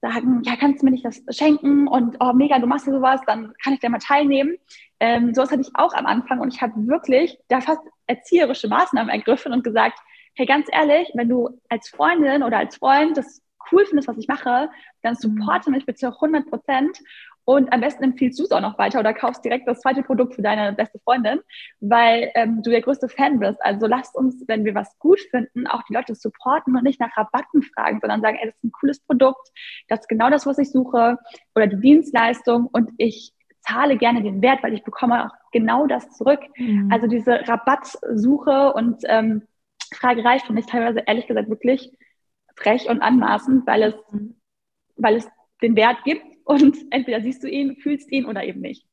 sagen, 0.00 0.42
ja, 0.44 0.56
kannst 0.56 0.82
du 0.82 0.86
mir 0.86 0.92
nicht 0.92 1.04
das 1.04 1.22
schenken 1.30 1.88
und 1.88 2.16
oh, 2.20 2.32
mega, 2.34 2.58
du 2.58 2.66
machst 2.66 2.86
ja 2.86 2.92
sowas, 2.92 3.20
dann 3.26 3.54
kann 3.62 3.72
ich 3.72 3.80
da 3.80 3.88
mal 3.88 3.98
teilnehmen. 3.98 4.56
Ähm, 5.00 5.34
sowas 5.34 5.50
hatte 5.50 5.62
ich 5.62 5.70
auch 5.74 5.94
am 5.94 6.04
Anfang 6.04 6.40
und 6.40 6.52
ich 6.52 6.60
habe 6.60 6.74
wirklich 6.86 7.38
da 7.48 7.60
fast 7.60 7.80
erzieherische 8.06 8.68
Maßnahmen 8.68 9.08
ergriffen 9.08 9.52
und 9.52 9.64
gesagt, 9.64 9.98
hey, 10.34 10.46
ganz 10.46 10.66
ehrlich, 10.70 11.10
wenn 11.14 11.28
du 11.28 11.58
als 11.70 11.88
Freundin 11.88 12.42
oder 12.42 12.58
als 12.58 12.76
Freund 12.76 13.16
das 13.16 13.42
cool 13.72 13.86
findest, 13.86 14.08
was 14.08 14.18
ich 14.18 14.28
mache, 14.28 14.68
dann 15.02 15.14
mhm. 15.14 15.38
supporte 15.38 15.70
mich 15.70 15.86
bitte 15.86 16.08
100 16.08 16.50
Prozent 16.50 16.98
und 17.44 17.72
am 17.72 17.80
besten 17.80 18.04
empfiehlst 18.04 18.38
du 18.38 18.44
es 18.44 18.50
auch 18.52 18.60
noch 18.60 18.78
weiter 18.78 19.00
oder 19.00 19.12
kaufst 19.12 19.44
direkt 19.44 19.68
das 19.68 19.80
zweite 19.80 20.02
Produkt 20.02 20.34
für 20.34 20.42
deine 20.42 20.72
beste 20.72 20.98
Freundin, 21.00 21.40
weil 21.80 22.30
ähm, 22.34 22.62
du 22.62 22.70
der 22.70 22.80
größte 22.80 23.08
Fan 23.08 23.38
bist. 23.38 23.58
Also 23.62 23.86
lasst 23.86 24.16
uns, 24.16 24.44
wenn 24.48 24.64
wir 24.64 24.74
was 24.74 24.98
gut 24.98 25.20
finden, 25.30 25.66
auch 25.66 25.82
die 25.82 25.94
Leute 25.94 26.14
supporten 26.14 26.74
und 26.74 26.84
nicht 26.84 27.00
nach 27.00 27.14
Rabatten 27.16 27.62
fragen, 27.62 27.98
sondern 28.00 28.22
sagen, 28.22 28.38
ey, 28.40 28.46
das 28.46 28.56
ist 28.56 28.64
ein 28.64 28.72
cooles 28.72 29.00
Produkt, 29.00 29.48
das 29.88 30.00
ist 30.00 30.08
genau 30.08 30.30
das, 30.30 30.46
was 30.46 30.58
ich 30.58 30.70
suche 30.70 31.18
oder 31.54 31.66
die 31.66 31.80
Dienstleistung 31.80 32.66
und 32.72 32.90
ich 32.96 33.34
zahle 33.60 33.96
gerne 33.96 34.22
den 34.22 34.42
Wert, 34.42 34.62
weil 34.62 34.74
ich 34.74 34.84
bekomme 34.84 35.26
auch 35.26 35.34
genau 35.52 35.86
das 35.86 36.10
zurück. 36.10 36.40
Mhm. 36.56 36.90
Also 36.92 37.06
diese 37.06 37.46
Rabattsuche 37.46 38.72
und 38.74 39.02
ähm, 39.06 39.42
Fragerei 39.94 40.38
finde 40.38 40.60
ich 40.60 40.66
teilweise 40.66 41.02
ehrlich 41.06 41.26
gesagt 41.26 41.48
wirklich 41.48 41.92
frech 42.56 42.88
und 42.88 43.02
anmaßend, 43.02 43.66
weil 43.66 43.82
es, 43.82 43.94
mhm. 44.10 44.36
weil 44.96 45.16
es 45.16 45.28
den 45.62 45.76
Wert 45.76 46.04
gibt 46.04 46.33
und 46.44 46.76
entweder 46.90 47.20
siehst 47.22 47.42
du 47.42 47.48
ihn, 47.48 47.76
fühlst 47.76 48.10
ihn 48.12 48.26
oder 48.26 48.44
eben 48.44 48.60
nicht. 48.60 48.86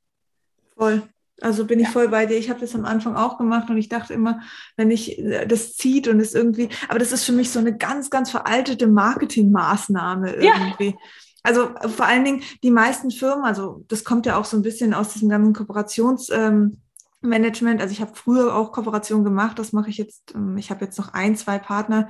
Voll. 0.75 1.03
Also 1.41 1.65
bin 1.65 1.79
ich 1.79 1.87
ja. 1.87 1.91
voll 1.91 2.07
bei 2.07 2.25
dir. 2.27 2.37
Ich 2.37 2.49
habe 2.49 2.59
das 2.59 2.75
am 2.75 2.85
Anfang 2.85 3.15
auch 3.15 3.37
gemacht 3.37 3.69
und 3.69 3.77
ich 3.77 3.89
dachte 3.89 4.13
immer, 4.13 4.41
wenn 4.77 4.91
ich 4.91 5.17
äh, 5.19 5.45
das 5.47 5.75
zieht 5.75 6.07
und 6.07 6.19
es 6.19 6.35
irgendwie, 6.35 6.69
aber 6.87 6.99
das 6.99 7.11
ist 7.11 7.23
für 7.23 7.31
mich 7.31 7.49
so 7.49 7.59
eine 7.59 7.75
ganz, 7.75 8.09
ganz 8.09 8.29
veraltete 8.29 8.87
Marketingmaßnahme 8.87 10.33
irgendwie. 10.33 10.89
Ja. 10.89 10.97
Also 11.43 11.71
vor 11.89 12.05
allen 12.05 12.23
Dingen 12.23 12.43
die 12.63 12.69
meisten 12.69 13.09
Firmen, 13.09 13.45
also 13.45 13.83
das 13.87 14.03
kommt 14.03 14.27
ja 14.27 14.37
auch 14.37 14.45
so 14.45 14.55
ein 14.57 14.61
bisschen 14.61 14.93
aus 14.93 15.13
diesem 15.13 15.29
ganzen 15.29 15.53
Kooperationsmanagement. 15.53 16.79
Ähm, 17.23 17.79
also 17.79 17.91
ich 17.91 18.01
habe 18.01 18.11
früher 18.13 18.55
auch 18.55 18.71
Kooperation 18.71 19.23
gemacht, 19.23 19.57
das 19.57 19.73
mache 19.73 19.89
ich 19.89 19.97
jetzt, 19.97 20.35
ähm, 20.35 20.57
ich 20.57 20.69
habe 20.69 20.85
jetzt 20.85 20.99
noch 20.99 21.13
ein, 21.13 21.35
zwei 21.35 21.57
Partner, 21.57 22.09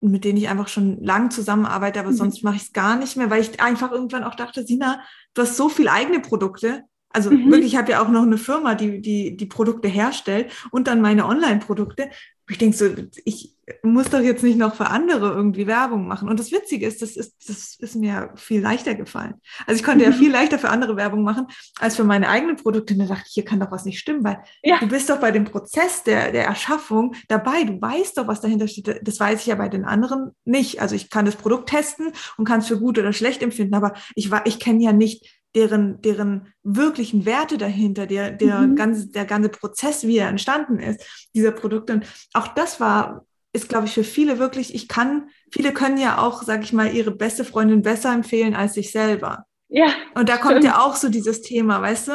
mit 0.00 0.24
denen 0.24 0.38
ich 0.38 0.48
einfach 0.48 0.68
schon 0.68 1.02
lang 1.02 1.30
zusammenarbeite, 1.30 2.00
aber 2.00 2.10
mhm. 2.10 2.16
sonst 2.16 2.44
mache 2.44 2.56
ich 2.56 2.62
es 2.62 2.72
gar 2.72 2.96
nicht 2.96 3.16
mehr, 3.16 3.30
weil 3.30 3.40
ich 3.40 3.60
einfach 3.60 3.92
irgendwann 3.92 4.24
auch 4.24 4.34
dachte, 4.34 4.64
Sina, 4.64 5.00
du 5.34 5.42
hast 5.42 5.56
so 5.56 5.68
viele 5.68 5.92
eigene 5.92 6.20
Produkte. 6.20 6.82
Also 7.10 7.30
mhm. 7.30 7.50
wirklich, 7.50 7.72
ich 7.72 7.76
habe 7.78 7.92
ja 7.92 8.02
auch 8.02 8.08
noch 8.08 8.22
eine 8.22 8.38
Firma, 8.38 8.74
die, 8.74 9.00
die 9.00 9.36
die 9.36 9.46
Produkte 9.46 9.88
herstellt 9.88 10.52
und 10.70 10.86
dann 10.86 11.00
meine 11.00 11.26
Online-Produkte. 11.26 12.10
Ich 12.48 12.58
denke 12.58 12.76
so, 12.76 12.86
ich 13.24 13.56
muss 13.82 14.10
doch 14.10 14.20
jetzt 14.20 14.44
nicht 14.44 14.58
noch 14.58 14.76
für 14.76 14.86
andere 14.86 15.32
irgendwie 15.32 15.66
Werbung 15.66 16.06
machen. 16.06 16.28
Und 16.28 16.38
das 16.38 16.52
Witzige 16.52 16.86
ist, 16.86 17.02
das 17.02 17.16
ist, 17.16 17.48
das 17.48 17.74
ist 17.78 17.96
mir 17.96 18.30
viel 18.36 18.60
leichter 18.60 18.94
gefallen. 18.94 19.34
Also 19.66 19.80
ich 19.80 19.84
konnte 19.84 20.04
ja 20.04 20.12
viel 20.12 20.30
leichter 20.30 20.58
für 20.58 20.68
andere 20.68 20.96
Werbung 20.96 21.24
machen 21.24 21.48
als 21.80 21.96
für 21.96 22.04
meine 22.04 22.28
eigenen 22.28 22.56
Produkte. 22.56 22.94
Und 22.94 23.00
da 23.00 23.06
dachte 23.06 23.24
ich, 23.26 23.34
hier 23.34 23.44
kann 23.44 23.58
doch 23.58 23.72
was 23.72 23.84
nicht 23.84 23.98
stimmen, 23.98 24.22
weil 24.22 24.38
ja. 24.62 24.78
du 24.78 24.86
bist 24.86 25.10
doch 25.10 25.18
bei 25.18 25.32
dem 25.32 25.44
Prozess 25.44 26.04
der, 26.04 26.30
der 26.30 26.44
Erschaffung 26.44 27.14
dabei. 27.28 27.64
Du 27.64 27.80
weißt 27.80 28.16
doch, 28.18 28.28
was 28.28 28.40
dahinter 28.40 28.68
steht. 28.68 29.00
Das 29.02 29.18
weiß 29.18 29.40
ich 29.40 29.46
ja 29.46 29.56
bei 29.56 29.68
den 29.68 29.84
anderen 29.84 30.30
nicht. 30.44 30.80
Also 30.80 30.94
ich 30.94 31.10
kann 31.10 31.24
das 31.24 31.36
Produkt 31.36 31.68
testen 31.68 32.12
und 32.36 32.44
kann 32.44 32.60
es 32.60 32.68
für 32.68 32.78
gut 32.78 32.98
oder 32.98 33.12
schlecht 33.12 33.42
empfinden, 33.42 33.74
aber 33.74 33.94
ich, 34.14 34.30
ich 34.44 34.60
kenne 34.60 34.82
ja 34.82 34.92
nicht 34.92 35.26
deren, 35.56 36.00
deren 36.02 36.52
wirklichen 36.62 37.24
Werte 37.24 37.58
dahinter, 37.58 38.06
der, 38.06 38.30
der, 38.30 38.60
mhm. 38.60 38.76
ganze, 38.76 39.08
der 39.08 39.24
ganze 39.24 39.48
Prozess, 39.48 40.06
wie 40.06 40.18
er 40.18 40.28
entstanden 40.28 40.78
ist, 40.78 41.28
dieser 41.34 41.50
Produkte. 41.50 41.94
Und 41.94 42.06
auch 42.34 42.48
das 42.48 42.78
war, 42.78 43.24
ist, 43.52 43.68
glaube 43.68 43.86
ich, 43.86 43.94
für 43.94 44.04
viele 44.04 44.38
wirklich, 44.38 44.74
ich 44.74 44.86
kann, 44.86 45.30
viele 45.50 45.72
können 45.72 45.98
ja 45.98 46.18
auch, 46.18 46.42
sage 46.42 46.62
ich 46.62 46.72
mal, 46.72 46.94
ihre 46.94 47.10
beste 47.10 47.44
Freundin 47.44 47.82
besser 47.82 48.12
empfehlen 48.12 48.54
als 48.54 48.74
sich 48.74 48.92
selber. 48.92 49.46
Ja. 49.68 49.86
Und 50.14 50.28
da 50.28 50.36
kommt 50.36 50.62
ja 50.62 50.80
auch 50.80 50.94
so 50.94 51.08
dieses 51.08 51.42
Thema, 51.42 51.82
weißt 51.82 52.08
du, 52.08 52.12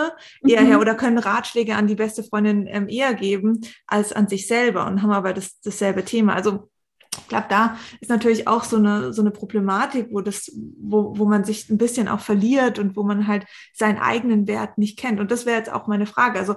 eher 0.47 0.61
mhm. 0.61 0.67
her, 0.67 0.79
oder 0.79 0.95
können 0.95 1.17
Ratschläge 1.17 1.75
an 1.75 1.87
die 1.87 1.95
beste 1.95 2.23
Freundin 2.23 2.65
ähm, 2.67 2.87
eher 2.87 3.13
geben 3.13 3.61
als 3.87 4.13
an 4.13 4.29
sich 4.29 4.47
selber 4.47 4.85
und 4.85 5.01
haben 5.01 5.11
aber 5.11 5.33
das, 5.33 5.59
dasselbe 5.61 6.05
Thema. 6.05 6.33
Also 6.33 6.69
ich 7.17 7.27
glaube, 7.27 7.47
da 7.49 7.77
ist 7.99 8.09
natürlich 8.09 8.47
auch 8.47 8.63
so 8.63 8.77
eine, 8.77 9.13
so 9.13 9.21
eine 9.21 9.31
Problematik, 9.31 10.07
wo, 10.11 10.21
das, 10.21 10.51
wo, 10.79 11.17
wo 11.17 11.25
man 11.25 11.43
sich 11.43 11.69
ein 11.69 11.77
bisschen 11.77 12.07
auch 12.07 12.21
verliert 12.21 12.79
und 12.79 12.95
wo 12.95 13.03
man 13.03 13.27
halt 13.27 13.45
seinen 13.73 13.97
eigenen 13.97 14.47
Wert 14.47 14.77
nicht 14.77 14.97
kennt. 14.97 15.19
Und 15.19 15.31
das 15.31 15.45
wäre 15.45 15.57
jetzt 15.57 15.71
auch 15.71 15.87
meine 15.87 16.05
Frage. 16.05 16.39
Also 16.39 16.55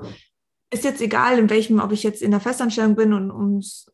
ist 0.72 0.84
jetzt 0.84 1.00
egal, 1.00 1.38
in 1.38 1.50
welchem, 1.50 1.80
ob 1.80 1.92
ich 1.92 2.02
jetzt 2.02 2.22
in 2.22 2.30
der 2.30 2.40
Festanstellung 2.40 2.94
bin 2.94 3.12
und 3.12 3.30
ums 3.30 3.90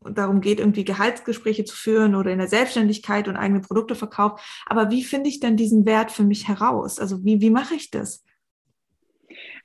darum 0.00 0.40
geht, 0.40 0.60
irgendwie 0.60 0.84
Gehaltsgespräche 0.84 1.64
zu 1.64 1.76
führen 1.76 2.14
oder 2.14 2.30
in 2.30 2.38
der 2.38 2.48
Selbstständigkeit 2.48 3.28
und 3.28 3.36
eigene 3.36 3.60
Produkte 3.60 3.94
verkauft. 3.94 4.42
Aber 4.66 4.90
wie 4.90 5.04
finde 5.04 5.28
ich 5.28 5.40
denn 5.40 5.56
diesen 5.56 5.86
Wert 5.86 6.10
für 6.10 6.22
mich 6.22 6.48
heraus? 6.48 6.98
Also 6.98 7.24
wie, 7.24 7.40
wie 7.40 7.50
mache 7.50 7.74
ich 7.74 7.90
das? 7.90 8.24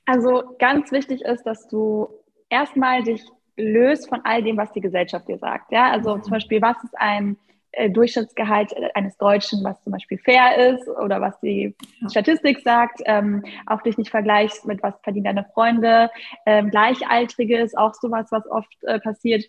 Also 0.04 0.56
ganz 0.58 0.92
wichtig 0.92 1.22
ist, 1.22 1.44
dass 1.44 1.66
du 1.68 2.08
erstmal 2.48 3.02
dich 3.02 3.22
löst 3.56 4.08
von 4.08 4.20
all 4.24 4.42
dem, 4.42 4.56
was 4.56 4.72
die 4.72 4.80
Gesellschaft 4.80 5.28
dir 5.28 5.38
sagt. 5.38 5.72
Ja, 5.72 5.90
also 5.90 6.16
mhm. 6.16 6.22
zum 6.22 6.32
Beispiel, 6.32 6.60
was 6.62 6.82
ist 6.84 6.96
ein 6.98 7.36
äh, 7.72 7.90
Durchschnittsgehalt 7.90 8.74
eines 8.94 9.16
Deutschen, 9.18 9.62
was 9.62 9.82
zum 9.82 9.92
Beispiel 9.92 10.18
fair 10.18 10.74
ist 10.74 10.88
oder 10.88 11.20
was 11.20 11.38
die 11.40 11.74
Statistik 12.10 12.60
sagt, 12.60 13.02
ähm, 13.04 13.44
auch 13.66 13.82
dich 13.82 13.98
nicht 13.98 14.10
vergleichst 14.10 14.66
mit 14.66 14.82
was 14.82 14.94
verdienen 15.02 15.24
deine 15.24 15.44
Freunde, 15.52 16.10
ähm, 16.46 16.70
Gleichaltrige 16.70 17.58
ist 17.58 17.76
auch 17.76 17.94
sowas, 17.94 18.28
was 18.30 18.50
oft 18.50 18.72
äh, 18.82 18.98
passiert 18.98 19.44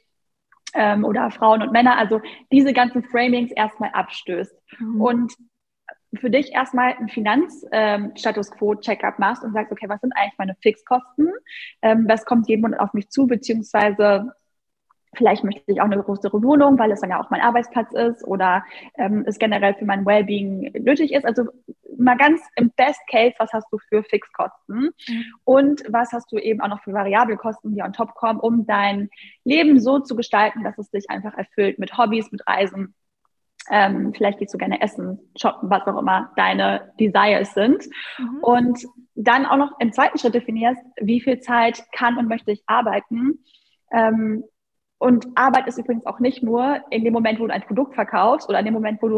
ähm, 0.73 1.05
oder 1.05 1.31
Frauen 1.31 1.61
und 1.61 1.71
Männer, 1.71 1.97
also 1.97 2.21
diese 2.51 2.73
ganzen 2.73 3.03
Framings 3.03 3.51
erstmal 3.51 3.91
abstößt. 3.91 4.55
Mhm. 4.79 5.01
Und 5.01 5.33
für 6.15 6.29
dich 6.29 6.53
erstmal 6.53 6.93
einen 6.93 7.09
Finanzstatus 7.09 8.49
ähm, 8.51 8.57
Quo-Checkup 8.57 9.19
machst 9.19 9.43
und 9.43 9.53
sagst, 9.53 9.71
okay, 9.71 9.89
was 9.89 10.01
sind 10.01 10.13
eigentlich 10.15 10.37
meine 10.37 10.55
Fixkosten? 10.61 11.31
Ähm, 11.81 12.05
was 12.07 12.25
kommt 12.25 12.47
jeden 12.47 12.61
Monat 12.61 12.79
auf 12.79 12.93
mich 12.93 13.09
zu, 13.09 13.27
beziehungsweise 13.27 14.31
vielleicht 15.17 15.43
möchte 15.43 15.63
ich 15.67 15.81
auch 15.81 15.85
eine 15.85 16.01
größere 16.01 16.41
Wohnung, 16.43 16.77
weil 16.77 16.91
es 16.91 17.01
dann 17.01 17.09
ja 17.09 17.19
auch 17.19 17.29
mein 17.29 17.41
Arbeitsplatz 17.41 17.91
ist 17.93 18.23
oder 18.25 18.63
ähm, 18.95 19.23
es 19.25 19.39
generell 19.39 19.73
für 19.73 19.85
mein 19.85 20.05
Wellbeing 20.05 20.71
nötig 20.79 21.13
ist. 21.13 21.25
Also 21.25 21.45
mal 21.97 22.17
ganz 22.17 22.41
im 22.55 22.71
Best 22.71 23.01
Case, 23.09 23.33
was 23.39 23.51
hast 23.53 23.67
du 23.71 23.79
für 23.89 24.03
Fixkosten 24.03 24.91
mhm. 25.07 25.23
und 25.43 25.83
was 25.89 26.11
hast 26.11 26.31
du 26.31 26.37
eben 26.37 26.61
auch 26.61 26.67
noch 26.67 26.83
für 26.83 26.93
Variabelkosten, 26.93 27.73
die 27.73 27.81
on 27.81 27.93
top 27.93 28.13
kommen, 28.13 28.39
um 28.39 28.65
dein 28.65 29.09
Leben 29.43 29.79
so 29.79 29.99
zu 29.99 30.15
gestalten, 30.15 30.63
dass 30.63 30.77
es 30.77 30.91
dich 30.91 31.09
einfach 31.09 31.33
erfüllt 31.33 31.79
mit 31.79 31.97
Hobbys, 31.97 32.31
mit 32.31 32.47
Reisen 32.47 32.93
ähm, 33.69 34.13
vielleicht 34.15 34.39
gehst 34.39 34.53
du 34.53 34.57
gerne 34.57 34.81
essen, 34.81 35.19
shoppen, 35.35 35.69
was 35.69 35.85
auch 35.87 35.99
immer 35.99 36.31
deine 36.35 36.93
Desires 36.99 37.53
sind. 37.53 37.83
Mhm. 38.17 38.39
Und 38.41 38.79
dann 39.15 39.45
auch 39.45 39.57
noch 39.57 39.71
im 39.79 39.91
zweiten 39.91 40.17
Schritt 40.17 40.35
definierst, 40.35 40.81
wie 41.01 41.21
viel 41.21 41.39
Zeit 41.39 41.83
kann 41.91 42.17
und 42.17 42.27
möchte 42.27 42.51
ich 42.51 42.63
arbeiten. 42.67 43.43
Ähm, 43.91 44.43
und 44.99 45.27
Arbeit 45.35 45.67
ist 45.67 45.77
übrigens 45.77 46.05
auch 46.05 46.19
nicht 46.19 46.43
nur 46.43 46.81
in 46.89 47.03
dem 47.03 47.13
Moment, 47.13 47.39
wo 47.39 47.47
du 47.47 47.53
ein 47.53 47.61
Produkt 47.61 47.95
verkaufst 47.95 48.49
oder 48.49 48.59
in 48.59 48.65
dem 48.65 48.73
Moment, 48.73 49.01
wo 49.01 49.07
du, 49.07 49.15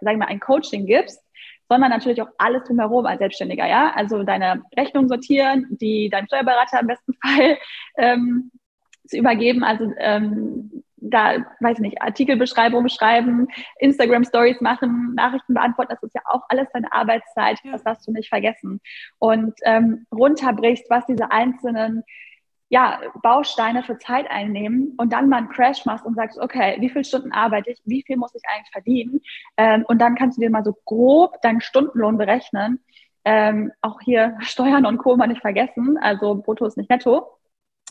sagen 0.00 0.18
wir 0.18 0.26
mal, 0.26 0.26
ein 0.26 0.40
Coaching 0.40 0.86
gibst, 0.86 1.22
sondern 1.68 1.90
natürlich 1.90 2.20
auch 2.22 2.28
alles 2.38 2.64
drumherum 2.64 3.06
als 3.06 3.18
Selbstständiger, 3.18 3.66
ja. 3.66 3.92
Also 3.94 4.22
deine 4.22 4.62
Rechnung 4.76 5.08
sortieren, 5.08 5.66
die 5.70 6.08
deinem 6.10 6.26
Steuerberater 6.26 6.80
im 6.80 6.86
besten 6.86 7.14
Fall 7.22 7.58
ähm, 7.96 8.50
zu 9.06 9.18
übergeben, 9.18 9.64
also 9.64 9.92
ähm, 9.98 10.84
da, 10.96 11.44
weiß 11.60 11.78
ich 11.78 11.82
nicht, 11.82 12.02
Artikelbeschreibungen 12.02 12.88
schreiben, 12.88 13.48
Instagram-Stories 13.78 14.60
machen, 14.60 15.14
Nachrichten 15.14 15.54
beantworten, 15.54 15.92
das 15.92 16.02
ist 16.02 16.14
ja 16.14 16.22
auch 16.24 16.42
alles 16.48 16.68
deine 16.72 16.92
Arbeitszeit, 16.92 17.58
das 17.64 17.84
darfst 17.84 18.06
du 18.06 18.12
nicht 18.12 18.28
vergessen. 18.28 18.80
Und 19.18 19.54
ähm, 19.64 20.06
runterbrichst, 20.12 20.88
was 20.88 21.06
diese 21.06 21.30
einzelnen 21.30 22.02
ja, 22.68 23.00
Bausteine 23.22 23.82
für 23.84 23.98
Zeit 23.98 24.28
einnehmen 24.28 24.94
und 24.96 25.12
dann 25.12 25.28
mal 25.28 25.38
einen 25.38 25.50
Crash 25.50 25.84
machst 25.84 26.04
und 26.04 26.16
sagst, 26.16 26.38
okay, 26.38 26.76
wie 26.80 26.90
viele 26.90 27.04
Stunden 27.04 27.32
arbeite 27.32 27.70
ich, 27.70 27.80
wie 27.84 28.02
viel 28.04 28.16
muss 28.16 28.34
ich 28.34 28.42
eigentlich 28.48 28.72
verdienen? 28.72 29.20
Ähm, 29.56 29.84
und 29.86 30.00
dann 30.00 30.16
kannst 30.16 30.36
du 30.36 30.42
dir 30.42 30.50
mal 30.50 30.64
so 30.64 30.74
grob 30.84 31.40
deinen 31.42 31.60
Stundenlohn 31.60 32.18
berechnen. 32.18 32.80
Ähm, 33.24 33.72
auch 33.82 34.00
hier 34.00 34.36
Steuern 34.40 34.86
und 34.86 34.98
Co. 34.98 35.16
mal 35.16 35.26
nicht 35.26 35.40
vergessen, 35.40 35.96
also 35.98 36.36
brutto 36.36 36.66
ist 36.66 36.76
nicht 36.76 36.90
netto. 36.90 37.35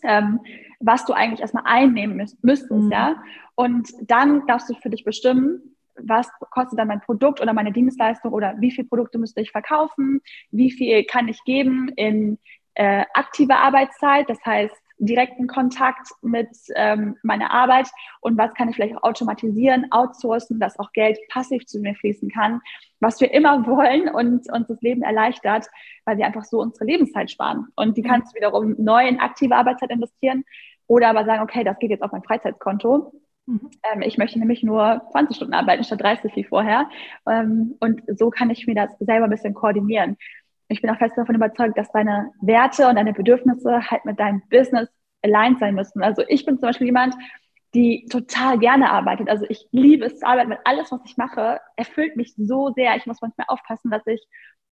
Ähm, 0.06 0.40
was 0.80 1.06
du 1.06 1.14
eigentlich 1.14 1.42
erstmal 1.42 1.64
einnehmen 1.66 2.18
müsst, 2.18 2.44
müsstest, 2.44 2.72
mhm. 2.72 2.92
ja. 2.92 3.24
Und 3.56 3.90
dann 4.02 4.46
darfst 4.48 4.70
du 4.70 4.76
für 4.76 4.90
dich 4.90 5.04
bestimmen, 5.04 5.76
was 5.96 6.30
kostet 6.52 6.78
dann 6.78 6.90
mein 6.90 7.02
Produkt 7.02 7.42
oder 7.42 7.54
meine 7.54 7.72
Dienstleistung 7.72 8.34
oder 8.34 8.56
wie 8.60 8.72
viele 8.72 8.88
Produkte 8.88 9.18
müsste 9.18 9.42
ich 9.42 9.52
verkaufen, 9.52 10.22
wie 10.52 10.72
viel 10.72 11.06
kann 11.06 11.28
ich 11.28 11.42
geben 11.46 11.90
in 11.96 12.38
äh, 12.74 13.06
aktive 13.14 13.56
Arbeitszeit, 13.56 14.30
das 14.30 14.44
heißt 14.46 14.76
direkten 14.98 15.48
Kontakt 15.48 16.10
mit 16.22 16.50
ähm, 16.76 17.18
meiner 17.24 17.52
Arbeit 17.52 17.88
und 18.22 18.38
was 18.38 18.54
kann 18.54 18.70
ich 18.70 18.76
vielleicht 18.76 18.96
auch 18.96 19.04
automatisieren, 19.04 19.92
outsourcen, 19.92 20.60
dass 20.60 20.80
auch 20.80 20.92
Geld 20.94 21.20
passiv 21.30 21.66
zu 21.66 21.80
mir 21.80 21.96
fließen 21.96 22.30
kann, 22.30 22.62
was 23.00 23.20
wir 23.20 23.34
immer 23.34 23.66
wollen 23.68 24.10
und 24.10 24.50
uns 24.52 24.68
das 24.68 24.82
Leben 24.82 25.04
erleichtert, 25.04 25.68
weil 26.06 26.18
wir 26.18 26.26
einfach 26.26 26.46
so 26.46 26.62
unsere 26.62 26.86
Lebenszeit 26.86 27.30
sparen. 27.30 27.68
Und 27.76 27.98
die 27.98 28.04
mhm. 28.04 28.08
kannst 28.08 28.34
du 28.34 28.38
wiederum 28.38 28.76
neu 28.78 29.08
in 29.08 29.20
aktive 29.20 29.56
Arbeitszeit 29.56 29.92
investieren 29.92 30.46
oder 30.88 31.10
aber 31.10 31.26
sagen, 31.26 31.44
okay, 31.44 31.64
das 31.64 31.80
geht 31.80 31.90
jetzt 31.90 32.04
auf 32.04 32.12
mein 32.12 32.24
Freizeitkonto. 32.24 33.12
Mhm. 33.48 33.70
Ähm, 33.92 34.02
ich 34.02 34.18
möchte 34.18 34.40
nämlich 34.40 34.64
nur 34.64 35.02
20 35.12 35.36
Stunden 35.36 35.54
arbeiten 35.54 35.84
statt 35.84 36.02
30 36.02 36.36
wie 36.36 36.44
vorher. 36.46 36.90
Ähm, 37.28 37.76
und 37.80 38.02
so 38.18 38.30
kann 38.30 38.50
ich 38.50 38.66
mir 38.66 38.76
das 38.76 38.92
selber 39.00 39.26
ein 39.26 39.32
bisschen 39.32 39.54
koordinieren 39.54 40.18
ich 40.68 40.82
bin 40.82 40.90
auch 40.90 40.98
fest 40.98 41.18
davon 41.18 41.36
überzeugt, 41.36 41.78
dass 41.78 41.92
deine 41.92 42.32
Werte 42.42 42.88
und 42.88 42.96
deine 42.96 43.14
Bedürfnisse 43.14 43.90
halt 43.90 44.06
mit 44.06 44.20
deinem 44.20 44.42
Business 44.50 44.90
aligned 45.22 45.60
sein 45.60 45.76
müssen. 45.76 46.04
Also 46.04 46.24
ich 46.28 46.46
bin 46.46 46.58
zum 46.58 46.68
Beispiel 46.68 46.88
jemand, 46.88 47.16
die 47.74 48.08
total 48.10 48.58
gerne 48.58 48.90
arbeitet. 48.90 49.30
Also 49.30 49.46
ich 49.50 49.68
liebe 49.72 50.06
es 50.06 50.20
zu 50.20 50.26
arbeiten, 50.28 50.50
weil 50.50 50.60
alles, 50.64 50.92
was 50.92 51.02
ich 51.06 51.18
mache, 51.18 51.60
erfüllt 51.76 52.16
mich 52.16 52.34
so 52.36 52.72
sehr. 52.72 52.96
Ich 52.96 53.06
muss 53.06 53.22
manchmal 53.22 53.48
aufpassen, 53.50 53.92
dass 53.92 54.06
ich 54.08 54.26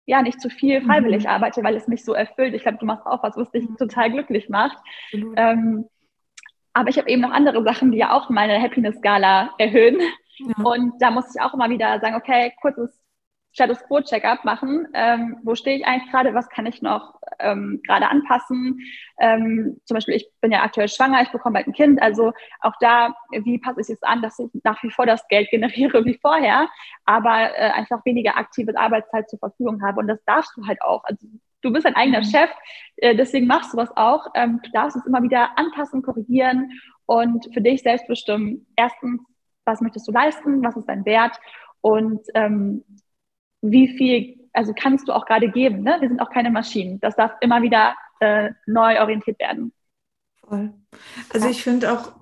ja 0.04 0.22
nicht 0.22 0.40
zu 0.40 0.50
viel 0.50 0.82
freiwillig 0.82 1.24
mhm. 1.24 1.30
arbeite, 1.30 1.62
weil 1.62 1.76
es 1.76 1.86
mich 1.86 2.04
so 2.04 2.14
erfüllt. 2.14 2.54
Ich 2.54 2.62
glaube, 2.62 2.78
du 2.78 2.86
machst 2.86 3.06
auch 3.06 3.22
was, 3.22 3.36
was 3.36 3.50
dich 3.50 3.66
total 3.78 4.10
glücklich 4.10 4.48
macht. 4.48 4.76
Ähm, 5.12 5.86
aber 6.72 6.90
ich 6.90 6.98
habe 6.98 7.08
eben 7.08 7.22
noch 7.22 7.30
andere 7.30 7.62
Sachen, 7.62 7.92
die 7.92 7.98
ja 7.98 8.12
auch 8.12 8.30
meine 8.30 8.60
Happiness-Skala 8.60 9.54
erhöhen. 9.58 10.00
Ja. 10.38 10.64
Und 10.64 10.94
da 11.00 11.10
muss 11.10 11.34
ich 11.34 11.40
auch 11.40 11.54
immer 11.54 11.68
wieder 11.70 12.00
sagen, 12.00 12.16
okay, 12.16 12.52
kurzes 12.60 12.98
Status 13.58 13.82
Quo 13.88 14.00
Checkup 14.00 14.44
machen. 14.44 14.86
Ähm, 14.94 15.40
wo 15.42 15.56
stehe 15.56 15.78
ich 15.78 15.84
eigentlich 15.84 16.12
gerade? 16.12 16.32
Was 16.32 16.48
kann 16.48 16.64
ich 16.64 16.80
noch 16.80 17.18
ähm, 17.40 17.80
gerade 17.84 18.08
anpassen? 18.08 18.78
Ähm, 19.18 19.80
zum 19.84 19.96
Beispiel, 19.96 20.14
ich 20.14 20.30
bin 20.40 20.52
ja 20.52 20.62
aktuell 20.62 20.88
schwanger, 20.88 21.22
ich 21.22 21.32
bekomme 21.32 21.54
bald 21.54 21.66
ein 21.66 21.72
Kind. 21.72 22.00
Also 22.00 22.32
auch 22.60 22.74
da, 22.78 23.16
wie 23.32 23.58
passe 23.58 23.80
ich 23.80 23.90
es 23.90 24.02
an, 24.04 24.22
dass 24.22 24.38
ich 24.38 24.48
nach 24.62 24.80
wie 24.84 24.92
vor 24.92 25.06
das 25.06 25.26
Geld 25.26 25.50
generiere 25.50 26.04
wie 26.04 26.20
vorher, 26.22 26.68
aber 27.04 27.50
äh, 27.58 27.70
einfach 27.72 28.04
weniger 28.04 28.36
aktive 28.36 28.78
Arbeitszeit 28.78 29.28
zur 29.28 29.40
Verfügung 29.40 29.82
habe. 29.82 29.98
Und 29.98 30.06
das 30.06 30.22
darfst 30.24 30.56
du 30.56 30.64
halt 30.64 30.80
auch. 30.80 31.02
Also 31.02 31.26
du 31.62 31.72
bist 31.72 31.84
ein 31.84 31.96
eigener 31.96 32.20
mhm. 32.20 32.26
Chef, 32.26 32.50
äh, 32.98 33.16
deswegen 33.16 33.48
machst 33.48 33.72
du 33.72 33.76
was 33.76 33.90
auch. 33.96 34.28
Ähm, 34.36 34.60
du 34.62 34.70
darfst 34.70 34.96
es 34.96 35.04
immer 35.04 35.20
wieder 35.20 35.58
anpassen, 35.58 36.02
korrigieren 36.02 36.70
und 37.06 37.52
für 37.52 37.60
dich 37.60 37.82
selbst 37.82 38.06
bestimmen. 38.06 38.68
Erstens, 38.76 39.20
was 39.64 39.80
möchtest 39.80 40.06
du 40.06 40.12
leisten? 40.12 40.62
Was 40.62 40.76
ist 40.76 40.86
dein 40.86 41.04
Wert? 41.04 41.40
Und 41.80 42.20
ähm, 42.34 42.84
wie 43.60 43.96
viel, 43.96 44.48
also 44.52 44.72
kannst 44.74 45.08
du 45.08 45.12
auch 45.12 45.26
gerade 45.26 45.50
geben. 45.50 45.82
Ne? 45.82 45.96
Wir 46.00 46.08
sind 46.08 46.20
auch 46.20 46.30
keine 46.30 46.50
Maschinen. 46.50 47.00
Das 47.00 47.16
darf 47.16 47.32
immer 47.40 47.62
wieder 47.62 47.94
äh, 48.20 48.50
neu 48.66 49.00
orientiert 49.00 49.38
werden. 49.40 49.72
Voll. 50.40 50.72
Also 51.32 51.46
ja. 51.46 51.52
ich 51.52 51.62
finde 51.62 51.92
auch 51.92 52.12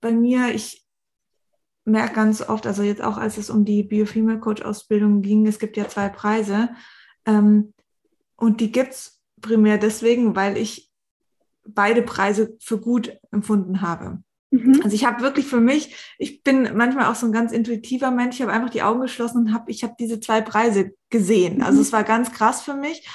bei 0.00 0.12
mir, 0.12 0.54
ich 0.54 0.86
merke 1.84 2.14
ganz 2.14 2.40
oft, 2.42 2.66
also 2.66 2.82
jetzt 2.82 3.02
auch 3.02 3.18
als 3.18 3.36
es 3.36 3.50
um 3.50 3.64
die 3.64 3.82
Biofemale 3.82 4.40
Coach 4.40 4.62
Ausbildung 4.62 5.22
ging, 5.22 5.46
es 5.46 5.58
gibt 5.58 5.76
ja 5.76 5.88
zwei 5.88 6.08
Preise 6.08 6.70
ähm, 7.26 7.74
und 8.36 8.60
die 8.60 8.72
gibt 8.72 8.92
es 8.92 9.20
primär 9.40 9.78
deswegen, 9.78 10.36
weil 10.36 10.56
ich 10.56 10.90
beide 11.66 12.02
Preise 12.02 12.56
für 12.60 12.80
gut 12.80 13.18
empfunden 13.30 13.80
habe. 13.80 14.22
Mhm. 14.50 14.80
Also 14.82 14.94
ich 14.94 15.04
habe 15.04 15.22
wirklich 15.22 15.46
für 15.46 15.60
mich, 15.60 15.94
ich 16.18 16.42
bin 16.42 16.70
manchmal 16.74 17.06
auch 17.06 17.14
so 17.14 17.26
ein 17.26 17.32
ganz 17.32 17.52
intuitiver 17.52 18.10
Mensch, 18.10 18.36
ich 18.36 18.42
habe 18.42 18.52
einfach 18.52 18.70
die 18.70 18.82
Augen 18.82 19.00
geschlossen 19.00 19.38
und 19.38 19.54
habe, 19.54 19.70
ich 19.70 19.82
habe 19.84 19.94
diese 19.98 20.20
zwei 20.20 20.40
Preise 20.40 20.92
gesehen. 21.08 21.58
Mhm. 21.58 21.62
Also 21.62 21.80
es 21.80 21.92
war 21.92 22.04
ganz 22.04 22.32
krass 22.32 22.62
für 22.62 22.74
mich. 22.74 23.08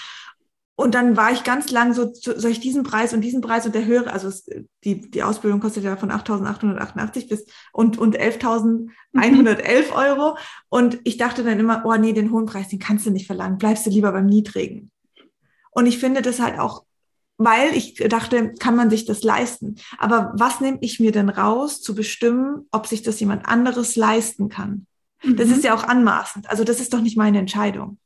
Und 0.77 0.93
dann 0.93 1.15
war 1.15 1.31
ich 1.31 1.45
ganz 1.45 1.71
lang 1.71 1.93
so, 1.93 2.11
soll 2.13 2.51
ich 2.51 2.59
diesen 2.59 2.83
Preis 2.83 3.13
und 3.13 3.21
diesen 3.21 3.39
Preis 3.39 3.65
und 3.65 3.73
der 3.73 3.85
höhere, 3.85 4.11
also 4.11 4.27
es, 4.27 4.45
die, 4.83 5.09
die 5.09 5.23
Ausbildung 5.23 5.61
kostet 5.61 5.85
ja 5.85 5.95
von 5.95 6.11
8.888 6.11 7.29
bis 7.29 7.45
und, 7.71 7.97
und 7.97 8.19
11.111 8.19 8.89
mhm. 9.13 9.93
Euro. 9.93 10.37
Und 10.67 10.99
ich 11.05 11.15
dachte 11.15 11.45
dann 11.45 11.59
immer, 11.59 11.83
oh 11.85 11.95
nee, 11.95 12.11
den 12.11 12.31
hohen 12.31 12.45
Preis, 12.45 12.67
den 12.67 12.79
kannst 12.79 13.05
du 13.05 13.11
nicht 13.11 13.25
verlangen, 13.25 13.57
bleibst 13.57 13.85
du 13.85 13.89
lieber 13.89 14.11
beim 14.11 14.25
niedrigen. 14.25 14.91
Und 15.71 15.85
ich 15.85 15.97
finde 15.97 16.21
das 16.21 16.41
halt 16.41 16.59
auch 16.59 16.83
weil 17.37 17.75
ich 17.75 17.95
dachte, 17.95 18.53
kann 18.59 18.75
man 18.75 18.89
sich 18.89 19.05
das 19.05 19.23
leisten? 19.23 19.75
Aber 19.97 20.31
was 20.35 20.61
nehme 20.61 20.77
ich 20.81 20.99
mir 20.99 21.11
denn 21.11 21.29
raus, 21.29 21.81
zu 21.81 21.95
bestimmen, 21.95 22.67
ob 22.71 22.87
sich 22.87 23.03
das 23.03 23.19
jemand 23.19 23.45
anderes 23.47 23.95
leisten 23.95 24.49
kann? 24.49 24.85
Mhm. 25.23 25.35
Das 25.35 25.49
ist 25.49 25.63
ja 25.63 25.75
auch 25.75 25.83
anmaßend. 25.83 26.49
Also 26.49 26.63
das 26.63 26.79
ist 26.79 26.93
doch 26.93 27.01
nicht 27.01 27.17
meine 27.17 27.39
Entscheidung. 27.39 27.97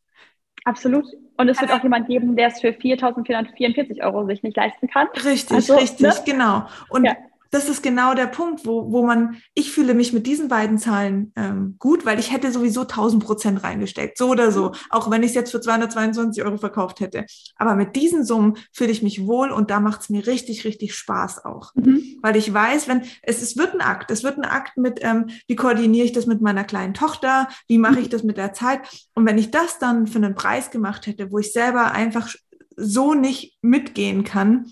Absolut. 0.66 1.06
Und 1.38 1.48
es 1.48 1.62
wird 1.62 1.72
auch 1.72 1.82
jemand 1.82 2.08
geben, 2.08 2.36
der 2.36 2.48
es 2.48 2.60
für 2.60 2.70
4.444 2.70 4.04
Euro 4.04 4.26
sich 4.28 4.44
nicht 4.44 4.58
leisten 4.58 4.88
kann. 4.88 5.08
Richtig, 5.24 5.52
also, 5.52 5.76
richtig, 5.78 6.02
ne? 6.02 6.14
genau. 6.26 6.68
Und 6.90 7.06
ja 7.06 7.16
das 7.52 7.68
ist 7.68 7.82
genau 7.82 8.14
der 8.14 8.28
Punkt, 8.28 8.66
wo, 8.66 8.92
wo 8.92 9.06
man, 9.06 9.38
ich 9.56 9.72
fühle 9.72 9.94
mich 9.94 10.14
mit 10.14 10.28
diesen 10.28 10.48
beiden 10.48 10.78
Zahlen 10.78 11.34
ähm, 11.36 11.76
gut, 11.80 12.06
weil 12.06 12.20
ich 12.20 12.32
hätte 12.32 12.52
sowieso 12.52 12.82
1000 12.82 13.24
Prozent 13.24 13.64
reingesteckt, 13.64 14.18
so 14.18 14.30
oder 14.30 14.52
so, 14.52 14.74
auch 14.90 15.10
wenn 15.10 15.24
ich 15.24 15.30
es 15.30 15.36
jetzt 15.36 15.52
für 15.52 15.62
222 15.62 16.44
Euro 16.44 16.58
verkauft 16.58 17.00
hätte. 17.00 17.26
Aber 17.56 17.76
mit 17.76 17.96
diesen 17.96 18.24
Summen 18.24 18.58
fühle 18.72 18.92
ich 18.92 19.02
mich 19.02 19.26
wohl 19.26 19.52
und 19.52 19.72
da 19.72 19.80
macht 19.80 20.02
es 20.02 20.10
mir 20.10 20.28
richtig, 20.28 20.64
richtig 20.66 20.94
Spaß 20.96 21.46
auch. 21.46 21.74
Mhm. 21.76 22.20
Weil 22.22 22.36
ich 22.36 22.54
weiß, 22.54 22.88
wenn, 22.88 23.04
es, 23.24 23.42
es 23.42 23.58
wird 23.58 23.74
ein 23.74 23.82
Akt, 23.82 24.12
es 24.12 24.24
wird 24.24 24.38
ein 24.38 24.46
Akt 24.46 24.78
mit, 24.78 25.00
ähm, 25.02 25.30
wie 25.48 25.56
koordiniere 25.56 26.06
ich 26.06 26.12
das 26.12 26.28
mit 26.28 26.42
meiner 26.42 26.64
kleinen 26.64 26.94
Tochter, 26.94 27.48
wie 27.68 27.78
mache 27.78 28.00
ich 28.00 28.10
das 28.10 28.24
mit 28.24 28.38
der 28.38 28.54
Zeit. 28.54 28.82
Und 29.16 29.26
wenn 29.26 29.38
ich 29.38 29.52
das 29.52 29.80
dann 29.80 30.08
für 30.08 30.18
einen 30.18 30.36
Preis 30.36 30.72
gemacht 30.72 31.08
hätte, 31.08 31.32
wo 31.32 31.40
ich 31.40 31.52
selber 31.52 31.92
einfach 31.92 32.30
so 32.76 33.14
nicht 33.14 33.58
mitgehen 33.62 34.24
kann, 34.24 34.72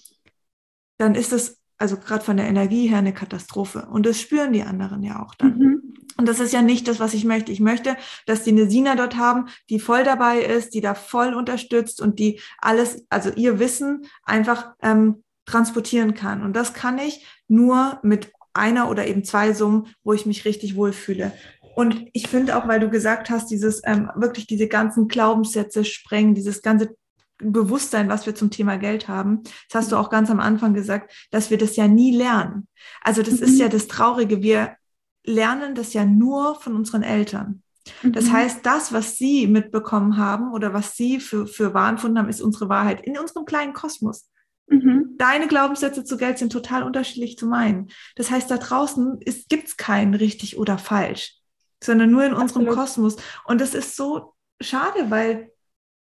dann 0.97 1.15
ist 1.15 1.33
es 1.33 1.56
also 1.77 1.97
gerade 1.97 2.23
von 2.23 2.37
der 2.37 2.47
Energie 2.47 2.87
her 2.87 2.99
eine 2.99 3.13
Katastrophe. 3.13 3.87
Und 3.91 4.05
das 4.05 4.19
spüren 4.19 4.53
die 4.53 4.63
anderen 4.63 5.03
ja 5.03 5.23
auch 5.23 5.35
dann. 5.35 5.57
Mhm. 5.57 5.93
Und 6.17 6.27
das 6.27 6.39
ist 6.39 6.51
ja 6.51 6.61
nicht 6.61 6.87
das, 6.87 6.99
was 6.99 7.13
ich 7.13 7.25
möchte. 7.25 7.51
Ich 7.51 7.59
möchte, 7.59 7.95
dass 8.25 8.43
die 8.43 8.49
eine 8.51 8.69
Sina 8.69 8.95
dort 8.95 9.17
haben, 9.17 9.45
die 9.69 9.79
voll 9.79 10.03
dabei 10.03 10.39
ist, 10.39 10.73
die 10.73 10.81
da 10.81 10.95
voll 10.95 11.35
unterstützt 11.35 12.01
und 12.01 12.17
die 12.17 12.39
alles, 12.59 13.05
also 13.09 13.31
ihr 13.35 13.59
Wissen 13.59 14.07
einfach 14.23 14.73
ähm, 14.81 15.23
transportieren 15.45 16.15
kann. 16.15 16.41
Und 16.43 16.55
das 16.55 16.73
kann 16.73 16.97
ich 16.97 17.25
nur 17.47 17.99
mit 18.01 18.31
einer 18.53 18.89
oder 18.89 19.07
eben 19.07 19.23
zwei 19.23 19.53
Summen, 19.53 19.87
wo 20.03 20.13
ich 20.13 20.25
mich 20.25 20.45
richtig 20.45 20.75
wohlfühle. 20.75 21.31
Und 21.75 22.07
ich 22.13 22.27
finde 22.27 22.57
auch, 22.57 22.67
weil 22.67 22.79
du 22.79 22.89
gesagt 22.89 23.29
hast, 23.29 23.51
dieses 23.51 23.81
ähm, 23.85 24.09
wirklich 24.15 24.47
diese 24.47 24.67
ganzen 24.67 25.07
Glaubenssätze 25.07 25.85
sprengen, 25.85 26.33
dieses 26.33 26.63
ganze 26.63 26.95
Bewusstsein, 27.39 28.09
was 28.09 28.25
wir 28.25 28.35
zum 28.35 28.49
Thema 28.49 28.77
Geld 28.77 29.07
haben. 29.07 29.43
Das 29.69 29.83
hast 29.83 29.91
du 29.91 29.97
auch 29.97 30.09
ganz 30.09 30.29
am 30.29 30.39
Anfang 30.39 30.73
gesagt, 30.73 31.13
dass 31.31 31.49
wir 31.49 31.57
das 31.57 31.75
ja 31.75 31.87
nie 31.87 32.15
lernen. 32.15 32.67
Also 33.01 33.21
das 33.21 33.39
mhm. 33.39 33.43
ist 33.43 33.59
ja 33.59 33.69
das 33.69 33.87
Traurige. 33.87 34.41
Wir 34.41 34.75
lernen 35.23 35.75
das 35.75 35.93
ja 35.93 36.05
nur 36.05 36.55
von 36.55 36.75
unseren 36.75 37.03
Eltern. 37.03 37.61
Das 38.03 38.25
mhm. 38.25 38.33
heißt, 38.33 38.65
das, 38.65 38.91
was 38.91 39.17
sie 39.17 39.47
mitbekommen 39.47 40.17
haben 40.17 40.51
oder 40.51 40.73
was 40.73 40.95
sie 40.95 41.19
für, 41.19 41.47
für 41.47 41.73
wahr 41.73 41.89
empfunden 41.89 42.17
haben, 42.17 42.29
ist 42.29 42.41
unsere 42.41 42.69
Wahrheit 42.69 43.05
in 43.05 43.17
unserem 43.17 43.45
kleinen 43.45 43.73
Kosmos. 43.73 44.29
Mhm. 44.67 45.15
Deine 45.17 45.47
Glaubenssätze 45.47 46.03
zu 46.03 46.17
Geld 46.17 46.37
sind 46.37 46.51
total 46.51 46.83
unterschiedlich 46.83 47.37
zu 47.37 47.47
meinen. 47.47 47.87
Das 48.15 48.29
heißt, 48.29 48.51
da 48.51 48.57
draußen 48.57 49.19
gibt 49.49 49.67
es 49.67 49.77
kein 49.77 50.13
richtig 50.13 50.57
oder 50.57 50.77
falsch, 50.77 51.35
sondern 51.81 52.11
nur 52.11 52.25
in 52.25 52.33
unserem 52.33 52.67
Absolut. 52.67 52.75
Kosmos. 52.75 53.15
Und 53.45 53.61
das 53.61 53.73
ist 53.73 53.95
so 53.95 54.33
schade, 54.59 55.09
weil 55.09 55.51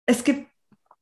es 0.07 0.25
gibt 0.25 0.49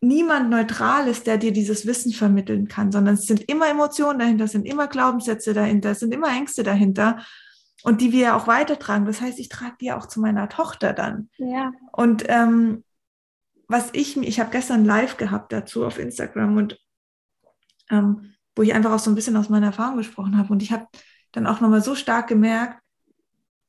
niemand 0.06 0.50
Neutrales, 0.50 1.22
der 1.22 1.38
dir 1.38 1.52
dieses 1.52 1.86
Wissen 1.86 2.12
vermitteln 2.12 2.68
kann, 2.68 2.92
sondern 2.92 3.14
es 3.14 3.26
sind 3.26 3.42
immer 3.48 3.68
Emotionen 3.68 4.18
dahinter, 4.18 4.44
es 4.44 4.52
sind 4.52 4.66
immer 4.66 4.86
Glaubenssätze 4.86 5.54
dahinter, 5.54 5.90
es 5.90 6.00
sind 6.00 6.14
immer 6.14 6.28
Ängste 6.28 6.62
dahinter 6.62 7.24
und 7.82 8.00
die 8.00 8.12
wir 8.12 8.20
ja 8.20 8.36
auch 8.36 8.46
weitertragen. 8.46 9.06
Das 9.06 9.20
heißt, 9.20 9.38
ich 9.38 9.48
trage 9.48 9.76
die 9.80 9.92
auch 9.92 10.06
zu 10.06 10.20
meiner 10.20 10.48
Tochter 10.48 10.92
dann. 10.92 11.28
Ja. 11.38 11.72
Und 11.92 12.24
ähm, 12.28 12.84
was 13.68 13.90
ich, 13.92 14.16
ich 14.16 14.40
habe 14.40 14.50
gestern 14.50 14.84
live 14.84 15.16
gehabt 15.16 15.52
dazu 15.52 15.84
auf 15.84 15.98
Instagram 15.98 16.56
und 16.56 16.78
ähm, 17.90 18.34
wo 18.56 18.62
ich 18.62 18.74
einfach 18.74 18.92
auch 18.92 18.98
so 18.98 19.10
ein 19.10 19.14
bisschen 19.14 19.36
aus 19.36 19.48
meiner 19.48 19.66
Erfahrung 19.66 19.96
gesprochen 19.96 20.38
habe 20.38 20.52
und 20.52 20.62
ich 20.62 20.72
habe 20.72 20.86
dann 21.32 21.46
auch 21.46 21.60
nochmal 21.60 21.82
so 21.82 21.94
stark 21.94 22.28
gemerkt, 22.28 22.80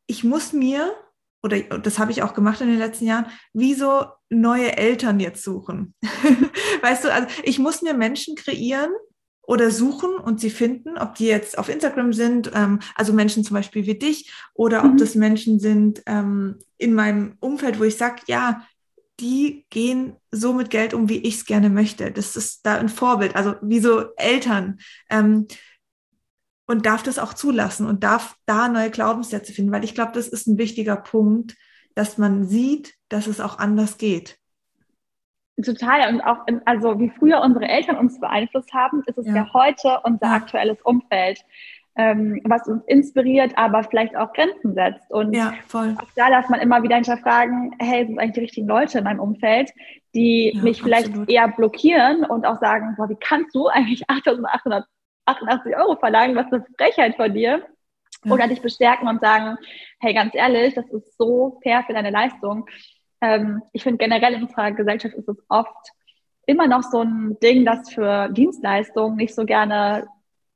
ich 0.08 0.24
muss 0.24 0.54
mir, 0.54 0.94
oder 1.42 1.60
das 1.80 1.98
habe 1.98 2.12
ich 2.12 2.22
auch 2.22 2.34
gemacht 2.34 2.62
in 2.62 2.68
den 2.68 2.78
letzten 2.78 3.06
Jahren, 3.06 3.26
wie 3.54 3.74
so 3.74 4.06
neue 4.30 4.78
Eltern 4.78 5.20
jetzt 5.20 5.44
suchen. 5.44 5.94
weißt 6.82 7.06
du, 7.06 7.14
also 7.14 7.28
ich 7.44 7.60
muss 7.60 7.82
mir 7.82 7.94
Menschen 7.94 8.36
kreieren, 8.36 8.92
oder 9.48 9.72
suchen 9.72 10.16
und 10.16 10.40
sie 10.40 10.50
finden, 10.50 10.98
ob 10.98 11.16
die 11.16 11.28
jetzt 11.28 11.58
auf 11.58 11.70
Instagram 11.70 12.14
sind, 12.14 12.52
ähm, 12.54 12.80
also 12.96 13.14
Menschen 13.14 13.44
zum 13.44 13.56
Beispiel 13.56 13.86
wie 13.86 13.98
dich, 13.98 14.34
oder 14.54 14.84
mhm. 14.84 14.92
ob 14.92 14.98
das 14.98 15.16
Menschen 15.16 15.60
sind 15.60 16.02
ähm, 16.06 16.60
in 16.78 16.94
meinem 16.94 17.38
Umfeld, 17.40 17.80
wo 17.80 17.84
ich 17.84 17.98
sage, 17.98 18.22
ja, 18.28 18.66
die 19.20 19.66
gehen 19.70 20.18
so 20.32 20.54
mit 20.54 20.70
Geld 20.70 20.94
um, 20.94 21.08
wie 21.08 21.20
ich 21.20 21.36
es 21.36 21.46
gerne 21.46 21.70
möchte. 21.70 22.12
Das 22.12 22.36
ist 22.36 22.66
da 22.66 22.76
ein 22.78 22.90
Vorbild, 22.90 23.36
also 23.36 23.56
wie 23.62 23.80
so 23.80 24.14
Eltern. 24.18 24.80
Ähm, 25.10 25.48
und 26.68 26.88
darf 26.88 27.04
das 27.04 27.20
auch 27.20 27.36
zulassen 27.36 27.86
und 27.86 28.04
darf 28.04 28.36
da 28.48 28.68
neue 28.68 28.90
Glaubenssätze 28.90 29.54
finden, 29.54 29.72
weil 29.72 29.84
ich 29.84 29.94
glaube, 29.94 30.14
das 30.14 30.28
ist 30.28 30.48
ein 30.48 30.58
wichtiger 30.58 30.96
Punkt, 30.96 31.56
dass 31.96 32.18
man 32.18 32.46
sieht, 32.46 32.96
dass 33.10 33.28
es 33.28 33.42
auch 33.42 33.58
anders 33.58 33.98
geht. 33.98 34.38
Total. 35.64 36.14
Und 36.14 36.22
auch, 36.22 36.46
in, 36.48 36.62
also 36.66 37.00
wie 37.00 37.10
früher 37.18 37.42
unsere 37.42 37.68
Eltern 37.68 37.98
uns 37.98 38.20
beeinflusst 38.20 38.74
haben, 38.74 39.04
ist 39.06 39.18
es 39.18 39.26
ja, 39.26 39.36
ja 39.36 39.54
heute 39.54 40.02
unser 40.04 40.32
aktuelles 40.32 40.82
Umfeld 40.84 41.40
ähm, 41.98 42.42
was 42.44 42.68
uns 42.68 42.84
inspiriert, 42.88 43.54
aber 43.58 43.84
vielleicht 43.84 44.16
auch 44.16 44.34
Grenzen 44.34 44.74
setzt. 44.74 45.10
Und 45.12 45.34
ja, 45.34 45.54
voll. 45.68 45.96
auch 45.98 46.10
da 46.16 46.30
darf 46.30 46.50
man 46.50 46.60
immer 46.60 46.84
wieder 46.84 46.96
hinterfragen, 46.96 47.74
hey, 47.80 48.06
sind 48.06 48.20
eigentlich 48.20 48.34
die 48.34 48.40
richtigen 48.42 48.68
Leute 48.68 48.98
in 48.98 49.04
meinem 49.06 49.20
Umfeld, 49.20 49.72
die 50.14 50.52
ja, 50.54 50.62
mich 50.62 50.82
vielleicht 50.82 51.08
absolut. 51.08 51.30
eher 51.30 51.48
blockieren 51.48 52.26
und 52.26 52.46
auch 52.46 52.60
sagen, 52.60 52.96
boah, 52.98 53.10
wie 53.10 53.18
kannst 53.20 53.56
du 53.56 53.68
eigentlich 53.68 54.06
8.888 54.10 55.78
Euro 55.78 55.96
verlangen, 55.96 56.36
was 56.36 56.52
eine 56.52 56.66
Frechheit 56.78 57.16
von 57.16 57.34
dir? 57.34 57.66
Ja. 58.26 58.32
Oder 58.32 58.48
dich 58.48 58.62
bestärken 58.62 59.08
und 59.08 59.22
sagen, 59.22 59.58
hey, 60.00 60.14
ganz 60.14 60.36
ehrlich, 60.36 60.74
das 60.74 60.86
ist 60.90 61.18
so 61.18 61.60
fair 61.64 61.84
für 61.86 61.94
deine 61.94 62.10
Leistung. 62.10 62.68
Ähm, 63.22 63.62
ich 63.72 63.84
finde 63.84 63.98
generell 63.98 64.34
in 64.34 64.44
unserer 64.44 64.72
Gesellschaft 64.72 65.16
ist 65.16 65.30
es 65.30 65.38
oft 65.48 65.92
immer 66.46 66.68
noch 66.68 66.84
so 66.84 67.02
ein 67.02 67.38
Ding, 67.42 67.66
dass 67.66 67.92
für 67.92 68.30
Dienstleistungen 68.30 69.16
nicht 69.16 69.34
so 69.34 69.46
gerne 69.46 70.08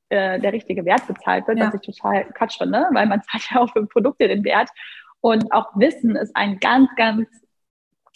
äh, 0.10 0.40
der 0.40 0.54
richtige 0.54 0.86
Wert 0.86 1.08
bezahlt 1.08 1.48
wird, 1.48 1.60
ja. 1.60 1.68
was 1.68 1.76
ich 1.76 1.96
total 1.96 2.26
Quatsch 2.34 2.58
finde, 2.58 2.88
weil 2.92 3.08
man 3.08 3.22
zahlt 3.32 3.44
ja 3.52 3.62
auch 3.62 3.72
für 3.72 3.86
Produkte 3.86 4.28
den 4.28 4.44
Wert. 4.44 4.70
Und 5.22 5.52
auch 5.52 5.68
Wissen 5.76 6.16
ist 6.16 6.36
ein 6.36 6.60
ganz, 6.60 6.90
ganz 6.96 7.28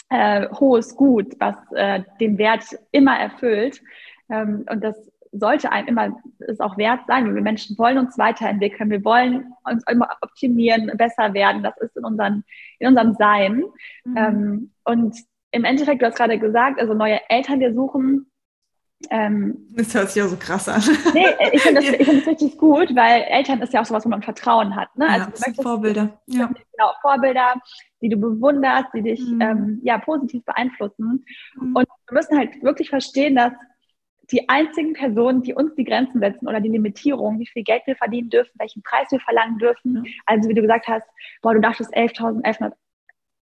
äh, 0.09 0.47
hohes 0.49 0.95
Gut, 0.95 1.33
was 1.39 1.55
äh, 1.71 2.03
den 2.19 2.37
Wert 2.37 2.63
immer 2.91 3.17
erfüllt. 3.17 3.81
Ähm, 4.29 4.65
und 4.69 4.83
das 4.83 4.95
sollte 5.33 5.71
einem 5.71 5.87
immer 5.87 6.21
es 6.39 6.59
auch 6.59 6.77
wert 6.77 7.01
sein. 7.07 7.33
Wir 7.33 7.41
Menschen 7.41 7.77
wollen 7.77 7.97
uns 7.97 8.17
weiterentwickeln, 8.17 8.89
wir 8.89 9.03
wollen 9.03 9.53
uns 9.63 9.83
immer 9.89 10.09
optimieren, 10.21 10.91
besser 10.95 11.33
werden. 11.33 11.63
Das 11.63 11.77
ist 11.77 11.97
in, 11.97 12.05
unseren, 12.05 12.43
in 12.79 12.87
unserem 12.87 13.15
Sein. 13.15 13.63
Mhm. 14.05 14.17
Ähm, 14.17 14.71
und 14.85 15.17
im 15.51 15.65
Endeffekt, 15.65 16.01
du 16.01 16.05
hast 16.05 16.15
gerade 16.15 16.39
gesagt, 16.39 16.79
also 16.79 16.93
neue 16.93 17.19
Eltern 17.29 17.59
wir 17.59 17.73
suchen, 17.73 18.27
ähm, 19.09 19.67
das 19.71 19.93
hört 19.93 20.07
sich 20.09 20.21
ja 20.21 20.27
so 20.27 20.37
krass 20.37 20.69
an. 20.69 20.81
Nee, 21.13 21.27
ich 21.51 21.61
finde 21.61 21.81
das, 21.81 21.89
find 22.07 22.21
das 22.21 22.27
richtig 22.27 22.57
gut, 22.57 22.95
weil 22.95 23.23
Eltern 23.23 23.61
ist 23.61 23.73
ja 23.73 23.81
auch 23.81 23.85
sowas, 23.85 24.05
wo 24.05 24.09
man 24.09 24.21
Vertrauen 24.21 24.75
hat. 24.75 24.95
Ne? 24.97 25.05
Ja, 25.05 25.13
also, 25.13 25.25
möchtest, 25.25 25.61
Vorbilder. 25.61 26.21
Ja. 26.27 26.47
Genau, 26.47 26.91
Vorbilder, 27.01 27.55
die 28.01 28.09
du 28.09 28.17
bewunderst, 28.17 28.87
die 28.93 29.01
dich 29.01 29.19
mhm. 29.19 29.41
ähm, 29.41 29.81
ja, 29.83 29.97
positiv 29.97 30.45
beeinflussen. 30.45 31.25
Mhm. 31.55 31.75
Und 31.75 31.87
wir 32.07 32.13
müssen 32.13 32.37
halt 32.37 32.63
wirklich 32.63 32.89
verstehen, 32.89 33.35
dass 33.35 33.53
die 34.31 34.47
einzigen 34.49 34.93
Personen, 34.93 35.41
die 35.43 35.53
uns 35.53 35.75
die 35.75 35.83
Grenzen 35.83 36.19
setzen 36.19 36.47
oder 36.47 36.61
die 36.61 36.69
Limitierung, 36.69 37.39
wie 37.39 37.47
viel 37.47 37.63
Geld 37.63 37.83
wir 37.85 37.95
verdienen 37.95 38.29
dürfen, 38.29 38.51
welchen 38.57 38.81
Preis 38.83 39.11
wir 39.11 39.19
verlangen 39.19 39.57
dürfen. 39.57 39.93
Mhm. 39.93 40.05
Also 40.25 40.49
wie 40.49 40.53
du 40.53 40.61
gesagt 40.61 40.87
hast, 40.87 41.07
boah, 41.41 41.53
du 41.53 41.61
dachtest 41.61 41.93
11.100 41.95 42.73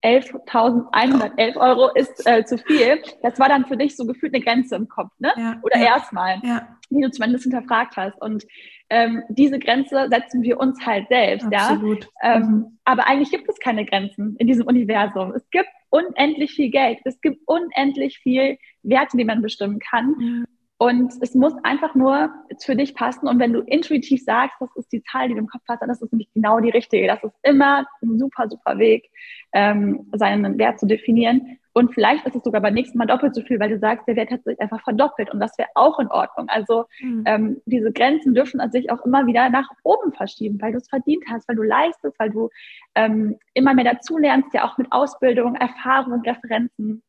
11.111 0.02 1.56
Euro 1.56 1.90
ist 1.94 2.26
äh, 2.26 2.44
zu 2.44 2.56
viel. 2.56 3.02
Das 3.22 3.38
war 3.38 3.48
dann 3.48 3.66
für 3.66 3.76
dich 3.76 3.96
so 3.96 4.06
gefühlt 4.06 4.34
eine 4.34 4.42
Grenze 4.42 4.76
im 4.76 4.88
Kopf, 4.88 5.10
ne? 5.18 5.30
Ja, 5.36 5.60
Oder 5.62 5.76
ja, 5.78 5.84
erstmal, 5.96 6.40
ja. 6.42 6.78
die 6.88 7.02
du 7.02 7.10
zumindest 7.10 7.44
hinterfragt 7.44 7.96
hast. 7.96 8.20
Und 8.20 8.46
ähm, 8.88 9.22
diese 9.28 9.58
Grenze 9.58 10.08
setzen 10.10 10.42
wir 10.42 10.58
uns 10.58 10.84
halt 10.86 11.06
selbst, 11.08 11.46
Absolut. 11.52 12.08
ja. 12.22 12.36
Ähm, 12.36 12.42
mhm. 12.42 12.78
Aber 12.84 13.06
eigentlich 13.06 13.30
gibt 13.30 13.48
es 13.48 13.58
keine 13.58 13.84
Grenzen 13.84 14.36
in 14.38 14.46
diesem 14.46 14.66
Universum. 14.66 15.32
Es 15.34 15.48
gibt 15.50 15.68
unendlich 15.90 16.52
viel 16.52 16.70
Geld. 16.70 16.98
Es 17.04 17.20
gibt 17.20 17.38
unendlich 17.46 18.18
viel 18.20 18.56
Werte, 18.82 19.18
die 19.18 19.24
man 19.24 19.42
bestimmen 19.42 19.80
kann. 19.80 20.14
Mhm. 20.18 20.46
Und 20.82 21.12
es 21.20 21.34
muss 21.34 21.52
einfach 21.62 21.94
nur 21.94 22.30
für 22.64 22.74
dich 22.74 22.94
passen. 22.94 23.28
Und 23.28 23.38
wenn 23.38 23.52
du 23.52 23.60
intuitiv 23.60 24.24
sagst, 24.24 24.56
das 24.60 24.74
ist 24.76 24.90
die 24.90 25.02
Zahl, 25.02 25.28
die 25.28 25.34
du 25.34 25.40
im 25.40 25.46
Kopf 25.46 25.60
hast, 25.68 25.82
dann 25.82 25.90
ist 25.90 26.00
es 26.00 26.10
nämlich 26.10 26.32
genau 26.32 26.58
die 26.58 26.70
richtige. 26.70 27.06
Das 27.06 27.22
ist 27.22 27.34
immer 27.42 27.84
ein 28.00 28.18
super, 28.18 28.48
super 28.48 28.78
Weg, 28.78 29.10
ähm, 29.52 30.08
seinen 30.14 30.56
Wert 30.58 30.80
zu 30.80 30.86
definieren. 30.86 31.58
Und 31.74 31.92
vielleicht 31.92 32.26
ist 32.26 32.34
es 32.34 32.42
sogar 32.42 32.62
beim 32.62 32.72
nächsten 32.72 32.96
Mal 32.96 33.04
doppelt 33.04 33.34
so 33.34 33.42
viel, 33.42 33.60
weil 33.60 33.68
du 33.68 33.78
sagst, 33.78 34.08
der 34.08 34.16
Wert 34.16 34.30
hat 34.30 34.42
sich 34.44 34.58
einfach 34.58 34.82
verdoppelt. 34.82 35.30
Und 35.30 35.38
das 35.38 35.56
wäre 35.58 35.68
auch 35.74 35.98
in 35.98 36.08
Ordnung. 36.08 36.48
Also 36.48 36.86
mhm. 37.00 37.24
ähm, 37.26 37.60
diese 37.66 37.92
Grenzen 37.92 38.32
dürfen 38.32 38.58
sich 38.70 38.90
auch 38.90 39.04
immer 39.04 39.26
wieder 39.26 39.50
nach 39.50 39.68
oben 39.82 40.14
verschieben, 40.14 40.58
weil 40.62 40.72
du 40.72 40.78
es 40.78 40.88
verdient 40.88 41.24
hast, 41.28 41.46
weil 41.46 41.56
du 41.56 41.62
leistest, 41.62 42.18
weil 42.18 42.30
du 42.30 42.48
ähm, 42.94 43.36
immer 43.52 43.74
mehr 43.74 43.84
dazulernst, 43.84 44.54
ja 44.54 44.64
auch 44.64 44.78
mit 44.78 44.90
Ausbildung, 44.92 45.56
Erfahrung 45.56 46.14
und 46.14 46.26
Referenzen. 46.26 47.02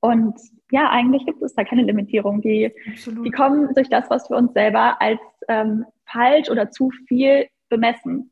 Und 0.00 0.34
ja, 0.70 0.90
eigentlich 0.90 1.26
gibt 1.26 1.42
es 1.42 1.54
da 1.54 1.64
keine 1.64 1.82
Limitierung. 1.82 2.40
Die, 2.40 2.72
die 3.24 3.30
kommen 3.30 3.74
durch 3.74 3.88
das, 3.88 4.08
was 4.10 4.28
wir 4.30 4.36
uns 4.36 4.52
selber 4.52 5.00
als 5.00 5.20
ähm, 5.48 5.84
falsch 6.06 6.50
oder 6.50 6.70
zu 6.70 6.90
viel 7.06 7.46
bemessen. 7.68 8.30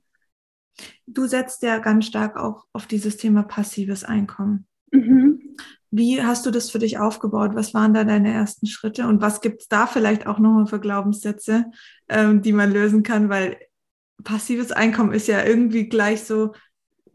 Du 1.06 1.26
setzt 1.26 1.62
ja 1.62 1.78
ganz 1.78 2.06
stark 2.06 2.36
auch 2.36 2.64
auf 2.72 2.86
dieses 2.86 3.16
Thema 3.16 3.42
passives 3.42 4.04
Einkommen. 4.04 4.66
Mhm. 4.92 5.56
Wie 5.90 6.22
hast 6.22 6.44
du 6.44 6.50
das 6.50 6.70
für 6.70 6.78
dich 6.78 6.98
aufgebaut? 6.98 7.54
Was 7.54 7.72
waren 7.72 7.94
da 7.94 8.04
deine 8.04 8.32
ersten 8.32 8.66
Schritte? 8.66 9.06
Und 9.06 9.20
was 9.20 9.40
gibt 9.40 9.62
es 9.62 9.68
da 9.68 9.86
vielleicht 9.86 10.26
auch 10.26 10.38
nochmal 10.38 10.66
für 10.66 10.80
Glaubenssätze, 10.80 11.66
ähm, 12.08 12.42
die 12.42 12.52
man 12.52 12.72
lösen 12.72 13.02
kann? 13.02 13.28
Weil 13.28 13.56
passives 14.22 14.72
Einkommen 14.72 15.12
ist 15.12 15.28
ja 15.28 15.44
irgendwie 15.44 15.88
gleich 15.88 16.24
so, 16.24 16.52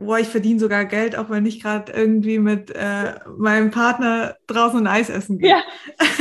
boah, 0.02 0.20
ich 0.20 0.28
verdiene 0.28 0.60
sogar 0.60 0.86
Geld, 0.86 1.16
auch 1.16 1.30
wenn 1.30 1.46
ich 1.46 1.62
gerade 1.62 1.92
irgendwie 1.92 2.40
mit 2.40 2.72
äh, 2.72 3.16
meinem 3.38 3.72
Partner 3.72 4.36
draußen 4.48 4.80
ein 4.80 4.88
Eis 4.88 5.10
essen 5.10 5.40
gehe. 5.40 5.50
Ja. 5.52 5.64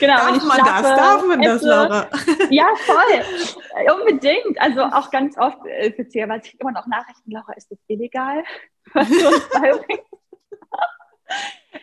Genau, 0.00 0.16
darf 0.16 0.44
man 0.44 0.58
schlafe, 0.58 0.82
das? 0.82 0.96
Darf 0.96 1.26
man 1.26 1.40
esse. 1.40 1.52
das, 1.52 1.62
Laura? 1.62 2.08
Ja, 2.50 2.66
voll. 2.84 4.00
Unbedingt. 4.00 4.60
Also 4.60 4.82
auch 4.82 5.08
ganz 5.12 5.38
oft 5.38 5.64
äh, 5.66 5.92
speziell, 5.92 6.28
weil 6.28 6.40
ich 6.42 6.60
immer 6.60 6.72
noch 6.72 6.88
Nachrichten, 6.88 7.30
Laura, 7.30 7.52
ist 7.52 7.70
das 7.70 7.78
illegal? 7.86 8.42
Was 8.92 9.08
du 9.08 9.28
uns 9.28 9.48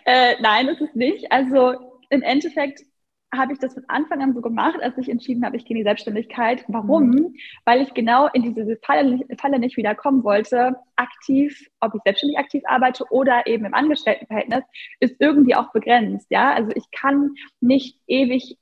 äh, 0.06 0.36
nein, 0.41 0.67
ist 0.67 0.82
es 0.82 0.93
nicht. 0.93 1.32
Also 1.32 2.02
im 2.10 2.21
Endeffekt 2.21 2.82
habe 3.38 3.54
ich 3.54 3.60
das 3.60 3.74
von 3.74 3.84
Anfang 3.88 4.21
an 4.21 4.34
so 4.34 4.41
gemacht, 4.41 4.80
als 4.82 4.98
ich 4.98 5.10
entschieden 5.10 5.45
habe, 5.45 5.58
ich 5.58 5.65
gehe 5.65 5.76
in 5.76 5.80
die 5.80 5.88
Selbstständigkeit. 5.88 6.63
Warum? 6.67 7.10
Mhm. 7.10 7.36
Weil 7.65 7.82
ich 7.82 7.93
genau 7.93 8.28
in 8.28 8.43
diese 8.43 8.78
Falle, 8.78 9.19
Falle 9.39 9.60
nicht 9.60 9.78
wieder 9.78 9.95
kommen 9.95 10.24
wollte. 10.24 10.76
Aktiv, 10.95 11.67
ob 11.80 11.95
ich 11.95 12.02
selbstständig 12.04 12.38
aktiv 12.38 12.63
arbeite 12.65 13.06
oder 13.10 13.48
eben 13.48 13.65
im 13.65 13.74
Angestelltenverhältnis, 13.74 14.63
ist 15.00 15.15
irgendwie 15.19 15.56
auch 15.56 15.71
begrenzt. 15.71 16.28
Ja, 16.30 16.54
also 16.54 16.71
ich 16.76 16.89
kann 16.91 17.36
nicht 17.60 18.00
ewig 18.08 18.58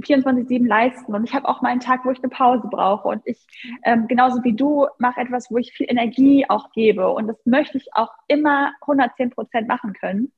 24-7 0.00 0.66
leisten 0.66 1.14
und 1.14 1.24
ich 1.24 1.34
habe 1.34 1.48
auch 1.48 1.62
mal 1.62 1.70
einen 1.70 1.80
Tag, 1.80 2.04
wo 2.04 2.10
ich 2.10 2.18
eine 2.18 2.28
Pause 2.28 2.68
brauche 2.70 3.08
und 3.08 3.22
ich, 3.24 3.46
ähm, 3.84 4.06
genauso 4.08 4.44
wie 4.44 4.52
du, 4.52 4.86
mache 4.98 5.20
etwas, 5.20 5.50
wo 5.50 5.56
ich 5.56 5.72
viel 5.72 5.86
Energie 5.88 6.44
auch 6.48 6.70
gebe 6.72 7.08
und 7.10 7.28
das 7.28 7.36
möchte 7.46 7.78
ich 7.78 7.88
auch 7.94 8.10
immer 8.28 8.72
110 8.82 9.30
Prozent 9.30 9.68
machen 9.68 9.94
können. 9.94 10.32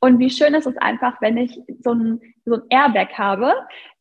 Und 0.00 0.18
wie 0.18 0.30
schön 0.30 0.54
ist 0.54 0.66
es 0.66 0.76
einfach, 0.78 1.20
wenn 1.20 1.36
ich 1.36 1.60
so 1.80 1.92
ein, 1.92 2.20
so 2.44 2.54
ein 2.56 2.62
Airbag 2.70 3.18
habe, 3.18 3.54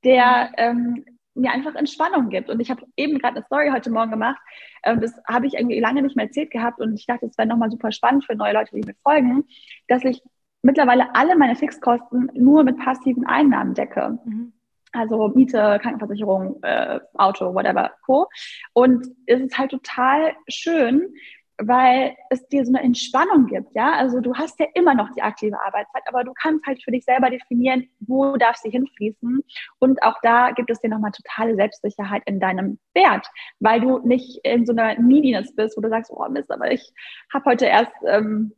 der 0.03 0.51
ähm, 0.57 1.05
mir 1.33 1.51
einfach 1.51 1.75
Entspannung 1.75 2.29
gibt. 2.29 2.49
Und 2.49 2.59
ich 2.59 2.69
habe 2.69 2.85
eben 2.97 3.19
gerade 3.19 3.37
eine 3.37 3.45
Story 3.45 3.69
heute 3.71 3.89
Morgen 3.89 4.11
gemacht. 4.11 4.39
Ähm, 4.83 5.01
das 5.01 5.13
habe 5.27 5.47
ich 5.47 5.53
irgendwie 5.53 5.79
lange 5.79 6.01
nicht 6.01 6.15
mehr 6.15 6.25
erzählt 6.25 6.51
gehabt. 6.51 6.79
Und 6.79 6.93
ich 6.95 7.05
dachte, 7.05 7.25
es 7.25 7.37
wäre 7.37 7.47
nochmal 7.47 7.71
super 7.71 7.91
spannend 7.91 8.25
für 8.25 8.35
neue 8.35 8.53
Leute, 8.53 8.75
die 8.75 8.85
mir 8.85 8.95
folgen, 9.03 9.45
dass 9.87 10.03
ich 10.03 10.21
mittlerweile 10.61 11.15
alle 11.15 11.35
meine 11.35 11.55
Fixkosten 11.55 12.29
nur 12.33 12.63
mit 12.63 12.77
passiven 12.77 13.25
Einnahmen 13.25 13.73
decke. 13.73 14.19
Mhm. 14.25 14.53
Also 14.93 15.29
Miete, 15.29 15.79
Krankenversicherung, 15.81 16.61
äh, 16.63 16.99
Auto, 17.13 17.53
whatever, 17.53 17.91
Co. 18.05 18.27
Und 18.73 19.07
es 19.25 19.39
ist 19.39 19.57
halt 19.57 19.71
total 19.71 20.33
schön, 20.49 21.13
weil 21.63 22.15
es 22.29 22.47
dir 22.47 22.65
so 22.65 22.71
eine 22.71 22.83
Entspannung 22.83 23.47
gibt, 23.47 23.73
ja. 23.75 23.93
Also 23.93 24.19
du 24.19 24.35
hast 24.35 24.59
ja 24.59 24.67
immer 24.73 24.95
noch 24.95 25.09
die 25.15 25.21
aktive 25.21 25.59
Arbeitszeit, 25.63 26.03
aber 26.07 26.23
du 26.23 26.33
kannst 26.33 26.65
halt 26.65 26.83
für 26.83 26.91
dich 26.91 27.05
selber 27.05 27.29
definieren, 27.29 27.87
wo 27.99 28.35
darf 28.37 28.57
sie 28.57 28.69
hinfließen. 28.69 29.43
Und 29.79 30.03
auch 30.03 30.15
da 30.21 30.51
gibt 30.51 30.69
es 30.69 30.79
dir 30.79 30.89
nochmal 30.89 31.11
totale 31.11 31.55
Selbstsicherheit 31.55 32.23
in 32.25 32.39
deinem 32.39 32.79
Wert, 32.93 33.27
weil 33.59 33.81
du 33.81 33.99
nicht 33.99 34.39
in 34.43 34.65
so 34.65 34.73
einer 34.73 34.99
Neediness 34.99 35.55
bist, 35.55 35.77
wo 35.77 35.81
du 35.81 35.89
sagst, 35.89 36.11
oh 36.11 36.27
Mist, 36.29 36.51
aber 36.51 36.71
ich 36.71 36.91
habe 37.33 37.45
heute 37.45 37.65
erst 37.65 37.93
ähm, 38.07 38.53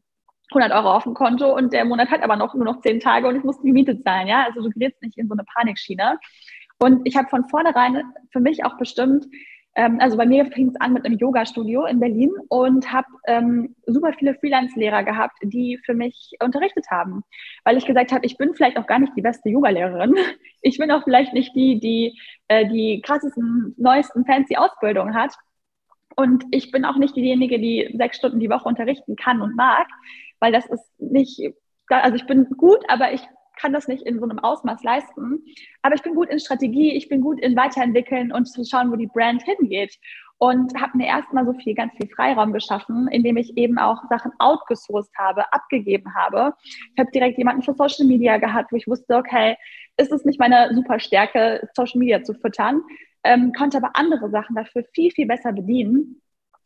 100 0.51 0.71
Euro 0.71 0.93
auf 0.93 1.03
dem 1.03 1.13
Konto 1.13 1.55
und 1.55 1.73
der 1.73 1.85
Monat 1.85 2.09
hat 2.09 2.21
aber 2.21 2.35
noch 2.35 2.53
nur 2.53 2.65
noch 2.65 2.81
10 2.81 2.99
Tage 2.99 3.27
und 3.27 3.35
ich 3.35 3.43
muss 3.43 3.61
die 3.61 3.71
Miete 3.71 3.99
zahlen, 4.01 4.27
ja. 4.27 4.45
Also 4.45 4.61
du 4.61 4.69
gerätst 4.69 5.01
nicht 5.01 5.17
in 5.17 5.27
so 5.27 5.33
eine 5.33 5.43
Panikschiene. 5.43 6.19
Und 6.79 7.01
ich 7.05 7.15
habe 7.15 7.29
von 7.29 7.47
vornherein 7.47 8.03
für 8.31 8.39
mich 8.39 8.65
auch 8.65 8.77
bestimmt, 8.77 9.25
ähm, 9.75 9.97
also 9.99 10.17
bei 10.17 10.25
mir 10.25 10.45
fing 10.45 10.69
es 10.69 10.79
an 10.79 10.93
mit 10.93 11.05
einem 11.05 11.17
Yoga-Studio 11.17 11.85
in 11.85 11.99
Berlin 11.99 12.31
und 12.49 12.91
habe 12.91 13.07
ähm, 13.27 13.75
super 13.87 14.13
viele 14.13 14.35
Freelance-Lehrer 14.35 15.03
gehabt, 15.03 15.37
die 15.41 15.79
für 15.83 15.95
mich 15.95 16.31
unterrichtet 16.43 16.85
haben, 16.91 17.23
weil 17.63 17.77
ich 17.77 17.85
gesagt 17.85 18.11
habe, 18.11 18.25
ich 18.25 18.37
bin 18.37 18.53
vielleicht 18.53 18.77
auch 18.77 18.85
gar 18.85 18.99
nicht 18.99 19.13
die 19.15 19.21
beste 19.21 19.49
Yoga-Lehrerin. 19.49 20.15
Ich 20.65 20.77
bin 20.77 20.91
auch 20.91 21.03
vielleicht 21.03 21.33
nicht 21.33 21.53
die, 21.57 21.81
die 21.81 22.17
äh, 22.47 22.65
die 22.65 23.01
krassesten, 23.01 23.75
neuesten, 23.77 24.25
fancy 24.25 24.55
Ausbildungen 24.55 25.13
hat. 25.13 25.33
Und 26.15 26.45
ich 26.51 26.71
bin 26.71 26.85
auch 26.85 26.95
nicht 26.95 27.17
diejenige, 27.17 27.59
die 27.59 27.93
sechs 27.97 28.15
Stunden 28.15 28.39
die 28.39 28.49
Woche 28.49 28.69
unterrichten 28.69 29.17
kann 29.17 29.41
und 29.41 29.57
mag, 29.57 29.87
weil 30.39 30.53
das 30.53 30.65
ist 30.67 31.01
nicht, 31.01 31.53
also 31.89 32.15
ich 32.15 32.25
bin 32.27 32.45
gut, 32.51 32.79
aber 32.87 33.11
ich 33.11 33.21
kann 33.55 33.73
das 33.73 33.87
nicht 33.87 34.03
in 34.03 34.19
so 34.19 34.25
einem 34.25 34.39
Ausmaß 34.39 34.83
leisten. 34.83 35.43
Aber 35.81 35.95
ich 35.95 36.01
bin 36.01 36.15
gut 36.15 36.29
in 36.29 36.39
Strategie, 36.39 36.93
ich 36.95 37.09
bin 37.09 37.21
gut 37.21 37.39
in 37.39 37.55
Weiterentwickeln 37.55 38.31
und 38.31 38.45
zu 38.45 38.63
schauen, 38.63 38.91
wo 38.91 38.95
die 38.95 39.07
Brand 39.07 39.43
hingeht. 39.43 39.97
Und 40.39 40.73
habe 40.81 40.97
mir 40.97 41.07
erstmal 41.07 41.45
so 41.45 41.53
viel, 41.53 41.73
ganz 41.73 41.93
viel 41.95 42.09
Freiraum 42.09 42.51
geschaffen, 42.51 43.07
indem 43.07 43.37
ich 43.37 43.55
eben 43.55 43.77
auch 43.77 44.03
Sachen 44.09 44.31
outgesourced 44.39 45.13
habe, 45.17 45.53
abgegeben 45.53 46.13
habe. 46.15 46.53
Ich 46.63 46.99
habe 46.99 47.11
direkt 47.11 47.37
jemanden 47.37 47.61
für 47.61 47.73
Social 47.73 48.05
Media 48.05 48.37
gehabt, 48.37 48.71
wo 48.71 48.75
ich 48.75 48.87
wusste, 48.87 49.15
okay, 49.15 49.55
ist 49.95 50.11
es 50.11 50.25
nicht 50.25 50.39
meine 50.39 50.73
super 50.73 50.99
Stärke, 50.99 51.69
Social 51.73 51.99
Media 51.99 52.23
zu 52.23 52.33
füttern, 52.33 52.81
ähm, 53.23 53.53
konnte 53.53 53.77
aber 53.77 53.91
andere 53.93 54.29
Sachen 54.31 54.55
dafür 54.55 54.83
viel, 54.93 55.11
viel 55.11 55.27
besser 55.27 55.53
bedienen 55.53 56.21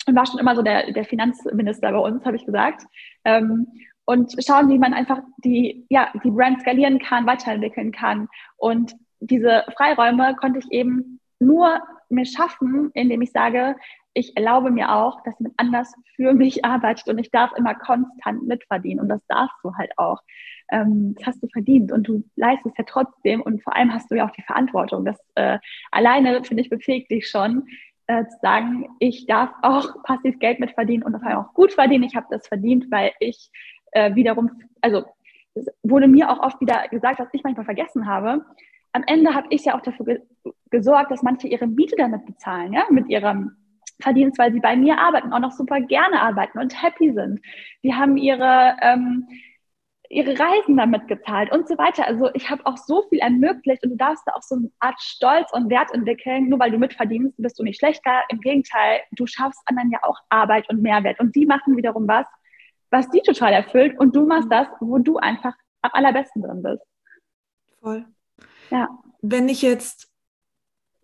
und 0.08 0.15
war 0.15 0.26
schon 0.26 0.39
immer 0.39 0.56
so 0.56 0.62
der, 0.62 0.91
der 0.91 1.04
Finanzminister 1.04 1.91
bei 1.91 2.00
uns, 2.00 2.26
habe 2.26 2.38
ich 2.38 2.45
gesagt. 2.45 2.84
Ähm, 3.26 3.67
und 4.08 4.34
schauen, 4.43 4.70
wie 4.70 4.80
man 4.80 4.93
einfach 4.93 5.20
die, 5.43 5.86
ja, 5.89 6.10
die 6.24 6.32
Brand 6.32 6.62
skalieren 6.62 6.98
kann, 6.98 7.28
weiterentwickeln 7.28 7.91
kann. 7.91 8.30
Und 8.56 8.96
diese 9.20 9.65
Freiräume 9.76 10.36
konnte 10.39 10.60
ich 10.60 10.72
eben 10.72 11.20
nur 11.39 11.82
mir 12.10 12.26
schaffen, 12.26 12.89
indem 12.93 13.22
ich 13.22 13.32
sage, 13.34 13.76
ich 14.13 14.36
erlaube 14.38 14.72
mir 14.72 14.96
auch, 14.96 15.22
dass 15.24 15.38
jemand 15.39 15.60
anders 15.60 15.93
für 16.15 16.34
mich 16.34 16.63
arbeitet 16.65 17.10
und 17.10 17.17
ich 17.20 17.32
darf 17.32 17.52
immer 17.58 17.76
konstant 17.76 18.48
mitverdienen 18.48 19.02
und 19.02 19.10
das 19.10 19.22
darfst 19.28 19.58
du 19.62 19.76
halt 19.76 19.91
auch. 19.98 20.22
Ähm, 20.72 21.13
das 21.15 21.28
hast 21.28 21.43
du 21.43 21.48
verdient 21.50 21.91
und 21.91 22.08
du 22.08 22.24
leistest 22.38 22.78
ja 22.78 22.86
trotzdem 22.88 23.41
und 23.41 23.62
vor 23.62 23.76
allem 23.76 23.93
hast 23.93 24.10
du 24.10 24.15
ja 24.15 24.26
auch 24.26 24.32
die 24.32 24.41
Verantwortung. 24.43 25.04
Das 25.04 25.17
äh, 25.36 25.60
alleine, 25.91 26.46
finde 26.46 26.63
ich, 26.63 26.70
befähigt 26.70 27.12
dich 27.12 27.30
schon, 27.30 27.67
äh, 28.08 28.26
zu 28.26 28.38
sagen, 28.41 28.88
ich 29.00 29.28
darf 29.28 29.52
auch 29.62 30.02
passiv 30.04 30.39
Geld 30.39 30.62
mitverdienen 30.62 31.04
und 31.04 31.20
vor 31.20 31.28
allem 31.28 31.39
auch 31.39 31.54
gut 31.54 31.74
verdienen. 31.74 32.06
Ich 32.06 32.15
habe 32.15 32.28
das 32.30 32.48
verdient, 32.48 32.89
weil 32.89 33.12
ich 33.20 33.52
äh, 33.98 34.16
wiederum, 34.16 34.52
also 34.82 35.06
wurde 35.82 36.08
mir 36.08 36.30
auch 36.30 36.40
oft 36.40 36.62
wieder 36.62 36.88
gesagt, 36.90 37.20
was 37.20 37.30
ich 37.32 37.44
manchmal 37.44 37.66
vergessen 37.66 38.06
habe. 38.06 38.46
Am 38.94 39.04
Ende 39.08 39.34
habe 39.34 39.48
ich 39.50 39.66
ja 39.66 39.76
auch 39.76 39.82
dafür 39.82 40.06
ge 40.06 40.22
gesorgt, 40.70 41.12
dass 41.12 41.24
manche 41.24 41.48
ihre 41.48 41.66
Miete 41.66 41.96
damit 41.98 42.26
bezahlen, 42.26 42.74
ja, 42.74 42.84
mit 42.90 43.08
ihrem 43.08 43.56
Verdienst, 44.02 44.38
weil 44.38 44.52
sie 44.52 44.60
bei 44.60 44.76
mir 44.76 45.00
arbeiten, 45.00 45.32
auch 45.32 45.40
noch 45.40 45.54
super 45.54 45.80
gerne 45.80 46.22
arbeiten 46.22 46.60
und 46.60 46.84
happy 46.84 47.14
sind. 47.14 47.40
Die 47.84 47.94
haben 47.94 48.18
ihre, 48.18 48.76
ähm, 48.82 49.28
ihre 50.10 50.38
Reisen 50.38 50.76
damit 50.76 51.08
gezahlt 51.08 51.52
und 51.54 51.70
so 51.70 51.78
weiter. 51.78 52.06
Also 52.06 52.30
ich 52.34 52.50
habe 52.50 52.66
auch 52.66 52.78
so 52.78 53.04
viel 53.10 53.20
ermöglicht 53.20 53.82
und 53.84 53.92
du 53.92 53.96
darfst 53.96 54.24
da 54.28 54.34
auch 54.34 54.44
so 54.44 54.56
eine 54.56 54.70
Art 54.80 55.00
Stolz 55.00 55.52
und 55.54 55.70
Wert 55.70 55.94
entwickeln. 55.94 56.50
Nur 56.50 56.60
weil 56.60 56.72
du 56.72 56.78
mitverdienst, 56.78 57.36
bist 57.38 57.58
du 57.60 57.64
nicht 57.64 57.80
schlechter. 57.80 58.22
Im 58.30 58.42
Gegenteil, 58.42 59.00
du 59.14 59.26
schaffst 59.26 59.62
anderen 59.66 59.90
ja 59.90 60.00
auch 60.04 60.20
Arbeit 60.30 60.70
und 60.70 60.82
Mehrwert 60.82 61.20
und 61.20 61.34
die 61.36 61.46
machen 61.46 61.78
wiederum 61.78 62.08
was, 62.08 62.26
was 62.89 63.10
die 63.10 63.21
total 63.21 63.54
erfüllt 63.54 64.00
und 64.00 64.15
du 64.15 64.26
machst 64.26 64.45
mhm. 64.45 64.52
das, 64.52 64.67
wo 64.80 64.97
du 64.97 65.17
einfach 65.17 65.54
am 65.82 65.91
allerbesten 65.93 66.41
drin 66.41 66.63
bist. 66.63 66.84
Voll. 67.80 68.06
Ja. 68.69 68.89
Wenn 69.21 69.50
ich 69.50 69.62
jetzt, 69.62 70.12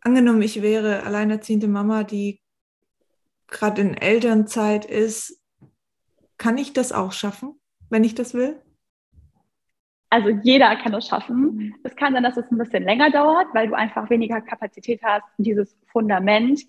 angenommen, 0.02 0.42
ich 0.42 0.62
wäre 0.62 1.04
alleinerziehende 1.04 1.68
Mama, 1.68 2.04
die 2.04 2.42
gerade 3.48 3.82
in 3.82 3.96
Elternzeit 3.96 4.86
ist, 4.86 5.40
kann 6.38 6.58
ich 6.58 6.74
das 6.74 6.92
auch 6.92 7.12
schaffen, 7.12 7.60
wenn 7.90 8.04
ich 8.04 8.16
das 8.16 8.34
will? 8.34 8.62
Also 10.10 10.30
jeder 10.30 10.76
kann 10.76 10.94
es 10.94 11.08
schaffen. 11.08 11.56
Mhm. 11.56 11.76
Es 11.84 11.96
kann 11.96 12.14
sein, 12.14 12.24
dass 12.24 12.38
es 12.38 12.52
ein 12.52 12.58
bisschen 12.58 12.84
länger 12.84 13.10
dauert, 13.10 13.48
weil 13.54 13.68
du 13.68 13.74
einfach 13.76 14.10
weniger 14.10 14.42
Kapazität 14.42 15.02
hast, 15.04 15.24
dieses 15.38 15.76
Fundament 15.92 16.62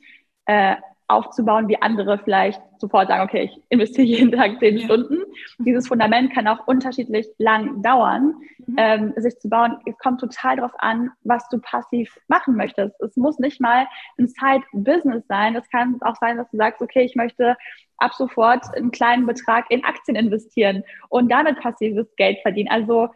äh, 0.46 0.77
aufzubauen, 1.09 1.69
wie 1.69 1.81
andere 1.83 2.19
vielleicht 2.19 2.61
sofort 2.79 3.09
sagen, 3.09 3.23
okay, 3.23 3.45
ich 3.45 3.62
investiere 3.69 4.07
jeden 4.07 4.33
Tag 4.33 4.59
zehn 4.59 4.79
ja. 4.79 4.85
Stunden. 4.85 5.23
Dieses 5.59 5.88
Fundament 5.88 6.33
kann 6.33 6.49
auch 6.49 6.67
unterschiedlich 6.67 7.27
lang 7.38 7.83
dauern, 7.83 8.35
mhm. 8.67 8.77
ähm, 8.79 9.12
sich 9.17 9.38
zu 9.38 9.49
bauen. 9.49 9.77
Es 9.87 9.97
kommt 9.99 10.21
total 10.21 10.57
darauf 10.57 10.73
an, 10.79 11.11
was 11.23 11.47
du 11.49 11.59
passiv 11.59 12.19
machen 12.29 12.57
möchtest. 12.57 12.99
Es 13.01 13.17
muss 13.17 13.38
nicht 13.38 13.61
mal 13.61 13.87
ein 14.19 14.29
Side-Business 14.29 15.27
sein. 15.29 15.57
Es 15.57 15.69
kann 15.71 15.99
auch 16.03 16.17
sein, 16.17 16.38
dass 16.38 16.51
du 16.51 16.57
sagst, 16.57 16.81
okay, 16.81 17.03
ich 17.03 17.14
möchte 17.14 17.57
ab 17.99 18.14
sofort 18.14 18.64
einen 18.77 18.90
kleinen 18.90 19.27
Betrag 19.27 19.71
in 19.71 19.85
Aktien 19.85 20.17
investieren 20.17 20.83
und 21.09 21.31
damit 21.31 21.61
passives 21.61 22.07
Geld 22.17 22.38
verdienen. 22.43 22.71
Also 22.71 23.09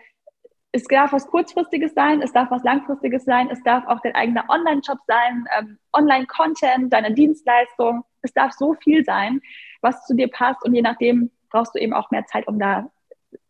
es 0.73 0.85
darf 0.85 1.13
was 1.13 1.27
Kurzfristiges 1.27 1.95
sein, 1.95 2.21
es 2.21 2.33
darf 2.33 2.51
was 2.51 2.63
Langfristiges 2.63 3.25
sein, 3.25 3.49
es 3.51 3.63
darf 3.63 3.87
auch 3.87 4.01
dein 4.01 4.15
eigener 4.15 4.45
Online-Shop 4.49 4.99
sein, 5.07 5.47
ähm, 5.59 5.79
Online-Content, 5.93 6.93
deine 6.93 7.15
Dienstleistung. 7.15 8.05
Es 8.23 8.33
darf 8.33 8.53
so 8.53 8.75
viel 8.75 9.05
sein, 9.05 9.41
was 9.81 10.05
zu 10.07 10.15
dir 10.15 10.29
passt 10.29 10.65
und 10.65 10.75
je 10.75 10.83
nachdem 10.83 11.31
brauchst 11.51 11.75
du 11.75 11.79
eben 11.79 11.95
auch 11.95 12.11
mehr 12.11 12.27
Zeit, 12.27 12.47
um 12.47 12.59
da 12.59 12.91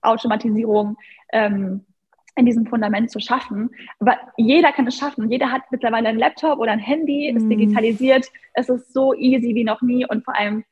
Automatisierung 0.02 0.96
ähm, 1.32 1.84
in 2.36 2.46
diesem 2.46 2.66
Fundament 2.66 3.10
zu 3.10 3.18
schaffen. 3.18 3.70
Aber 3.98 4.16
jeder 4.36 4.70
kann 4.70 4.86
es 4.86 4.96
schaffen. 4.96 5.30
Jeder 5.30 5.50
hat 5.50 5.62
mittlerweile 5.72 6.08
einen 6.08 6.20
Laptop 6.20 6.60
oder 6.60 6.70
ein 6.70 6.78
Handy, 6.78 7.28
ist 7.28 7.44
mm. 7.44 7.50
digitalisiert. 7.50 8.30
Es 8.54 8.68
ist 8.68 8.92
so 8.92 9.12
easy 9.12 9.56
wie 9.56 9.64
noch 9.64 9.82
nie 9.82 10.06
und 10.06 10.24
vor 10.24 10.36
allem 10.36 10.64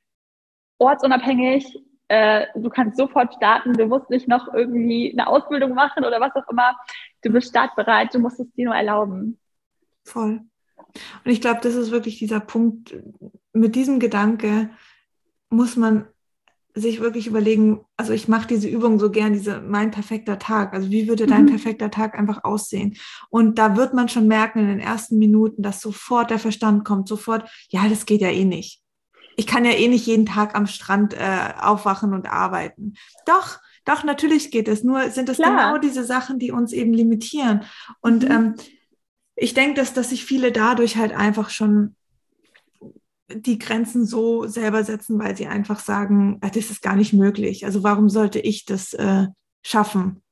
ortsunabhängig 0.78 1.76
äh, 2.08 2.46
du 2.54 2.70
kannst 2.70 2.96
sofort 2.96 3.34
starten, 3.34 3.72
du 3.72 3.86
musst 3.86 4.10
nicht 4.10 4.28
noch 4.28 4.52
irgendwie 4.52 5.12
eine 5.12 5.26
Ausbildung 5.26 5.74
machen 5.74 6.04
oder 6.04 6.20
was 6.20 6.34
auch 6.34 6.48
immer. 6.50 6.76
Du 7.22 7.30
bist 7.30 7.48
startbereit, 7.48 8.14
du 8.14 8.18
musst 8.18 8.38
es 8.38 8.50
dir 8.52 8.66
nur 8.66 8.76
erlauben. 8.76 9.38
Voll. 10.04 10.40
Und 11.24 11.30
ich 11.30 11.40
glaube, 11.40 11.60
das 11.62 11.74
ist 11.74 11.90
wirklich 11.90 12.18
dieser 12.18 12.40
Punkt, 12.40 12.96
mit 13.52 13.74
diesem 13.74 13.98
Gedanke 13.98 14.70
muss 15.50 15.76
man 15.76 16.06
sich 16.74 17.00
wirklich 17.00 17.26
überlegen, 17.26 17.80
also 17.96 18.12
ich 18.12 18.28
mache 18.28 18.48
diese 18.48 18.68
Übung 18.68 18.98
so 18.98 19.10
gern, 19.10 19.32
diese 19.32 19.62
mein 19.62 19.90
perfekter 19.90 20.38
Tag. 20.38 20.74
Also 20.74 20.90
wie 20.90 21.08
würde 21.08 21.26
dein 21.26 21.44
mhm. 21.44 21.50
perfekter 21.50 21.90
Tag 21.90 22.16
einfach 22.16 22.44
aussehen? 22.44 22.96
Und 23.30 23.58
da 23.58 23.76
wird 23.76 23.94
man 23.94 24.10
schon 24.10 24.28
merken 24.28 24.60
in 24.60 24.68
den 24.68 24.80
ersten 24.80 25.18
Minuten, 25.18 25.62
dass 25.62 25.80
sofort 25.80 26.30
der 26.30 26.38
Verstand 26.38 26.84
kommt, 26.84 27.08
sofort, 27.08 27.50
ja, 27.70 27.88
das 27.88 28.04
geht 28.04 28.20
ja 28.20 28.28
eh 28.28 28.44
nicht 28.44 28.85
ich 29.36 29.46
kann 29.46 29.64
ja 29.64 29.72
eh 29.72 29.88
nicht 29.88 30.06
jeden 30.06 30.26
Tag 30.26 30.54
am 30.54 30.66
Strand 30.66 31.14
äh, 31.14 31.52
aufwachen 31.60 32.14
und 32.14 32.26
arbeiten. 32.26 32.94
Doch, 33.26 33.58
doch, 33.84 34.02
natürlich 34.02 34.50
geht 34.50 34.66
es. 34.66 34.82
Nur 34.82 35.10
sind 35.10 35.28
es 35.28 35.36
genau 35.36 35.78
diese 35.78 36.04
Sachen, 36.04 36.38
die 36.38 36.50
uns 36.50 36.72
eben 36.72 36.92
limitieren. 36.92 37.62
Und 38.00 38.24
mhm. 38.24 38.30
ähm, 38.30 38.54
ich 39.36 39.54
denke, 39.54 39.74
dass, 39.74 39.92
dass 39.92 40.10
sich 40.10 40.24
viele 40.24 40.50
dadurch 40.52 40.96
halt 40.96 41.12
einfach 41.12 41.50
schon 41.50 41.94
die 43.28 43.58
Grenzen 43.58 44.06
so 44.06 44.46
selber 44.46 44.84
setzen, 44.84 45.18
weil 45.18 45.36
sie 45.36 45.46
einfach 45.46 45.80
sagen, 45.80 46.38
äh, 46.42 46.50
das 46.50 46.70
ist 46.70 46.82
gar 46.82 46.96
nicht 46.96 47.12
möglich. 47.12 47.64
Also 47.64 47.82
warum 47.82 48.08
sollte 48.08 48.38
ich 48.38 48.64
das 48.64 48.94
äh, 48.94 49.26
schaffen? 49.62 50.22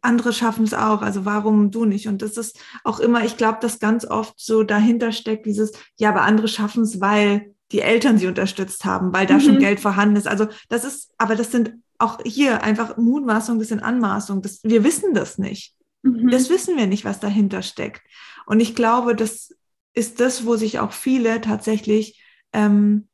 Andere 0.00 0.32
schaffen 0.32 0.64
es 0.64 0.74
auch, 0.74 1.02
also 1.02 1.24
warum 1.24 1.70
du 1.70 1.84
nicht? 1.84 2.08
Und 2.08 2.22
das 2.22 2.36
ist 2.36 2.58
auch 2.82 2.98
immer, 2.98 3.24
ich 3.24 3.36
glaube, 3.36 3.58
dass 3.60 3.78
ganz 3.78 4.04
oft 4.04 4.34
so 4.36 4.64
dahinter 4.64 5.12
steckt 5.12 5.46
dieses, 5.46 5.72
ja, 5.96 6.08
aber 6.08 6.22
andere 6.22 6.48
schaffen 6.48 6.82
es, 6.82 7.00
weil 7.00 7.54
die 7.72 7.80
Eltern 7.80 8.18
sie 8.18 8.26
unterstützt 8.26 8.84
haben, 8.84 9.12
weil 9.12 9.26
da 9.26 9.34
mhm. 9.34 9.40
schon 9.40 9.58
Geld 9.58 9.80
vorhanden 9.80 10.16
ist. 10.16 10.28
Also 10.28 10.46
das 10.68 10.84
ist, 10.84 11.12
aber 11.18 11.34
das 11.34 11.50
sind 11.50 11.74
auch 11.98 12.20
hier 12.24 12.62
einfach 12.62 12.96
Mutmaßungen, 12.96 13.58
das 13.58 13.68
sind 13.68 13.82
Anmaßungen. 13.82 14.42
Das, 14.42 14.60
wir 14.62 14.84
wissen 14.84 15.14
das 15.14 15.38
nicht. 15.38 15.74
Mhm. 16.02 16.30
Das 16.30 16.50
wissen 16.50 16.76
wir 16.76 16.86
nicht, 16.86 17.04
was 17.04 17.20
dahinter 17.20 17.62
steckt. 17.62 18.02
Und 18.46 18.60
ich 18.60 18.74
glaube, 18.74 19.16
das 19.16 19.54
ist 19.94 20.20
das, 20.20 20.46
wo 20.46 20.56
sich 20.56 20.78
auch 20.78 20.92
viele 20.92 21.40
tatsächlich, 21.40 22.22
ähm, 22.52 23.08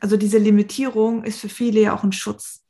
also 0.00 0.16
diese 0.16 0.38
Limitierung 0.38 1.24
ist 1.24 1.40
für 1.40 1.48
viele 1.48 1.80
ja 1.80 1.94
auch 1.94 2.04
ein 2.04 2.12
Schutz 2.12 2.64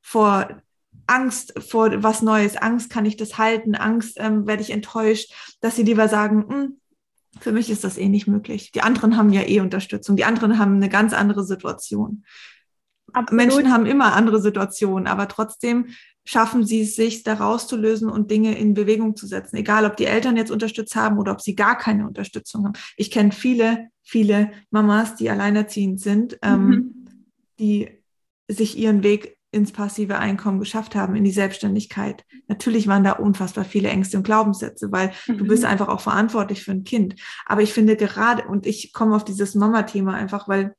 vor 0.00 0.62
Angst 1.06 1.54
vor 1.68 2.02
was 2.02 2.22
Neues, 2.22 2.56
Angst, 2.56 2.90
kann 2.90 3.06
ich 3.06 3.16
das 3.16 3.38
halten, 3.38 3.74
Angst, 3.74 4.16
ähm, 4.18 4.46
werde 4.46 4.62
ich 4.62 4.70
enttäuscht, 4.70 5.32
dass 5.60 5.76
sie 5.76 5.84
lieber 5.84 6.08
sagen, 6.08 6.46
hm, 6.48 6.80
für 7.40 7.52
mich 7.52 7.70
ist 7.70 7.84
das 7.84 7.98
eh 7.98 8.08
nicht 8.08 8.26
möglich. 8.26 8.72
Die 8.72 8.82
anderen 8.82 9.16
haben 9.16 9.32
ja 9.32 9.42
eh 9.42 9.60
Unterstützung. 9.60 10.16
Die 10.16 10.24
anderen 10.24 10.58
haben 10.58 10.76
eine 10.76 10.88
ganz 10.88 11.12
andere 11.12 11.44
Situation. 11.44 12.24
Absolut. 13.12 13.32
Menschen 13.32 13.72
haben 13.72 13.86
immer 13.86 14.14
andere 14.14 14.40
Situationen, 14.40 15.06
aber 15.06 15.28
trotzdem 15.28 15.86
schaffen 16.24 16.66
sie 16.66 16.82
es 16.82 16.96
sich, 16.96 17.22
da 17.22 17.34
rauszulösen 17.34 18.10
und 18.10 18.30
Dinge 18.30 18.58
in 18.58 18.74
Bewegung 18.74 19.14
zu 19.14 19.26
setzen. 19.26 19.56
Egal, 19.56 19.86
ob 19.86 19.96
die 19.96 20.06
Eltern 20.06 20.36
jetzt 20.36 20.50
unterstützt 20.50 20.96
haben 20.96 21.18
oder 21.18 21.32
ob 21.32 21.40
sie 21.40 21.54
gar 21.54 21.78
keine 21.78 22.06
Unterstützung 22.06 22.64
haben. 22.64 22.74
Ich 22.96 23.12
kenne 23.12 23.30
viele, 23.30 23.88
viele 24.02 24.50
Mamas, 24.70 25.14
die 25.14 25.30
alleinerziehend 25.30 26.00
sind, 26.00 26.36
ähm, 26.42 26.66
mhm. 26.66 27.06
die 27.60 27.88
sich 28.48 28.76
ihren 28.76 29.04
Weg 29.04 29.35
ins 29.50 29.72
passive 29.72 30.18
Einkommen 30.18 30.60
geschafft 30.60 30.94
haben, 30.94 31.16
in 31.16 31.24
die 31.24 31.30
Selbstständigkeit. 31.30 32.24
Natürlich 32.48 32.86
waren 32.86 33.04
da 33.04 33.12
unfassbar 33.12 33.64
viele 33.64 33.88
Ängste 33.88 34.16
und 34.18 34.24
Glaubenssätze, 34.24 34.92
weil 34.92 35.12
mhm. 35.26 35.38
du 35.38 35.46
bist 35.46 35.62
mhm. 35.62 35.70
einfach 35.70 35.88
auch 35.88 36.00
verantwortlich 36.00 36.62
für 36.62 36.72
ein 36.72 36.84
Kind. 36.84 37.16
Aber 37.46 37.62
ich 37.62 37.72
finde 37.72 37.96
gerade, 37.96 38.46
und 38.46 38.66
ich 38.66 38.92
komme 38.92 39.16
auf 39.16 39.24
dieses 39.24 39.54
Mama-Thema 39.54 40.14
einfach, 40.14 40.48
weil 40.48 40.74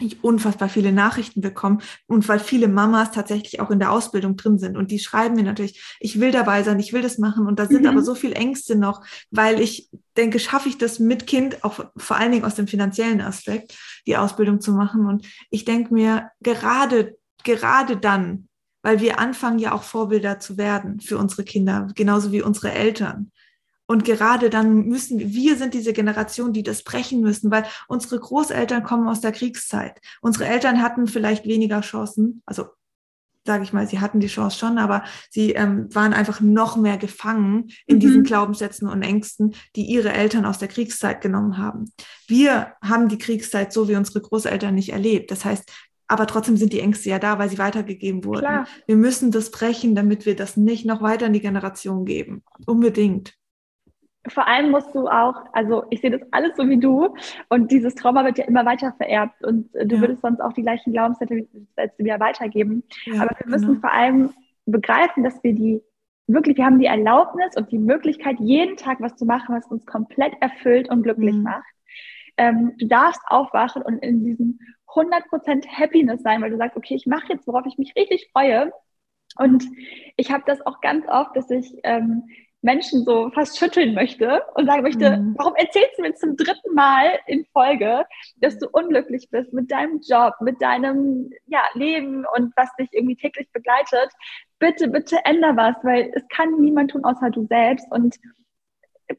ich 0.00 0.24
unfassbar 0.24 0.68
viele 0.68 0.92
Nachrichten 0.92 1.40
bekomme 1.40 1.78
und 2.06 2.28
weil 2.28 2.40
viele 2.40 2.68
Mamas 2.68 3.12
tatsächlich 3.12 3.60
auch 3.60 3.70
in 3.70 3.78
der 3.78 3.92
Ausbildung 3.92 4.36
drin 4.36 4.58
sind 4.58 4.76
und 4.76 4.90
die 4.90 4.98
schreiben 4.98 5.36
mir 5.36 5.44
natürlich, 5.44 5.96
ich 6.00 6.18
will 6.18 6.32
dabei 6.32 6.62
sein, 6.62 6.80
ich 6.80 6.92
will 6.92 7.02
das 7.02 7.18
machen 7.18 7.46
und 7.46 7.58
da 7.58 7.66
sind 7.66 7.82
mhm. 7.82 7.88
aber 7.88 8.02
so 8.02 8.14
viele 8.14 8.34
Ängste 8.34 8.76
noch, 8.76 9.04
weil 9.30 9.60
ich 9.60 9.88
denke, 10.16 10.40
schaffe 10.40 10.68
ich 10.68 10.78
das 10.78 10.98
mit 10.98 11.26
Kind, 11.26 11.62
auch 11.62 11.84
vor 11.96 12.16
allen 12.16 12.32
Dingen 12.32 12.44
aus 12.44 12.56
dem 12.56 12.66
finanziellen 12.66 13.20
Aspekt, 13.20 13.76
die 14.06 14.16
Ausbildung 14.16 14.60
zu 14.60 14.72
machen 14.72 15.06
und 15.06 15.26
ich 15.50 15.64
denke 15.64 15.94
mir, 15.94 16.30
gerade 16.40 17.16
gerade 17.44 17.96
dann, 17.96 18.48
weil 18.82 19.00
wir 19.00 19.18
anfangen 19.18 19.58
ja 19.58 19.72
auch 19.72 19.82
Vorbilder 19.82 20.40
zu 20.40 20.58
werden 20.58 21.00
für 21.00 21.16
unsere 21.16 21.44
Kinder, 21.44 21.88
genauso 21.94 22.32
wie 22.32 22.42
unsere 22.42 22.72
Eltern. 22.72 23.30
Und 23.86 24.04
gerade 24.04 24.50
dann 24.50 24.86
müssen 24.86 25.18
wir 25.20 25.56
sind 25.56 25.74
diese 25.74 25.92
Generation, 25.92 26.52
die 26.52 26.62
das 26.62 26.82
brechen 26.82 27.20
müssen, 27.20 27.50
weil 27.50 27.66
unsere 27.86 28.18
Großeltern 28.18 28.82
kommen 28.82 29.08
aus 29.08 29.20
der 29.20 29.32
Kriegszeit. 29.32 30.00
Unsere 30.22 30.46
Eltern 30.46 30.82
hatten 30.82 31.06
vielleicht 31.06 31.44
weniger 31.44 31.82
Chancen, 31.82 32.42
also 32.46 32.66
sage 33.46 33.62
ich 33.62 33.74
mal, 33.74 33.86
sie 33.86 34.00
hatten 34.00 34.20
die 34.20 34.26
Chance 34.28 34.58
schon, 34.58 34.78
aber 34.78 35.04
sie 35.28 35.52
ähm, 35.52 35.94
waren 35.94 36.14
einfach 36.14 36.40
noch 36.40 36.76
mehr 36.76 36.96
gefangen 36.96 37.68
in 37.86 37.96
mhm. 37.96 38.00
diesen 38.00 38.22
Glaubenssätzen 38.24 38.88
und 38.88 39.02
Ängsten, 39.02 39.54
die 39.76 39.84
ihre 39.84 40.12
Eltern 40.12 40.46
aus 40.46 40.58
der 40.58 40.68
Kriegszeit 40.68 41.20
genommen 41.20 41.58
haben. 41.58 41.92
Wir 42.26 42.72
haben 42.82 43.08
die 43.08 43.18
Kriegszeit 43.18 43.70
so 43.70 43.86
wie 43.88 43.96
unsere 43.96 44.22
Großeltern 44.22 44.74
nicht 44.74 44.92
erlebt. 44.92 45.30
Das 45.30 45.44
heißt, 45.44 45.70
aber 46.08 46.26
trotzdem 46.26 46.56
sind 46.56 46.72
die 46.72 46.80
Ängste 46.80 47.10
ja 47.10 47.18
da, 47.18 47.38
weil 47.38 47.48
sie 47.48 47.58
weitergegeben 47.58 48.24
wurden. 48.24 48.40
Klar. 48.40 48.66
Wir 48.86 48.96
müssen 48.96 49.30
das 49.30 49.50
brechen, 49.50 49.94
damit 49.94 50.26
wir 50.26 50.36
das 50.36 50.56
nicht 50.56 50.84
noch 50.84 51.02
weiter 51.02 51.26
in 51.26 51.32
die 51.32 51.40
Generation 51.40 52.04
geben. 52.04 52.42
Unbedingt. 52.66 53.34
Vor 54.28 54.46
allem 54.46 54.70
musst 54.70 54.94
du 54.94 55.06
auch, 55.06 55.34
also 55.52 55.84
ich 55.90 56.00
sehe 56.00 56.10
das 56.10 56.22
alles 56.30 56.56
so 56.56 56.68
wie 56.68 56.78
du 56.78 57.14
und 57.50 57.70
dieses 57.70 57.94
Trauma 57.94 58.24
wird 58.24 58.38
ja 58.38 58.44
immer 58.44 58.64
weiter 58.64 58.94
vererbt 58.96 59.44
und 59.44 59.68
du 59.74 59.96
ja. 59.96 60.00
würdest 60.00 60.22
sonst 60.22 60.40
auch 60.40 60.54
die 60.54 60.62
gleichen 60.62 60.92
Glaubenssätze 60.92 61.46
wieder 61.98 62.20
weitergeben. 62.20 62.84
Ja, 63.04 63.22
Aber 63.22 63.36
wir 63.38 63.50
müssen 63.50 63.66
genau. 63.66 63.80
vor 63.80 63.92
allem 63.92 64.32
begreifen, 64.64 65.24
dass 65.24 65.42
wir 65.44 65.54
die 65.54 65.82
wirklich, 66.26 66.56
wir 66.56 66.64
haben 66.64 66.78
die 66.78 66.86
Erlaubnis 66.86 67.54
und 67.56 67.70
die 67.70 67.78
Möglichkeit, 67.78 68.36
jeden 68.40 68.76
Tag 68.76 68.98
was 69.00 69.14
zu 69.16 69.26
machen, 69.26 69.54
was 69.54 69.66
uns 69.66 69.84
komplett 69.84 70.32
erfüllt 70.40 70.88
und 70.88 71.02
glücklich 71.02 71.34
mhm. 71.34 71.42
macht. 71.42 71.74
Ähm, 72.36 72.72
du 72.78 72.86
darfst 72.86 73.20
aufwachen 73.26 73.82
und 73.82 73.98
in 73.98 74.24
diesem 74.24 74.58
100% 74.94 75.66
Happiness 75.68 76.22
sein, 76.22 76.42
weil 76.42 76.50
du 76.50 76.56
sagst, 76.56 76.76
okay, 76.76 76.94
ich 76.94 77.06
mache 77.06 77.32
jetzt, 77.32 77.46
worauf 77.46 77.66
ich 77.66 77.78
mich 77.78 77.94
richtig 77.96 78.28
freue. 78.32 78.72
Und 79.36 79.64
ich 80.16 80.30
habe 80.30 80.44
das 80.46 80.64
auch 80.64 80.80
ganz 80.80 81.06
oft, 81.08 81.36
dass 81.36 81.50
ich 81.50 81.74
ähm, 81.82 82.24
Menschen 82.64 83.04
so 83.04 83.30
fast 83.30 83.58
schütteln 83.58 83.94
möchte 83.94 84.42
und 84.54 84.66
sagen 84.66 84.82
möchte, 84.82 85.18
mhm. 85.18 85.34
warum 85.36 85.54
erzählst 85.54 85.98
du 85.98 86.02
mir 86.02 86.14
zum 86.14 86.34
dritten 86.36 86.74
Mal 86.74 87.18
in 87.26 87.44
Folge, 87.52 88.06
dass 88.36 88.58
du 88.58 88.68
unglücklich 88.72 89.28
bist 89.30 89.52
mit 89.52 89.70
deinem 89.70 90.00
Job, 90.00 90.34
mit 90.40 90.62
deinem 90.62 91.30
ja, 91.46 91.60
Leben 91.74 92.24
und 92.34 92.54
was 92.56 92.74
dich 92.76 92.88
irgendwie 92.92 93.16
täglich 93.16 93.50
begleitet? 93.52 94.10
Bitte, 94.58 94.88
bitte 94.88 95.18
änder 95.24 95.54
was, 95.56 95.76
weil 95.82 96.10
es 96.14 96.22
kann 96.28 96.58
niemand 96.58 96.92
tun 96.92 97.04
außer 97.04 97.30
du 97.30 97.46
selbst. 97.46 97.86
Und 97.90 98.16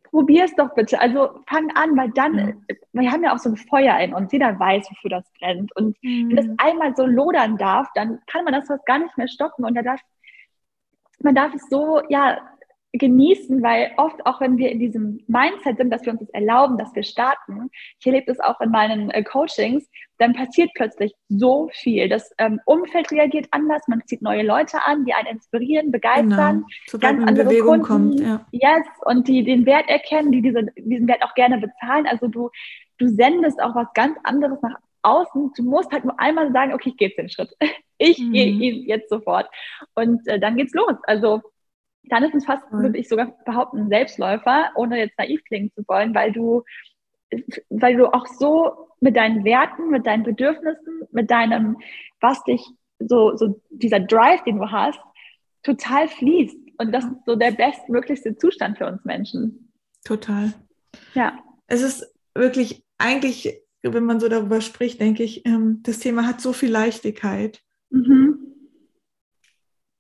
probier 0.03 0.45
es 0.45 0.55
doch 0.55 0.73
bitte. 0.73 0.99
Also 0.99 1.41
fang 1.47 1.71
an, 1.75 1.95
weil 1.97 2.11
dann, 2.11 2.38
ja. 2.38 2.75
wir 2.93 3.11
haben 3.11 3.23
ja 3.23 3.33
auch 3.33 3.39
so 3.39 3.49
ein 3.49 3.57
Feuer 3.57 3.97
in 3.99 4.13
uns, 4.13 4.31
jeder 4.31 4.59
weiß, 4.59 4.89
wofür 4.89 5.09
das 5.09 5.31
brennt. 5.39 5.75
Und 5.75 5.97
mhm. 6.01 6.29
wenn 6.29 6.36
das 6.36 6.47
einmal 6.57 6.95
so 6.95 7.05
lodern 7.05 7.57
darf, 7.57 7.88
dann 7.95 8.19
kann 8.27 8.45
man 8.45 8.53
das 8.53 8.67
gar 8.86 8.99
nicht 8.99 9.17
mehr 9.17 9.27
stoppen. 9.27 9.65
Und 9.65 9.75
da 9.75 9.81
darf, 9.81 10.01
man 11.19 11.36
darf 11.36 11.53
es 11.53 11.67
so, 11.69 12.01
ja, 12.09 12.39
genießen, 12.97 13.61
weil 13.61 13.91
oft 13.97 14.25
auch 14.25 14.41
wenn 14.41 14.57
wir 14.57 14.71
in 14.71 14.79
diesem 14.79 15.19
Mindset 15.27 15.77
sind, 15.77 15.89
dass 15.89 16.05
wir 16.05 16.13
uns 16.13 16.21
das 16.21 16.29
erlauben, 16.29 16.77
dass 16.77 16.93
wir 16.95 17.03
starten, 17.03 17.69
ich 17.99 18.05
erlebe 18.05 18.25
das 18.27 18.39
auch 18.39 18.59
in 18.61 18.71
meinen 18.71 19.09
äh, 19.11 19.23
Coachings, 19.23 19.89
dann 20.17 20.33
passiert 20.33 20.71
plötzlich 20.75 21.13
so 21.27 21.69
viel. 21.73 22.07
Das 22.07 22.31
ähm, 22.37 22.59
Umfeld 22.65 23.11
reagiert 23.11 23.47
anders, 23.51 23.87
man 23.87 24.01
zieht 24.05 24.21
neue 24.21 24.43
Leute 24.43 24.77
an, 24.85 25.05
die 25.05 25.13
einen 25.13 25.27
inspirieren, 25.27 25.91
begeistern, 25.91 26.65
genau. 26.89 26.99
ganz 26.99 27.27
andere 27.27 27.45
Bewegung 27.47 27.81
Kunden, 27.81 28.17
kommt, 28.17 28.19
ja. 28.19 28.45
yes, 28.51 28.87
und 29.05 29.27
die 29.27 29.43
den 29.43 29.65
Wert 29.65 29.89
erkennen, 29.89 30.31
die 30.31 30.41
diese, 30.41 30.65
diesen 30.77 31.07
Wert 31.07 31.23
auch 31.23 31.33
gerne 31.33 31.57
bezahlen. 31.57 32.07
Also 32.07 32.27
du, 32.27 32.49
du 32.97 33.07
sendest 33.07 33.61
auch 33.61 33.75
was 33.75 33.87
ganz 33.93 34.17
anderes 34.23 34.61
nach 34.61 34.75
außen. 35.01 35.51
Du 35.55 35.63
musst 35.63 35.91
halt 35.91 36.03
nur 36.03 36.19
einmal 36.19 36.51
sagen, 36.51 36.73
okay, 36.73 36.89
ich 36.89 36.97
gehe 36.97 37.09
jetzt 37.09 37.17
den 37.17 37.29
Schritt. 37.29 37.55
Ich 37.97 38.19
mhm. 38.19 38.33
gehe 38.33 38.73
jetzt 38.87 39.07
sofort. 39.07 39.49
Und 39.93 40.27
äh, 40.27 40.37
dann 40.37 40.57
geht's 40.57 40.73
los. 40.73 40.95
Also 41.03 41.41
dann 42.09 42.23
ist 42.23 42.35
es 42.35 42.45
fast, 42.45 42.63
würde 42.71 42.97
ich 42.97 43.07
sogar 43.07 43.35
behaupten, 43.45 43.79
ein 43.79 43.89
Selbstläufer, 43.89 44.71
ohne 44.75 44.99
jetzt 44.99 45.17
naiv 45.17 45.43
klingen 45.45 45.71
zu 45.73 45.83
wollen, 45.87 46.13
weil 46.13 46.31
du, 46.31 46.63
weil 47.69 47.95
du 47.95 48.13
auch 48.13 48.27
so 48.27 48.89
mit 48.99 49.15
deinen 49.15 49.43
Werten, 49.43 49.89
mit 49.89 50.05
deinen 50.05 50.23
Bedürfnissen, 50.23 51.03
mit 51.11 51.31
deinem, 51.31 51.77
was 52.21 52.43
dich 52.43 52.65
so, 52.99 53.35
so 53.35 53.61
dieser 53.69 53.99
Drive, 53.99 54.43
den 54.43 54.57
du 54.57 54.71
hast, 54.71 54.99
total 55.63 56.07
fließt. 56.07 56.57
Und 56.77 56.91
das 56.91 57.05
ist 57.05 57.25
so 57.25 57.35
der 57.35 57.51
bestmöglichste 57.51 58.35
Zustand 58.35 58.77
für 58.77 58.87
uns 58.87 59.03
Menschen. 59.05 59.71
Total. 60.03 60.53
Ja. 61.13 61.37
Es 61.67 61.81
ist 61.81 62.13
wirklich 62.33 62.83
eigentlich, 62.97 63.61
wenn 63.81 64.05
man 64.05 64.19
so 64.19 64.29
darüber 64.29 64.61
spricht, 64.61 64.99
denke 64.99 65.23
ich, 65.23 65.45
ähm, 65.45 65.81
das 65.83 65.99
Thema 65.99 66.27
hat 66.27 66.41
so 66.41 66.53
viel 66.53 66.69
Leichtigkeit. 66.69 67.61
Mhm 67.89 68.24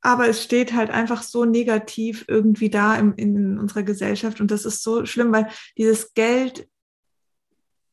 aber 0.05 0.29
es 0.29 0.43
steht 0.43 0.73
halt 0.73 0.91
einfach 0.91 1.23
so 1.23 1.45
negativ 1.45 2.25
irgendwie 2.27 2.69
da 2.69 2.95
im, 2.95 3.15
in 3.15 3.57
unserer 3.57 3.81
Gesellschaft 3.81 4.39
und 4.39 4.51
das 4.51 4.63
ist 4.63 4.83
so 4.83 5.03
schlimm, 5.07 5.33
weil 5.33 5.47
dieses 5.79 6.13
Geld, 6.13 6.69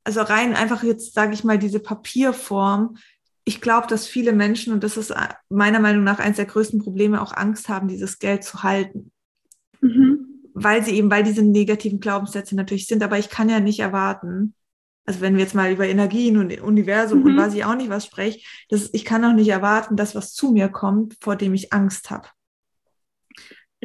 also 0.05 0.21
rein 0.21 0.55
einfach 0.55 0.83
jetzt 0.83 1.15
sage 1.15 1.33
ich 1.33 1.43
mal 1.43 1.59
diese 1.59 1.81
Papierform, 1.81 2.99
ich 3.45 3.63
glaube, 3.63 3.87
dass 3.87 4.07
viele 4.07 4.35
Menschen 4.35 4.75
und 4.75 4.85
das 4.85 4.99
ist 4.99 5.15
meiner 5.49 5.81
Meinung 5.81 6.05
nach 6.05 6.19
eines 6.19 6.37
der 6.37 6.45
größten 6.45 6.81
Probleme 6.83 7.23
auch 7.23 7.33
Angst 7.33 7.71
haben, 7.71 7.89
dieses 7.89 8.19
Geld 8.19 8.45
zu 8.45 8.63
halten. 8.63 9.11
Mhm. 9.81 10.51
Weil 10.53 10.85
sie 10.85 10.93
eben, 10.93 11.11
weil 11.11 11.23
diese 11.23 11.43
negativen 11.43 11.99
Glaubenssätze 11.99 12.55
natürlich 12.55 12.87
sind, 12.89 13.03
aber 13.03 13.19
ich 13.19 13.31
kann 13.31 13.49
ja 13.49 13.59
nicht 13.59 13.81
erwarten, 13.81 14.55
also 15.05 15.21
wenn 15.21 15.35
wir 15.35 15.43
jetzt 15.43 15.55
mal 15.55 15.71
über 15.73 15.87
Energien 15.87 16.37
und 16.37 16.61
Universum 16.61 17.21
mhm. 17.21 17.27
und 17.27 17.37
weiß 17.37 17.55
ich 17.55 17.65
auch 17.65 17.75
nicht 17.75 17.91
was 17.91 18.07
spreche, 18.07 18.41
das, 18.69 18.91
ich 18.93 19.05
kann 19.05 19.25
auch 19.25 19.33
nicht 19.33 19.49
erwarten, 19.49 19.97
dass 19.97 20.15
was 20.15 20.33
zu 20.33 20.53
mir 20.53 20.69
kommt, 20.69 21.17
vor 21.21 21.37
dem 21.37 21.55
ich 21.55 21.73
Angst 21.73 22.11
habe. 22.11 22.29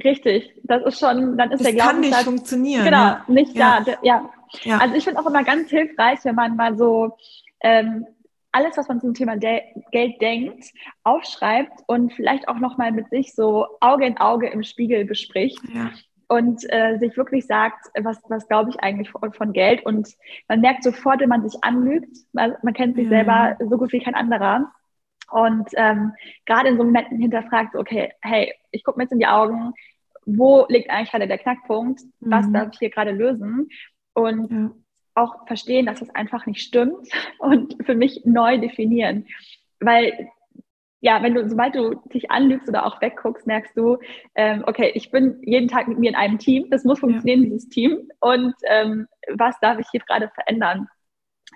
Richtig, 0.03 0.53
das 0.63 0.85
ist 0.85 0.99
schon, 0.99 1.37
dann 1.37 1.51
ist 1.51 1.59
das 1.59 1.67
der 1.67 1.73
Glaubenssatz... 1.73 2.01
kann 2.01 2.01
nicht 2.01 2.23
funktionieren. 2.23 2.85
Genau, 2.85 2.97
ja. 2.97 3.25
nicht 3.27 3.55
ja. 3.55 3.81
da, 3.83 3.97
ja. 4.03 4.29
ja. 4.61 4.77
Also 4.77 4.95
ich 4.95 5.03
finde 5.03 5.19
auch 5.19 5.25
immer 5.25 5.43
ganz 5.43 5.69
hilfreich, 5.69 6.19
wenn 6.23 6.35
man 6.35 6.55
mal 6.55 6.77
so 6.77 7.17
ähm, 7.61 8.05
alles, 8.51 8.77
was 8.77 8.87
man 8.87 9.01
zum 9.01 9.15
Thema 9.15 9.37
De 9.37 9.61
Geld 9.91 10.21
denkt, 10.21 10.65
aufschreibt 11.03 11.81
und 11.87 12.13
vielleicht 12.13 12.47
auch 12.47 12.59
nochmal 12.59 12.91
mit 12.91 13.09
sich 13.09 13.33
so 13.33 13.65
Auge 13.81 14.05
in 14.05 14.17
Auge 14.17 14.49
im 14.49 14.61
Spiegel 14.61 15.05
bespricht. 15.05 15.59
Ja 15.73 15.91
und 16.27 16.63
äh, 16.69 16.97
sich 16.99 17.15
wirklich 17.15 17.45
sagt, 17.45 17.87
was, 17.99 18.19
was 18.27 18.47
glaube 18.47 18.69
ich 18.69 18.79
eigentlich 18.81 19.09
von, 19.09 19.33
von, 19.33 19.53
Geld. 19.53 19.85
Und 19.85 20.09
man 20.47 20.61
merkt 20.61 20.83
sofort, 20.83 21.21
wenn 21.21 21.29
man 21.29 21.47
sich 21.47 21.63
anlügt, 21.63 22.17
man, 22.33 22.55
man 22.63 22.73
kennt 22.73 22.95
sich 22.95 23.05
mhm. 23.05 23.09
selber 23.09 23.57
so 23.59 23.77
gut 23.77 23.93
wie 23.93 24.01
kein 24.01 24.15
anderer. 24.15 24.71
Und 25.31 25.69
ähm, 25.75 26.13
gerade 26.45 26.69
in 26.69 26.77
so 26.77 26.83
Momenten 26.83 27.19
hinterfragt, 27.19 27.75
okay, 27.75 28.11
hey, 28.21 28.53
ich 28.71 28.83
gucke 28.83 28.97
mir 28.97 29.03
jetzt 29.03 29.13
in 29.13 29.19
die 29.19 29.27
Augen, 29.27 29.73
wo 30.25 30.65
liegt 30.67 30.89
eigentlich 30.89 31.11
gerade 31.11 31.27
der 31.27 31.37
Knackpunkt, 31.37 32.01
was 32.19 32.47
mhm. 32.47 32.53
darf 32.53 32.69
ich 32.73 32.79
hier 32.79 32.89
gerade 32.89 33.11
lösen? 33.11 33.69
Und 34.13 34.51
ja. 34.51 34.71
auch 35.15 35.47
verstehen, 35.47 35.85
dass 35.85 35.99
das 35.99 36.09
einfach 36.09 36.45
nicht 36.45 36.61
stimmt 36.61 37.07
und 37.39 37.75
für 37.85 37.95
mich 37.95 38.23
neu 38.25 38.57
definieren. 38.57 39.27
Weil 39.79 40.29
ja, 40.99 41.21
wenn 41.21 41.35
du, 41.35 41.47
sobald 41.47 41.75
du 41.75 41.95
dich 42.13 42.31
anlügst 42.31 42.67
oder 42.67 42.85
auch 42.85 43.01
wegguckst, 43.01 43.45
merkst 43.45 43.77
du, 43.77 43.97
ähm, 44.35 44.63
okay, 44.65 44.91
ich 44.95 45.11
bin 45.11 45.39
jeden 45.43 45.67
Tag 45.67 45.87
mit 45.87 45.99
mir 45.99 46.09
in 46.09 46.15
einem 46.15 46.39
Team, 46.39 46.69
das 46.69 46.83
muss 46.83 46.99
funktionieren, 46.99 47.43
ja. 47.43 47.49
dieses 47.49 47.69
Team. 47.69 48.09
Und 48.19 48.55
ähm, 48.67 49.07
was 49.33 49.59
darf 49.59 49.79
ich 49.79 49.87
hier 49.91 50.01
gerade 50.01 50.29
verändern? 50.33 50.87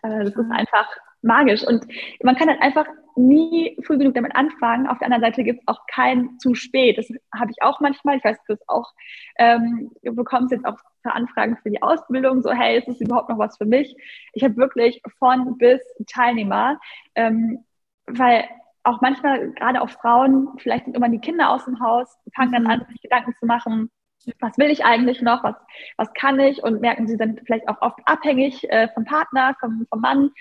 Äh, 0.04 0.26
das 0.26 0.36
ist 0.36 0.52
einfach 0.52 0.88
magisch. 1.24 1.66
Und 1.66 1.86
man 2.24 2.36
kann 2.36 2.50
halt 2.50 2.62
einfach 2.62 2.86
nie 3.16 3.78
früh 3.86 3.98
genug 3.98 4.14
damit 4.14 4.36
anfangen. 4.36 4.88
Auf 4.88 5.00
der 5.00 5.08
anderen 5.08 5.24
Seite 5.24 5.44
gibt 5.44 5.62
es 5.62 5.68
auch 5.68 5.86
kein 5.88 6.38
zu 6.40 6.56
spät. 6.56 6.98
Das 6.98 7.08
habe 7.34 7.52
ich 7.52 7.62
auch 7.62 7.80
manchmal. 7.80 8.18
Ich 8.18 8.24
weiß, 8.24 8.38
du 8.48 8.56
auch, 8.68 8.92
ähm, 9.38 9.92
du 10.04 10.16
bekommst 10.16 10.52
jetzt 10.52 10.66
auch 10.66 10.78
für 11.02 11.14
Anfragen 11.14 11.58
für 11.58 11.72
die 11.72 11.82
Ausbildung, 11.82 12.42
so, 12.42 12.52
hey, 12.52 12.78
ist 12.78 12.88
das 12.88 13.02
überhaupt 13.02 13.30
noch 13.30 13.40
was 13.40 13.58
für 13.58 13.66
mich? 13.66 13.96
Ich 14.34 14.44
habe 14.44 14.56
wirklich 14.58 15.02
von 15.18 15.58
bis 15.58 15.82
Teilnehmer, 16.08 16.80
ähm, 17.16 17.66
weil 18.06 18.46
auch 18.84 19.02
manchmal, 19.02 19.52
gerade 19.52 19.82
auch 19.82 19.90
Frauen, 19.90 20.50
vielleicht 20.58 20.86
sind 20.86 20.96
immer 20.96 21.10
die 21.10 21.20
Kinder 21.20 21.50
aus 21.50 21.66
dem 21.66 21.80
Haus, 21.80 22.18
fangen 22.36 22.52
dann 22.52 22.64
mhm. 22.64 22.70
an, 22.70 22.86
sich 22.90 23.02
Gedanken 23.02 23.34
zu 23.40 23.46
machen, 23.46 23.92
was 24.40 24.58
will 24.58 24.70
ich 24.70 24.86
eigentlich 24.86 25.22
noch, 25.22 25.44
was, 25.44 25.56
was 25.98 26.14
kann 26.14 26.40
ich 26.40 26.64
und 26.64 26.82
merken, 26.82 27.08
sie 27.08 27.16
sind 27.16 27.42
vielleicht 27.46 27.68
auch 27.68 27.82
oft 27.82 28.00
abhängig 28.06 28.70
äh, 28.70 28.88
vom 28.94 29.06
Partner, 29.06 29.56
vom, 29.60 29.86
vom 29.90 30.02
Mann 30.02 30.32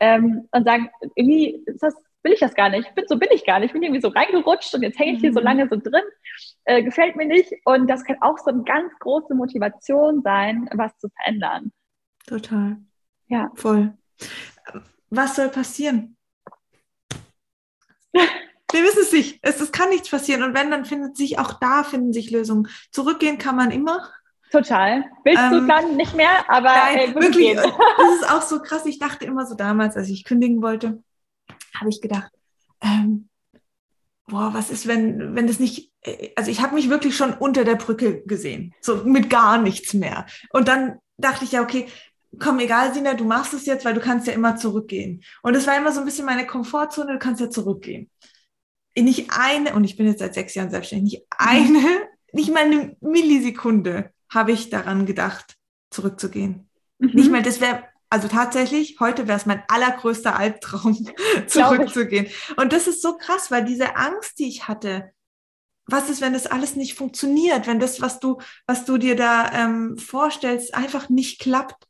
ähm, 0.00 0.48
und 0.50 0.64
sagen, 0.64 0.90
irgendwie 1.14 1.62
ist 1.66 1.82
das 1.82 1.94
will 2.28 2.32
ich 2.32 2.40
das 2.40 2.54
gar 2.54 2.68
nicht. 2.68 2.94
Bin, 2.94 3.04
so 3.08 3.16
bin 3.16 3.28
ich 3.32 3.46
gar 3.46 3.58
nicht. 3.58 3.68
Ich 3.68 3.72
bin 3.72 3.82
irgendwie 3.82 4.02
so 4.02 4.08
reingerutscht 4.08 4.74
und 4.74 4.82
jetzt 4.82 4.98
hänge 4.98 5.12
ich 5.12 5.20
hier 5.20 5.32
so 5.32 5.40
mhm. 5.40 5.46
lange 5.46 5.68
so 5.68 5.76
drin. 5.76 6.02
Äh, 6.64 6.82
gefällt 6.82 7.16
mir 7.16 7.26
nicht. 7.26 7.50
Und 7.64 7.88
das 7.88 8.04
kann 8.04 8.20
auch 8.20 8.36
so 8.38 8.50
eine 8.50 8.64
ganz 8.64 8.92
große 8.98 9.34
Motivation 9.34 10.20
sein, 10.22 10.68
was 10.74 10.96
zu 10.98 11.08
verändern. 11.08 11.72
Total. 12.26 12.76
Ja. 13.28 13.50
Voll. 13.54 13.94
Was 15.10 15.36
soll 15.36 15.48
passieren? 15.48 16.17
Wir 18.70 18.82
wissen 18.82 19.02
es 19.02 19.12
nicht. 19.12 19.38
Es, 19.42 19.60
es 19.60 19.72
kann 19.72 19.88
nichts 19.88 20.10
passieren. 20.10 20.42
Und 20.42 20.54
wenn, 20.54 20.70
dann 20.70 20.84
findet 20.84 21.16
sich 21.16 21.38
auch 21.38 21.54
da 21.54 21.84
finden 21.84 22.12
sich 22.12 22.30
Lösungen. 22.30 22.68
Zurückgehen 22.90 23.38
kann 23.38 23.56
man 23.56 23.70
immer. 23.70 24.08
Total. 24.50 25.04
Willst 25.24 25.42
ähm, 25.42 25.50
du 25.52 25.66
dann 25.66 25.96
nicht 25.96 26.14
mehr, 26.14 26.48
aber 26.48 26.68
nein, 26.68 26.98
äh, 26.98 27.14
wirklich. 27.14 27.54
Das 27.98 28.14
ist 28.20 28.30
auch 28.30 28.42
so 28.42 28.60
krass. 28.60 28.86
Ich 28.86 28.98
dachte 28.98 29.24
immer 29.24 29.46
so 29.46 29.54
damals, 29.54 29.96
als 29.96 30.08
ich 30.08 30.24
kündigen 30.24 30.62
wollte, 30.62 31.02
habe 31.74 31.90
ich 31.90 32.00
gedacht, 32.00 32.30
ähm, 32.80 33.28
boah, 34.26 34.50
was 34.52 34.70
ist, 34.70 34.86
wenn, 34.86 35.34
wenn 35.34 35.46
das 35.46 35.58
nicht, 35.58 35.90
äh, 36.02 36.30
also 36.36 36.50
ich 36.50 36.60
habe 36.60 36.74
mich 36.74 36.88
wirklich 36.88 37.16
schon 37.16 37.34
unter 37.34 37.64
der 37.64 37.76
Brücke 37.76 38.22
gesehen, 38.24 38.74
so 38.80 38.96
mit 39.04 39.28
gar 39.28 39.58
nichts 39.58 39.94
mehr. 39.94 40.26
Und 40.50 40.68
dann 40.68 40.98
dachte 41.16 41.44
ich 41.44 41.52
ja, 41.52 41.62
okay, 41.62 41.88
komm, 42.38 42.58
egal, 42.60 42.92
Sina, 42.94 43.14
du 43.14 43.24
machst 43.24 43.54
es 43.54 43.66
jetzt, 43.66 43.84
weil 43.84 43.94
du 43.94 44.00
kannst 44.00 44.26
ja 44.26 44.32
immer 44.32 44.56
zurückgehen. 44.56 45.22
Und 45.42 45.54
das 45.54 45.66
war 45.66 45.76
immer 45.76 45.92
so 45.92 46.00
ein 46.00 46.06
bisschen 46.06 46.26
meine 46.26 46.46
Komfortzone, 46.46 47.12
du 47.12 47.18
kannst 47.18 47.40
ja 47.40 47.50
zurückgehen. 47.50 48.10
Nicht 48.96 49.30
eine, 49.30 49.74
und 49.74 49.84
ich 49.84 49.96
bin 49.96 50.06
jetzt 50.06 50.18
seit 50.18 50.34
sechs 50.34 50.54
Jahren 50.54 50.70
selbstständig, 50.70 51.12
nicht 51.12 51.26
eine, 51.30 52.08
nicht 52.32 52.52
mal 52.52 52.64
eine 52.64 52.96
Millisekunde 53.00 54.12
habe 54.28 54.52
ich 54.52 54.70
daran 54.70 55.06
gedacht, 55.06 55.56
zurückzugehen. 55.90 56.68
Mhm. 56.98 57.10
Nicht 57.14 57.30
mal, 57.30 57.42
das 57.42 57.60
wäre, 57.60 57.84
also 58.10 58.28
tatsächlich, 58.28 58.98
heute 59.00 59.26
wäre 59.26 59.38
es 59.38 59.46
mein 59.46 59.62
allergrößter 59.68 60.36
Albtraum, 60.36 61.08
zurückzugehen. 61.46 62.26
Und 62.56 62.72
das 62.72 62.86
ist 62.86 63.02
so 63.02 63.16
krass, 63.16 63.50
weil 63.50 63.64
diese 63.64 63.96
Angst, 63.96 64.38
die 64.38 64.48
ich 64.48 64.68
hatte, 64.68 65.12
was 65.86 66.10
ist, 66.10 66.20
wenn 66.20 66.34
das 66.34 66.46
alles 66.46 66.76
nicht 66.76 66.94
funktioniert, 66.94 67.66
wenn 67.66 67.80
das, 67.80 68.02
was 68.02 68.20
du, 68.20 68.38
was 68.66 68.84
du 68.84 68.98
dir 68.98 69.16
da 69.16 69.50
ähm, 69.52 69.96
vorstellst, 69.96 70.74
einfach 70.74 71.08
nicht 71.08 71.40
klappt, 71.40 71.87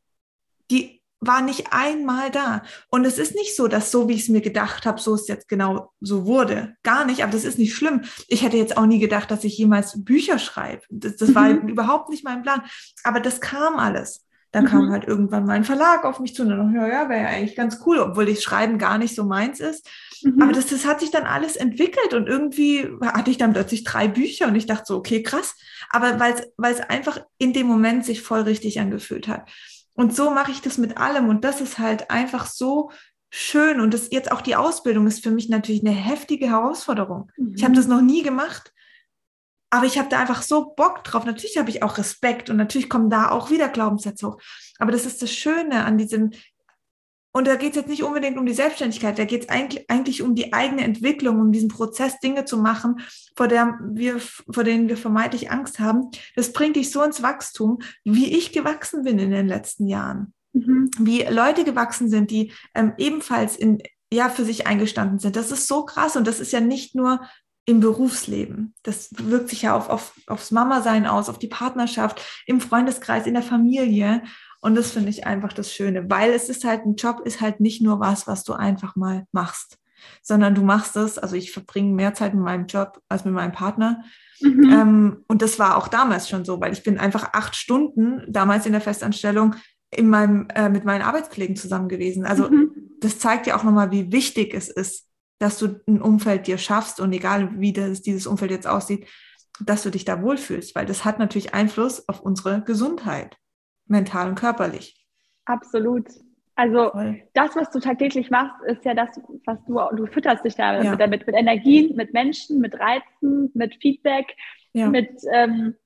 die 0.71 0.99
war 1.21 1.43
nicht 1.43 1.73
einmal 1.73 2.31
da. 2.31 2.63
Und 2.91 3.05
es 3.05 3.19
ist 3.19 3.35
nicht 3.35 3.57
so, 3.57 3.67
dass 3.67 3.91
so, 3.91 4.09
wie 4.09 4.15
ich 4.15 4.23
es 4.23 4.29
mir 4.29 4.41
gedacht 4.41 4.87
habe, 4.87 5.01
so 5.01 5.15
es 5.15 5.27
jetzt 5.27 5.49
genau 5.49 5.93
so 6.01 6.27
wurde. 6.27 6.77
Gar 6.83 7.05
nicht, 7.07 7.23
aber 7.23 7.33
das 7.33 7.45
ist 7.45 7.59
nicht 7.59 7.75
schlimm. 7.75 8.03
Ich 8.29 8.43
hätte 8.43 8.57
jetzt 8.57 8.77
auch 8.77 8.87
nie 8.87 9.01
gedacht, 9.01 9.31
dass 9.31 9.45
ich 9.45 9.59
jemals 9.59 10.05
Bücher 10.05 10.39
schreibe. 10.39 10.83
Das, 10.91 11.17
das 11.17 11.31
mhm. 11.31 11.35
war 11.35 11.51
überhaupt 11.51 12.11
nicht 12.11 12.25
mein 12.25 12.43
Plan. 12.43 12.63
Aber 13.03 13.21
das 13.21 13.41
kam 13.41 13.79
alles. 13.79 14.25
Dann 14.53 14.65
mhm. 14.65 14.69
kam 14.69 14.91
halt 14.91 15.05
irgendwann 15.05 15.45
mein 15.45 15.65
Verlag 15.65 16.05
auf 16.05 16.21
mich 16.21 16.35
zu 16.35 16.43
und 16.43 16.51
dann, 16.51 16.75
ja, 16.75 16.87
ja, 16.87 17.09
wäre 17.09 17.23
ja 17.23 17.29
eigentlich 17.29 17.57
ganz 17.57 17.81
cool, 17.85 17.99
obwohl 17.99 18.25
das 18.25 18.43
Schreiben 18.43 18.79
gar 18.79 18.97
nicht 18.97 19.15
so 19.15 19.25
meins 19.25 19.61
ist. 19.61 19.87
Mhm. 20.23 20.41
Aber 20.41 20.53
das, 20.53 20.67
das 20.67 20.87
hat 20.87 21.01
sich 21.01 21.11
dann 21.11 21.25
alles 21.25 21.57
entwickelt 21.57 22.15
und 22.15 22.29
irgendwie 22.29 22.89
hatte 23.03 23.31
ich 23.31 23.37
dann 23.37 23.53
plötzlich 23.53 23.85
drei 23.85 24.09
Bücher 24.09 24.47
und 24.47 24.55
ich 24.55 24.67
dachte 24.67 24.85
so, 24.87 24.97
okay, 24.97 25.23
krass. 25.23 25.57
Aber 25.91 26.19
weil 26.21 26.73
es 26.73 26.81
einfach 26.81 27.21
in 27.39 27.53
dem 27.53 27.67
Moment 27.67 28.07
sich 28.07 28.23
voll 28.23 28.43
richtig 28.43 28.81
angefühlt 28.81 29.29
hat. 29.29 29.51
Und 29.99 30.15
so 30.15 30.31
mache 30.31 30.53
ich 30.53 30.61
das 30.61 30.79
mit 30.79 30.97
allem. 30.97 31.29
Und 31.29 31.43
das 31.43 31.61
ist 31.61 31.81
halt 31.81 32.09
einfach 32.09 32.47
so 32.47 32.93
schön. 33.31 33.81
Und 33.81 33.93
das 33.93 34.13
jetzt 34.13 34.31
auch 34.31 34.43
die 34.43 34.55
Ausbildung 34.55 35.09
ist 35.09 35.25
für 35.25 35.33
mich 35.33 35.49
natürlich 35.49 35.85
eine 35.85 35.91
heftige 35.91 36.49
Herausforderung. 36.49 37.33
Mhm. 37.37 37.55
Ich 37.57 37.65
habe 37.65 37.75
das 37.75 37.89
noch 37.89 38.01
nie 38.01 38.23
gemacht. 38.23 38.73
Aber 39.71 39.87
ich 39.87 39.99
habe 39.99 40.09
da 40.09 40.21
einfach 40.21 40.43
so 40.43 40.73
Bock 40.77 41.03
drauf. 41.03 41.25
Natürlich 41.25 41.59
habe 41.59 41.69
ich 41.69 41.83
auch 41.83 41.99
Respekt 41.99 42.49
und 42.49 42.57
natürlich 42.57 42.89
kommen 42.89 43.11
da 43.11 43.31
auch 43.31 43.51
wieder 43.51 43.69
Glaubenssätze 43.69 44.29
hoch. 44.29 44.41
Aber 44.79 44.93
das 44.93 45.05
ist 45.05 45.21
das 45.21 45.33
Schöne 45.33 45.85
an 45.85 45.99
diesem 45.99 46.31
und 47.33 47.47
da 47.47 47.57
geht 47.57 47.71
es 47.71 47.77
jetzt 47.77 47.89
nicht 47.89 48.03
unbedingt 48.03 48.39
um 48.39 48.47
die 48.47 48.55
Selbstständigkeit, 48.55 49.19
da 49.19 49.25
geht 49.25 49.45
es 49.45 49.49
eigentlich, 49.49 49.89
eigentlich 49.91 50.23
um 50.23 50.35
die 50.35 50.53
eigene 50.53 50.83
Entwicklung, 50.83 51.41
um 51.41 51.53
diesen 51.53 51.69
Prozess, 51.69 52.19
Dinge 52.21 52.45
zu 52.45 52.57
machen, 52.57 53.01
vor, 53.37 53.49
der 53.49 53.79
wir, 53.93 54.19
vor 54.19 54.65
denen 54.65 54.89
wir 54.89 54.97
vermeintlich 54.97 55.51
Angst 55.51 55.79
haben. 55.79 56.11
Das 56.37 56.53
bringt 56.53 56.77
dich 56.77 56.91
so 56.91 57.03
ins 57.03 57.23
Wachstum, 57.23 57.81
wie 58.05 58.37
ich 58.37 58.53
gewachsen 58.53 59.05
bin 59.05 59.19
in 59.19 59.31
den 59.31 59.47
letzten 59.47 59.87
Jahren. 59.87 60.33
Mhm. 60.53 60.91
Wie 60.99 61.23
Leute 61.23 61.65
gewachsen 61.65 62.09
sind, 62.09 62.31
die 62.31 62.53
ähm, 62.75 62.95
ebenfalls 62.97 63.57
in, 63.57 63.83
ja, 64.13 64.31
für 64.31 64.45
sich 64.45 64.67
eingestanden 64.67 65.19
sind. 65.19 65.37
Das 65.37 65.51
ist 65.51 65.69
so 65.69 65.85
krass 65.85 66.17
und 66.17 66.27
das 66.27 66.41
ist 66.41 66.53
ja 66.53 66.61
nicht 66.61 66.95
nur 66.95 67.21
im 67.67 67.81
Berufsleben. 67.81 68.75
Das 68.83 69.11
wirkt 69.13 69.51
sich 69.51 69.63
ja 69.63 69.77
auf, 69.77 69.91
auf, 69.91 70.15
aufs 70.27 70.51
Mama-Sein 70.51 71.07
aus, 71.07 71.29
auf 71.29 71.39
die 71.39 71.49
Partnerschaft, 71.49 72.23
im 72.47 72.63
Freundeskreis, 72.63 73.27
in 73.27 73.35
der 73.35 73.43
Familie. 73.43 74.23
Und 74.61 74.75
das 74.75 74.91
finde 74.91 75.11
ich 75.11 75.27
einfach 75.27 75.53
das 75.53 75.73
Schöne, 75.73 76.11
weil 76.11 76.33
es 76.33 76.49
ist 76.49 76.65
halt 76.65 76.85
ein 76.85 76.97
Job, 76.97 77.21
ist 77.25 77.41
halt 77.41 77.61
nicht 77.61 77.81
nur 77.81 78.01
was, 78.01 78.27
was 78.27 78.45
du 78.45 78.55
einfach 78.55 78.97
mal 78.97 79.25
machst, 79.31 79.79
sondern 80.23 80.55
du 80.55 80.63
machst 80.63 80.97
es. 80.97 81.17
Also 81.19 81.37
ich 81.37 81.53
verbringe 81.53 81.95
mehr 81.95 82.15
Zeit 82.15 82.35
mit 82.35 82.43
meinem 82.43 82.67
Job 82.67 83.01
als 83.09 83.25
mit 83.25 83.35
meinem 83.35 83.53
Partner. 83.53 84.03
Mhm. 84.41 84.71
Ähm, 84.71 85.25
und 85.29 85.43
das 85.43 85.59
war 85.59 85.77
auch 85.77 85.89
damals 85.89 86.29
schon 86.29 86.45
so, 86.45 86.61
weil 86.61 86.73
ich 86.73 86.83
bin 86.83 86.99
einfach 86.99 87.31
acht 87.33 87.55
Stunden 87.55 88.23
damals 88.29 88.67
in 88.67 88.73
der 88.73 88.81
Festanstellung 88.81 89.55
in 89.91 90.09
meinem, 90.09 90.49
äh, 90.55 90.69
mit 90.69 90.85
meinen 90.85 91.03
Arbeitskollegen 91.03 91.57
zusammen 91.57 91.89
gewesen. 91.89 92.25
Also 92.27 92.51
mhm. 92.51 92.73
das 93.01 93.19
zeigt 93.19 93.47
ja 93.47 93.57
auch 93.57 93.65
nochmal, 93.65 93.91
wie 93.91 94.13
wichtig 94.13 94.55
es 94.55 94.69
ist, 94.69 95.07
dass 95.39 95.59
du 95.59 95.81
ein 95.87 96.03
Umfeld 96.03 96.49
dir 96.49 96.59
schaffst 96.59 96.99
und 97.01 97.13
egal 97.13 97.61
wie 97.61 97.73
das, 97.73 98.03
dieses 98.03 98.27
Umfeld 98.27 98.51
jetzt 98.51 98.67
aussieht, 98.67 99.07
dass 99.61 99.83
du 99.83 99.91
dich 99.91 100.05
da 100.05 100.21
wohlfühlst, 100.21 100.75
weil 100.75 100.87
das 100.87 101.05
hat 101.05 101.19
natürlich 101.19 101.55
Einfluss 101.55 102.09
auf 102.09 102.21
unsere 102.21 102.63
Gesundheit 102.63 103.37
mental 103.89 104.29
und 104.29 104.35
körperlich. 104.35 104.95
Absolut. 105.45 106.07
Also 106.55 106.91
Voll. 106.91 107.23
das, 107.35 107.55
was 107.55 107.71
du 107.71 107.79
tagtäglich 107.79 108.31
machst, 108.31 108.61
ist 108.67 108.85
ja 108.85 108.93
das, 108.93 109.11
was 109.47 109.65
du, 109.67 109.79
du 109.97 110.07
fütterst 110.07 110.45
dich 110.45 110.57
damit, 110.57 110.85
ja. 110.85 111.07
mit, 111.07 111.25
mit 111.25 111.37
Energien, 111.37 111.95
mit 111.95 112.13
Menschen, 112.13 112.61
mit 112.61 112.75
Reizen, 112.79 113.51
mit 113.55 113.77
Feedback, 113.81 114.35
ja. 114.73 114.89
mit, 114.89 115.09
ähm, 115.33 115.77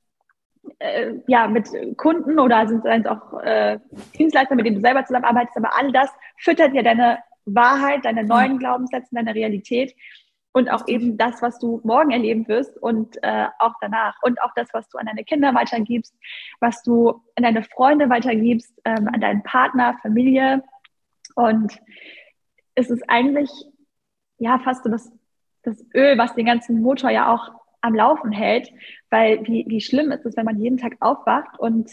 äh, 0.78 1.12
ja, 1.26 1.46
mit 1.46 1.68
Kunden 1.98 2.38
oder 2.38 2.66
sind 2.68 2.86
es 2.86 3.06
auch 3.06 3.40
äh, 3.42 3.80
Dienstleister, 4.18 4.54
mit 4.54 4.64
denen 4.64 4.76
du 4.76 4.82
selber 4.82 5.04
zusammenarbeitest, 5.04 5.58
aber 5.58 5.76
all 5.76 5.92
das 5.92 6.10
füttert 6.38 6.72
ja 6.72 6.82
deine 6.82 7.18
Wahrheit, 7.44 8.06
deine 8.06 8.24
neuen 8.24 8.52
ja. 8.52 8.58
Glaubenssätze, 8.58 9.14
deine 9.14 9.34
Realität 9.34 9.94
und 10.52 10.70
auch 10.70 10.86
eben 10.86 11.16
das, 11.16 11.40
was 11.40 11.58
du 11.58 11.80
morgen 11.82 12.10
erleben 12.10 12.46
wirst 12.46 12.76
und 12.76 13.16
äh, 13.22 13.46
auch 13.58 13.74
danach. 13.80 14.14
Und 14.22 14.40
auch 14.42 14.52
das, 14.54 14.68
was 14.72 14.88
du 14.88 14.98
an 14.98 15.06
deine 15.06 15.24
Kinder 15.24 15.54
weitergibst, 15.54 16.14
was 16.60 16.82
du 16.82 17.22
an 17.36 17.42
deine 17.42 17.62
Freunde 17.62 18.10
weitergibst, 18.10 18.72
ähm, 18.84 19.08
an 19.12 19.20
deinen 19.20 19.42
Partner, 19.42 19.98
Familie. 20.02 20.62
Und 21.34 21.80
es 22.74 22.90
ist 22.90 23.02
eigentlich 23.08 23.50
ja 24.38 24.58
fast 24.58 24.84
so 24.84 24.90
das, 24.90 25.10
das 25.62 25.82
Öl, 25.94 26.18
was 26.18 26.34
den 26.34 26.46
ganzen 26.46 26.82
Motor 26.82 27.10
ja 27.10 27.32
auch 27.32 27.50
am 27.80 27.94
Laufen 27.94 28.30
hält, 28.30 28.70
weil 29.10 29.44
wie, 29.46 29.64
wie 29.68 29.80
schlimm 29.80 30.12
ist 30.12 30.26
es, 30.26 30.36
wenn 30.36 30.44
man 30.44 30.60
jeden 30.60 30.78
Tag 30.78 30.96
aufwacht 31.00 31.58
und 31.58 31.90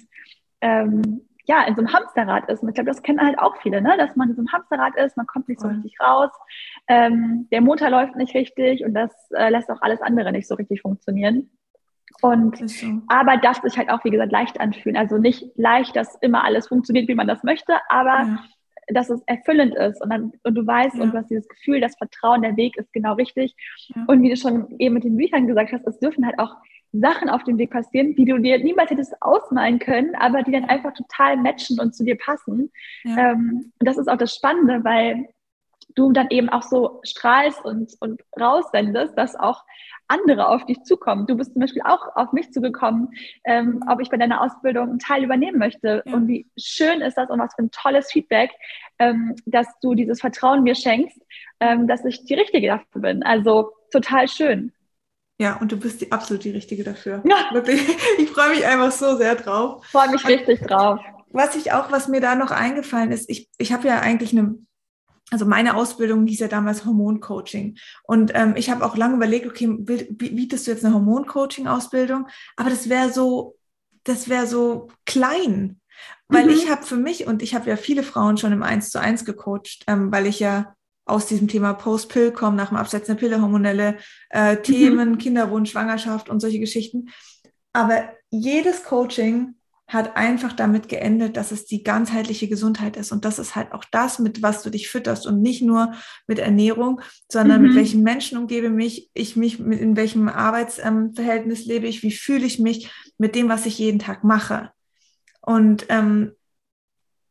ähm, 0.62 1.29
ja, 1.50 1.64
in 1.64 1.76
so 1.76 1.82
einem 1.82 1.92
Hamsterrad 1.92 2.48
ist. 2.48 2.62
Und 2.62 2.70
ich 2.70 2.76
glaube, 2.76 2.92
das 2.92 3.02
kennen 3.02 3.20
halt 3.20 3.40
auch 3.40 3.58
viele, 3.58 3.82
ne? 3.82 3.98
dass 3.98 4.16
man 4.16 4.30
in 4.30 4.36
so 4.36 4.42
einem 4.42 4.52
Hamsterrad 4.52 4.96
ist, 4.98 5.18
man 5.18 5.26
kommt 5.26 5.50
nicht 5.50 5.60
so 5.60 5.68
richtig 5.68 6.00
raus, 6.00 6.30
ähm, 6.88 7.48
der 7.52 7.62
Motor 7.62 7.90
läuft 7.90 8.16
nicht 8.16 8.36
richtig 8.36 8.86
und 8.86 8.94
das 8.94 9.12
äh, 9.32 9.50
lässt 9.50 9.68
auch 9.72 9.82
alles 9.82 10.00
andere 10.00 10.32
nicht 10.32 10.48
so 10.48 10.54
richtig 10.54 10.82
funktionieren. 10.82 11.50
Und 12.22 12.62
aber 13.08 13.38
darf 13.38 13.62
sich 13.62 13.78
halt 13.80 13.90
auch, 13.90 14.04
wie 14.04 14.12
gesagt, 14.12 14.32
leicht 14.32 14.60
anfühlen. 14.60 14.96
Also 14.96 15.18
nicht 15.18 15.46
leicht, 15.56 15.96
dass 15.96 16.16
immer 16.22 16.44
alles 16.44 16.68
funktioniert, 16.68 17.08
wie 17.08 17.16
man 17.16 17.28
das 17.28 17.44
möchte, 17.44 17.74
aber 17.90 18.20
ja. 18.20 18.40
Dass 18.90 19.10
es 19.10 19.22
erfüllend 19.26 19.76
ist 19.76 20.02
und, 20.02 20.10
dann, 20.10 20.32
und 20.44 20.56
du 20.56 20.66
weißt 20.66 20.96
ja. 20.96 21.04
und 21.04 21.14
du 21.14 21.18
hast 21.18 21.30
dieses 21.30 21.48
Gefühl, 21.48 21.80
das 21.80 21.96
Vertrauen, 21.98 22.42
der 22.42 22.58
Weg 22.58 22.78
ist 22.78 22.92
genau 22.94 23.14
richtig. 23.14 23.56
Ja. 23.96 24.06
Und 24.08 24.22
wie 24.22 24.30
du 24.30 24.38
schon 24.38 24.76
eben 24.80 24.96
mit 24.96 25.04
den 25.04 25.18
Büchern 25.18 25.48
gesagt 25.48 25.72
hast, 25.72 25.88
es 25.88 26.00
dürfen 26.00 26.26
halt 26.26 26.40
auch 26.40 26.56
Sachen 26.92 27.30
auf 27.30 27.44
dem 27.44 27.58
Weg 27.58 27.72
passieren, 27.72 28.16
die 28.16 28.26
du 28.26 28.40
dir 28.40 28.58
niemals 28.58 28.90
hättest 28.90 29.14
ausmalen 29.22 29.80
können, 29.80 30.16
aber 30.16 30.42
die 30.42 30.52
dann 30.52 30.66
einfach 30.66 30.94
total 30.94 31.38
matchen 31.38 31.80
und 31.80 31.94
zu 31.94 32.04
dir 32.04 32.18
passen. 32.18 32.72
Ja. 33.04 33.32
Ähm, 33.32 33.72
und 33.80 33.88
das 33.88 33.98
ist 33.98 34.08
auch 34.08 34.18
das 34.18 34.36
Spannende, 34.36 34.84
weil 34.84 35.30
du 36.00 36.12
dann 36.12 36.28
eben 36.30 36.50
auch 36.50 36.64
so 36.64 37.02
strahlst 37.04 37.64
und, 37.66 37.94
und 38.00 38.22
raussendest, 38.40 39.18
dass 39.18 39.36
auch 39.36 39.64
andere 40.08 40.48
auf 40.48 40.66
dich 40.66 40.82
zukommen. 40.84 41.28
Du 41.28 41.36
bist 41.36 41.54
zum 41.54 41.62
Beispiel 41.62 41.84
auch 41.84 42.16
auf 42.16 42.32
mich 42.32 42.52
zugekommen, 42.52 43.10
ähm, 43.44 43.84
ob 43.88 44.02
ich 44.02 44.10
bei 44.10 44.18
deiner 44.18 44.42
Ausbildung 44.42 44.90
einen 44.90 45.00
Teil 45.00 45.24
übernehmen 45.24 45.60
möchte. 45.60 46.02
Ja. 46.06 46.14
Und 46.14 46.28
wie 46.28 46.50
schön 46.58 47.02
ist 47.02 47.16
das 47.16 47.30
und 47.30 47.40
was 47.40 47.54
für 47.54 47.64
ein 47.64 47.72
tolles 47.72 48.12
Feedback, 48.12 48.52
ähm, 48.98 49.36
dass 49.46 49.68
du 49.82 49.94
dieses 49.94 50.20
Vertrauen 50.22 50.64
mir 50.64 50.76
schenkst, 50.76 51.20
ähm, 51.60 51.88
dass 51.88 52.04
ich 52.06 52.26
die 52.26 52.34
Richtige 52.34 52.68
dafür 52.68 53.02
bin. 53.02 53.24
Also 53.24 53.72
total 53.92 54.28
schön. 54.28 54.74
Ja, 55.40 55.58
und 55.58 55.72
du 55.72 55.78
bist 55.78 56.02
die 56.02 56.12
absolut 56.12 56.44
die 56.44 56.52
Richtige 56.52 56.84
dafür. 56.84 57.22
Ja. 57.26 57.54
Wirklich. 57.54 57.82
Ich 58.18 58.30
freue 58.30 58.50
mich 58.50 58.66
einfach 58.66 58.92
so 58.92 59.16
sehr 59.16 59.36
drauf. 59.36 59.86
Freue 59.86 60.10
mich 60.10 60.28
richtig 60.28 60.62
drauf. 60.62 61.00
Was 61.32 61.56
ich 61.56 61.72
auch, 61.72 61.92
was 61.92 62.08
mir 62.08 62.20
da 62.20 62.36
noch 62.36 62.52
eingefallen 62.52 63.12
ist, 63.12 63.30
ich, 63.30 63.48
ich 63.58 63.72
habe 63.72 63.88
ja 63.88 64.00
eigentlich 64.00 64.32
eine, 64.32 64.56
also 65.32 65.46
meine 65.46 65.76
Ausbildung 65.76 66.26
hieß 66.26 66.40
ja 66.40 66.48
damals 66.48 66.86
Hormoncoaching. 66.86 67.78
Und 68.04 68.32
ähm, 68.34 68.56
ich 68.56 68.70
habe 68.70 68.86
auch 68.86 68.98
lange 68.98 69.16
überlegt, 69.16 69.48
okay, 69.48 69.68
bietest 69.68 70.68
du 70.68 70.72
jetzt 70.72 70.84
eine 70.84 70.94
Hormoncoaching-Ausbildung? 70.96 72.28
Aber 72.56 72.70
das 72.70 72.90
wäre 72.90 73.12
so, 73.12 73.56
das 74.04 74.30
wäre 74.30 74.48
so 74.48 74.88
klein. 75.06 75.80
Weil 76.28 76.46
mhm. 76.46 76.52
ich 76.52 76.70
habe 76.70 76.84
für 76.84 76.98
mich, 76.98 77.28
und 77.28 77.42
ich 77.42 77.56
habe 77.56 77.70
ja 77.70 77.76
viele 77.76 78.04
Frauen 78.04 78.38
schon 78.38 78.54
im 78.54 78.64
Eins 78.64 78.90
zu 78.90 79.00
eins 79.00 79.26
gecoacht, 79.26 79.84
ähm, 79.88 80.12
weil 80.12 80.26
ich 80.26 80.40
ja 80.40 80.76
aus 81.06 81.26
diesem 81.26 81.48
Thema 81.48 81.74
Post-Pill 81.74 82.32
kommen, 82.32 82.56
nach 82.56 82.70
dem 82.70 82.78
Absetzen 82.78 83.16
der 83.16 83.20
Pille, 83.20 83.42
hormonelle 83.42 83.98
äh, 84.30 84.58
Themen, 84.58 85.12
mhm. 85.12 85.18
Kinderwunsch, 85.18 85.72
Schwangerschaft 85.72 86.30
und 86.30 86.40
solche 86.40 86.60
Geschichten. 86.60 87.10
Aber 87.74 88.10
jedes 88.30 88.84
Coaching 88.84 89.56
hat 89.90 90.16
einfach 90.16 90.54
damit 90.54 90.88
geendet, 90.88 91.36
dass 91.36 91.52
es 91.52 91.66
die 91.66 91.82
ganzheitliche 91.84 92.48
Gesundheit 92.48 92.96
ist. 92.96 93.12
Und 93.12 93.26
das 93.26 93.40
ist 93.40 93.56
halt 93.56 93.72
auch 93.72 93.84
das, 93.92 94.20
mit 94.20 94.44
was 94.44 94.62
du 94.62 94.70
dich 94.70 94.88
fütterst 94.88 95.26
und 95.26 95.42
nicht 95.42 95.64
nur 95.64 95.94
mit 96.28 96.38
Ernährung, 96.38 97.02
sondern 97.28 97.62
mhm. 97.62 97.68
mit 97.68 97.76
welchen 97.76 98.04
Menschen 98.04 98.38
umgebe 98.38 98.70
mich, 98.70 99.10
ich 99.16 99.36
mich, 99.36 99.58
mit, 99.58 99.80
in 99.80 99.96
welchem 99.96 100.30
Arbeitsverhältnis 100.30 101.66
lebe 101.66 101.88
ich, 101.88 102.04
wie 102.04 102.12
fühle 102.12 102.46
ich 102.46 102.60
mich 102.60 102.92
mit 103.18 103.34
dem, 103.34 103.50
was 103.50 103.66
ich 103.66 103.80
jeden 103.80 103.98
Tag 103.98 104.24
mache. 104.24 104.72
Und 105.42 105.88
ähm, 105.90 106.34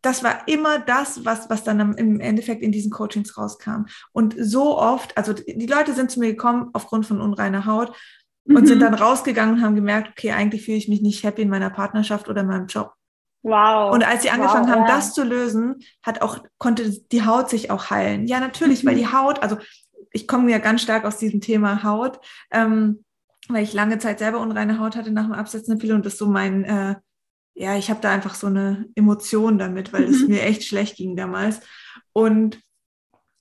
das 0.02 0.24
war 0.24 0.48
immer 0.48 0.80
das, 0.80 1.24
was, 1.24 1.48
was 1.50 1.62
dann 1.62 1.94
im 1.94 2.18
Endeffekt 2.18 2.62
in 2.62 2.72
diesen 2.72 2.90
Coachings 2.90 3.38
rauskam. 3.38 3.86
Und 4.12 4.34
so 4.38 4.78
oft, 4.78 5.16
also 5.16 5.32
die 5.32 5.66
Leute 5.66 5.94
sind 5.94 6.10
zu 6.10 6.18
mir 6.18 6.30
gekommen 6.30 6.70
aufgrund 6.72 7.06
von 7.06 7.20
unreiner 7.20 7.66
Haut 7.66 7.96
und 8.48 8.62
mhm. 8.62 8.66
sind 8.66 8.80
dann 8.80 8.94
rausgegangen 8.94 9.56
und 9.56 9.62
haben 9.62 9.74
gemerkt, 9.74 10.10
okay, 10.10 10.32
eigentlich 10.32 10.64
fühle 10.64 10.78
ich 10.78 10.88
mich 10.88 11.02
nicht 11.02 11.22
happy 11.22 11.42
in 11.42 11.50
meiner 11.50 11.70
Partnerschaft 11.70 12.28
oder 12.28 12.40
in 12.40 12.46
meinem 12.46 12.66
Job. 12.66 12.94
Wow. 13.42 13.94
Und 13.94 14.06
als 14.06 14.22
sie 14.22 14.30
angefangen 14.30 14.66
wow, 14.66 14.74
haben, 14.74 14.86
ja. 14.86 14.96
das 14.96 15.14
zu 15.14 15.22
lösen, 15.22 15.76
hat 16.02 16.22
auch, 16.22 16.38
konnte 16.58 16.90
die 16.90 17.24
Haut 17.24 17.50
sich 17.50 17.70
auch 17.70 17.90
heilen. 17.90 18.26
Ja, 18.26 18.40
natürlich, 18.40 18.82
mhm. 18.82 18.88
weil 18.88 18.96
die 18.96 19.12
Haut, 19.12 19.42
also 19.42 19.58
ich 20.12 20.26
komme 20.26 20.50
ja 20.50 20.58
ganz 20.58 20.82
stark 20.82 21.04
aus 21.04 21.18
diesem 21.18 21.40
Thema 21.40 21.82
Haut, 21.84 22.18
ähm, 22.50 23.04
weil 23.48 23.62
ich 23.62 23.74
lange 23.74 23.98
Zeit 23.98 24.18
selber 24.18 24.40
unreine 24.40 24.78
Haut 24.78 24.96
hatte 24.96 25.10
nach 25.10 25.24
dem 25.24 25.32
Absetzen 25.32 25.74
der 25.74 25.80
Pille 25.80 25.94
und 25.94 26.04
das 26.04 26.18
so 26.18 26.26
mein, 26.26 26.64
äh, 26.64 26.96
ja, 27.54 27.76
ich 27.76 27.90
habe 27.90 28.00
da 28.00 28.10
einfach 28.10 28.34
so 28.34 28.46
eine 28.46 28.86
Emotion 28.94 29.58
damit, 29.58 29.92
weil 29.92 30.04
es 30.04 30.22
mhm. 30.22 30.28
mir 30.28 30.42
echt 30.42 30.64
schlecht 30.64 30.96
ging 30.96 31.16
damals. 31.16 31.60
Und 32.12 32.60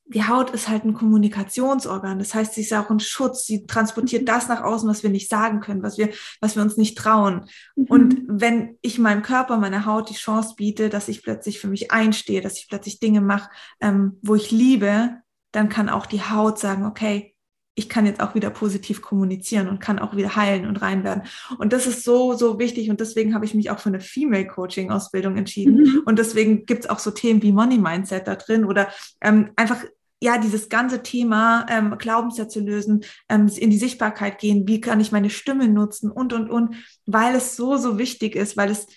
die 0.09 0.23
Haut 0.23 0.51
ist 0.51 0.69
halt 0.69 0.85
ein 0.85 0.93
Kommunikationsorgan. 0.93 2.19
Das 2.19 2.33
heißt, 2.33 2.53
sie 2.53 2.61
ist 2.61 2.73
auch 2.73 2.89
ein 2.89 2.99
Schutz. 2.99 3.45
Sie 3.45 3.65
transportiert 3.65 4.23
mhm. 4.23 4.27
das 4.27 4.47
nach 4.47 4.63
außen, 4.63 4.87
was 4.89 5.03
wir 5.03 5.09
nicht 5.09 5.29
sagen 5.29 5.59
können, 5.59 5.83
was 5.83 5.97
wir, 5.97 6.09
was 6.39 6.55
wir 6.55 6.63
uns 6.63 6.77
nicht 6.77 6.97
trauen. 6.97 7.45
Mhm. 7.75 7.85
Und 7.85 8.21
wenn 8.27 8.77
ich 8.81 8.99
meinem 8.99 9.21
Körper, 9.21 9.57
meiner 9.57 9.85
Haut 9.85 10.09
die 10.09 10.15
Chance 10.15 10.55
biete, 10.57 10.89
dass 10.89 11.09
ich 11.09 11.23
plötzlich 11.23 11.59
für 11.59 11.67
mich 11.67 11.91
einstehe, 11.91 12.41
dass 12.41 12.57
ich 12.57 12.67
plötzlich 12.69 12.99
Dinge 12.99 13.21
mache, 13.21 13.49
ähm, 13.81 14.17
wo 14.21 14.35
ich 14.35 14.51
liebe, 14.51 15.17
dann 15.51 15.69
kann 15.69 15.89
auch 15.89 16.05
die 16.05 16.21
Haut 16.21 16.59
sagen, 16.59 16.85
okay, 16.85 17.33
ich 17.77 17.89
kann 17.89 18.07
jetzt 18.07 18.21
auch 18.21 18.33
wieder 18.33 18.49
positiv 18.49 19.03
kommunizieren 19.03 19.67
und 19.67 19.79
kann 19.79 19.99
auch 19.99 20.15
wieder 20.15 20.35
heilen 20.35 20.65
und 20.65 20.81
rein 20.81 21.03
werden. 21.03 21.23
Und 21.59 21.73
das 21.73 21.85
ist 21.85 22.03
so, 22.03 22.33
so 22.33 22.57
wichtig. 22.57 22.89
Und 22.89 22.99
deswegen 22.99 23.35
habe 23.35 23.45
ich 23.45 23.53
mich 23.53 23.69
auch 23.69 23.77
für 23.77 23.89
eine 23.89 23.99
Female 23.99 24.47
Coaching 24.47 24.89
Ausbildung 24.89 25.37
entschieden. 25.37 25.83
Mhm. 25.83 26.01
Und 26.05 26.17
deswegen 26.17 26.65
gibt 26.65 26.85
es 26.85 26.89
auch 26.89 26.97
so 26.97 27.11
Themen 27.11 27.43
wie 27.43 27.51
Money 27.51 27.77
Mindset 27.77 28.27
da 28.27 28.35
drin 28.35 28.65
oder 28.65 28.87
ähm, 29.21 29.51
einfach 29.55 29.83
ja, 30.21 30.37
dieses 30.37 30.69
ganze 30.69 31.03
Thema 31.03 31.65
ähm, 31.69 31.95
Glaubenssätze 31.97 32.59
lösen, 32.59 33.03
ähm, 33.29 33.47
in 33.55 33.69
die 33.69 33.77
Sichtbarkeit 33.77 34.39
gehen, 34.39 34.67
wie 34.67 34.81
kann 34.81 34.99
ich 34.99 35.11
meine 35.11 35.29
Stimme 35.29 35.67
nutzen 35.67 36.11
und, 36.11 36.33
und, 36.33 36.49
und, 36.49 36.75
weil 37.05 37.35
es 37.35 37.55
so, 37.55 37.77
so 37.77 37.97
wichtig 37.97 38.35
ist, 38.35 38.57
weil 38.57 38.71
es 38.71 38.87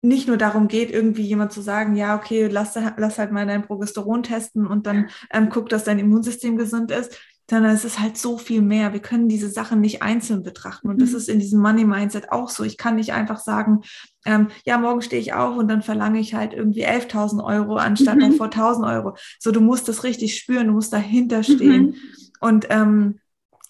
nicht 0.00 0.28
nur 0.28 0.36
darum 0.36 0.68
geht, 0.68 0.90
irgendwie 0.90 1.22
jemand 1.22 1.52
zu 1.52 1.62
sagen, 1.62 1.96
ja, 1.96 2.16
okay, 2.16 2.48
lass, 2.48 2.78
lass 2.96 3.18
halt 3.18 3.32
mal 3.32 3.46
dein 3.46 3.62
Progesteron 3.62 4.22
testen 4.22 4.66
und 4.66 4.86
dann 4.86 5.08
ähm, 5.30 5.48
guck, 5.48 5.68
dass 5.70 5.84
dein 5.84 5.98
Immunsystem 5.98 6.56
gesund 6.56 6.90
ist, 6.90 7.18
sondern 7.48 7.72
es 7.74 7.84
ist 7.84 8.00
halt 8.00 8.16
so 8.16 8.38
viel 8.38 8.62
mehr. 8.62 8.92
Wir 8.92 9.00
können 9.00 9.28
diese 9.28 9.48
Sachen 9.48 9.80
nicht 9.80 10.02
einzeln 10.02 10.42
betrachten. 10.42 10.88
Und 10.88 11.00
das 11.00 11.10
mhm. 11.10 11.16
ist 11.16 11.28
in 11.28 11.38
diesem 11.38 11.60
Money 11.60 11.84
Mindset 11.84 12.32
auch 12.32 12.50
so. 12.50 12.64
Ich 12.64 12.76
kann 12.76 12.96
nicht 12.96 13.12
einfach 13.12 13.38
sagen, 13.38 13.80
ähm, 14.24 14.48
ja, 14.64 14.78
morgen 14.78 15.02
stehe 15.02 15.20
ich 15.20 15.32
auf 15.34 15.56
und 15.56 15.68
dann 15.68 15.82
verlange 15.82 16.20
ich 16.20 16.34
halt 16.34 16.52
irgendwie 16.52 16.86
11.000 16.86 17.44
Euro 17.44 17.76
anstatt 17.76 18.16
mhm. 18.16 18.34
vor 18.34 18.48
1.000 18.48 18.94
Euro. 18.94 19.16
So, 19.38 19.52
du 19.52 19.60
musst 19.60 19.88
das 19.88 20.04
richtig 20.04 20.36
spüren, 20.36 20.68
du 20.68 20.72
musst 20.72 20.92
dahinter 20.92 21.42
stehen. 21.42 21.82
Mhm. 21.82 21.94
Und 22.40 22.66
ähm, 22.70 23.20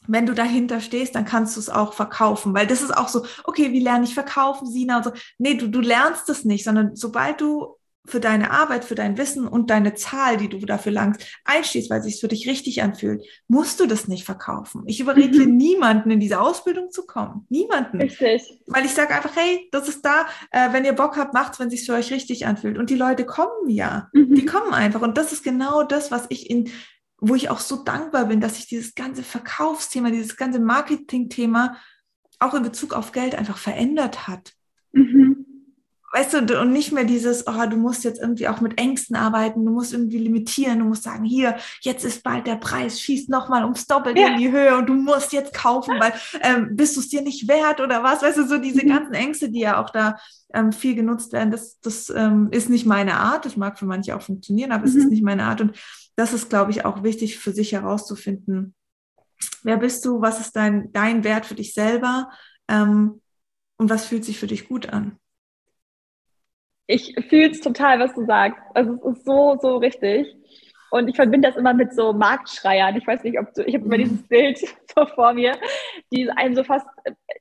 wenn 0.07 0.27
du 0.27 0.35
dahinter 0.35 0.81
stehst, 0.81 1.15
dann 1.15 1.25
kannst 1.25 1.57
du 1.57 1.61
es 1.61 1.71
auch 1.71 1.93
verkaufen, 1.95 2.55
weil 2.55 2.67
das 2.67 2.83
ist 2.83 2.97
auch 2.97 3.09
so, 3.09 3.25
okay, 3.45 3.73
wie 3.73 3.81
lerne 3.81 4.05
ich 4.05 4.15
verkaufen, 4.15 4.71
Sina 4.71 4.99
und 4.99 5.05
so. 5.05 5.13
Nee, 5.39 5.55
du, 5.55 5.69
du 5.69 5.81
lernst 5.81 6.29
es 6.29 6.45
nicht, 6.45 6.65
sondern 6.65 6.95
sobald 6.95 7.41
du 7.41 7.77
für 8.07 8.21
deine 8.21 8.51
Arbeit, 8.51 8.85
für 8.85 8.95
dein 8.95 9.17
Wissen 9.17 9.49
und 9.49 9.71
deine 9.71 9.95
Zahl, 9.95 10.37
die 10.37 10.49
du 10.49 10.59
dafür 10.59 10.93
langst, 10.93 11.27
einstehst, 11.45 11.89
weil 11.89 12.01
es 12.01 12.05
sich 12.05 12.21
für 12.21 12.29
dich 12.29 12.47
richtig 12.47 12.83
anfühlt, 12.83 13.25
musst 13.49 13.81
du 13.81 13.87
das 13.87 14.09
nicht 14.09 14.25
verkaufen. 14.25 14.83
Ich 14.87 15.01
überrede 15.01 15.47
mhm. 15.47 15.57
niemanden, 15.57 16.11
in 16.11 16.21
diese 16.21 16.41
Ausbildung 16.41 16.91
zu 16.91 17.07
kommen. 17.07 17.47
Niemanden. 17.49 18.01
Richtig. 18.01 18.61
Weil 18.67 18.85
ich 18.85 18.93
sage 18.93 19.15
einfach, 19.15 19.35
hey, 19.35 19.69
das 19.73 19.89
ist 19.89 20.05
da, 20.05 20.27
äh, 20.51 20.73
wenn 20.73 20.85
ihr 20.85 20.93
Bock 20.93 21.17
habt, 21.17 21.33
macht's, 21.33 21.59
wenn 21.59 21.69
es 21.69 21.75
sich 21.75 21.87
für 21.87 21.95
euch 21.95 22.13
richtig 22.13 22.47
anfühlt. 22.47 22.77
Und 22.77 22.91
die 22.91 22.97
Leute 22.97 23.25
kommen 23.25 23.69
ja. 23.69 24.11
Mhm. 24.13 24.35
Die 24.35 24.45
kommen 24.45 24.75
einfach. 24.75 25.01
Und 25.01 25.17
das 25.17 25.33
ist 25.33 25.43
genau 25.43 25.83
das, 25.83 26.11
was 26.11 26.27
ich 26.29 26.51
in, 26.51 26.71
wo 27.19 27.35
ich 27.35 27.49
auch 27.49 27.61
so 27.61 27.85
dankbar 27.85 28.27
bin, 28.27 28.41
dass 28.41 28.57
sich 28.57 28.67
dieses 28.67 28.95
ganze 28.95 29.23
Verkaufsthema, 29.23 30.11
dieses 30.11 30.37
ganze 30.37 30.61
Marketingthema 30.61 31.77
auch 32.39 32.53
in 32.53 32.63
Bezug 32.63 32.93
auf 32.93 33.13
Geld 33.13 33.35
einfach 33.35 33.57
verändert 33.57 34.29
hat. 34.29 34.53
Mhm 34.93 35.34
weißt 36.15 36.49
du, 36.49 36.61
und 36.61 36.73
nicht 36.73 36.93
mehr 36.93 37.05
dieses, 37.05 37.45
oh, 37.49 37.67
du 37.69 37.77
musst 37.77 38.05
jetzt 38.05 38.21
irgendwie 38.21 38.47
auch 38.47 38.61
mit 38.61 38.79
Ängsten 38.79 39.17
arbeiten, 39.17 39.65
du 39.65 39.73
musst 39.73 39.93
irgendwie 39.93 40.19
limitieren, 40.19 40.79
du 40.79 40.85
musst 40.85 41.03
sagen, 41.03 41.25
hier, 41.25 41.57
jetzt 41.81 42.05
ist 42.05 42.23
bald 42.23 42.47
der 42.47 42.55
Preis, 42.55 43.01
schießt 43.01 43.29
nochmal 43.29 43.65
ums 43.65 43.89
Doppelte 43.89 44.21
ja. 44.21 44.29
in 44.29 44.39
die 44.39 44.53
Höhe 44.53 44.77
und 44.77 44.87
du 44.87 44.95
musst 44.95 45.33
jetzt 45.33 45.53
kaufen, 45.53 45.99
weil 45.99 46.13
ähm, 46.41 46.77
bist 46.77 46.95
du 46.95 47.01
es 47.01 47.09
dir 47.09 47.21
nicht 47.21 47.49
wert 47.49 47.81
oder 47.81 48.05
was, 48.05 48.23
weißt 48.23 48.39
du, 48.39 48.47
so 48.47 48.59
diese 48.59 48.85
mhm. 48.85 48.91
ganzen 48.91 49.15
Ängste, 49.15 49.51
die 49.51 49.59
ja 49.59 49.83
auch 49.83 49.91
da 49.91 50.17
ähm, 50.55 50.71
viel 50.71 50.95
genutzt 50.95 51.33
werden, 51.33 51.51
das, 51.51 51.81
das 51.81 52.11
ähm, 52.11 52.49
ist 52.53 52.71
nicht 52.71 52.87
meine 52.87 53.15
Art, 53.15 53.45
das 53.45 53.57
mag 53.57 53.77
für 53.77 53.87
manche 53.87 54.15
auch 54.15 54.23
funktionieren, 54.23 54.71
aber 54.71 54.83
mhm. 54.83 54.89
es 54.89 54.95
ist 54.95 55.05
mhm. 55.07 55.11
nicht 55.11 55.25
meine 55.25 55.43
Art 55.43 55.63
und 55.63 55.77
das 56.15 56.33
ist, 56.33 56.49
glaube 56.49 56.71
ich, 56.71 56.85
auch 56.85 57.03
wichtig 57.03 57.41
für 57.41 57.53
sich 57.53 57.73
herauszufinden, 57.73 58.77
wer 59.65 59.79
bist 59.79 60.05
du, 60.05 60.21
was 60.21 60.39
ist 60.39 60.55
dein, 60.55 60.93
dein 60.93 61.25
Wert 61.25 61.45
für 61.45 61.57
dich 61.57 61.75
selber 61.75 62.31
ähm, 62.69 63.21
und 63.79 63.91
was 63.91 64.07
fühlt 64.07 64.25
sich 64.25 64.39
für 64.39 64.47
dich 64.47 64.69
gut 64.69 64.91
an 64.91 65.19
ich 66.87 67.15
fühle 67.29 67.51
es 67.51 67.61
total, 67.61 68.01
was 68.01 68.15
du 68.15 68.25
sagst. 68.27 68.61
Also 68.75 68.95
es 68.95 69.19
ist 69.19 69.25
so, 69.25 69.59
so 69.61 69.77
richtig. 69.79 70.35
Und 70.91 71.09
ich 71.09 71.17
verbinde 71.17 71.49
das 71.49 71.57
immer 71.57 71.75
mit 71.75 71.93
so 71.93 72.13
Marktschreiern. 72.13 72.97
Ich 72.97 73.07
weiß 73.07 73.25
nicht, 73.25 73.39
ob 73.41 73.53
du, 73.55 73.65
ich 73.65 73.75
habe 73.75 73.85
immer 73.85 73.99
dieses 73.99 74.23
mhm. 74.23 74.29
Bild 74.29 74.59
so 74.95 75.07
vor 75.07 75.33
mir, 75.33 75.57
die 76.13 76.31
einen 76.31 76.55
so 76.55 76.63
fast 76.63 76.87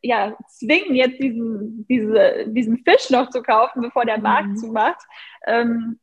ja, 0.02 0.36
zwingen, 0.48 0.96
jetzt 0.96 1.22
diesen, 1.22 1.86
diese, 1.88 2.46
diesen 2.48 2.78
Fisch 2.80 3.10
noch 3.12 3.30
zu 3.30 3.44
kaufen, 3.44 3.84
bevor 3.84 4.06
der 4.06 4.20
Markt 4.20 4.50
mhm. 4.50 4.58
zumacht. 4.58 5.02
Ähm, 5.46 6.00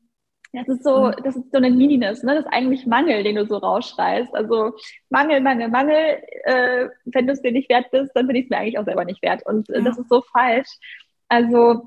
das 0.52 0.68
ist 0.68 0.84
so, 0.84 1.06
mhm. 1.06 1.14
das 1.24 1.36
ist 1.36 1.50
so 1.50 1.58
eine 1.58 1.70
Neediness, 1.70 2.22
ne? 2.22 2.34
Das 2.34 2.44
ist 2.44 2.52
eigentlich 2.52 2.86
Mangel, 2.86 3.22
den 3.22 3.36
du 3.36 3.46
so 3.46 3.56
rausschreist. 3.56 4.34
Also 4.34 4.72
Mangel, 5.08 5.40
Mangel, 5.40 5.68
Mangel. 5.68 6.22
Äh, 6.44 6.88
wenn 7.04 7.26
du 7.26 7.32
es 7.32 7.42
dir 7.42 7.52
nicht 7.52 7.68
wert 7.68 7.90
bist, 7.90 8.12
dann 8.14 8.26
bin 8.26 8.36
ich 8.36 8.44
es 8.44 8.50
mir 8.50 8.58
eigentlich 8.58 8.78
auch 8.78 8.84
selber 8.84 9.04
nicht 9.04 9.22
wert. 9.22 9.44
Und 9.44 9.68
äh, 9.70 9.78
ja. 9.78 9.84
das 9.84 9.98
ist 9.98 10.08
so 10.08 10.22
falsch. 10.22 10.68
Also 11.28 11.82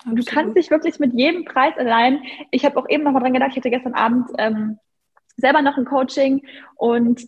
Absolut. 0.00 0.18
Du 0.18 0.32
kannst 0.32 0.56
dich 0.56 0.70
wirklich 0.70 0.98
mit 0.98 1.12
jedem 1.12 1.44
Preis 1.44 1.76
allein. 1.76 2.22
Ich 2.50 2.64
habe 2.64 2.78
auch 2.78 2.88
eben 2.88 3.04
noch 3.04 3.12
mal 3.12 3.20
dran 3.20 3.34
gedacht, 3.34 3.50
ich 3.50 3.56
hatte 3.58 3.70
gestern 3.70 3.94
Abend 3.94 4.30
ähm, 4.38 4.78
selber 5.36 5.62
noch 5.62 5.76
ein 5.76 5.84
Coaching 5.84 6.42
und 6.76 7.26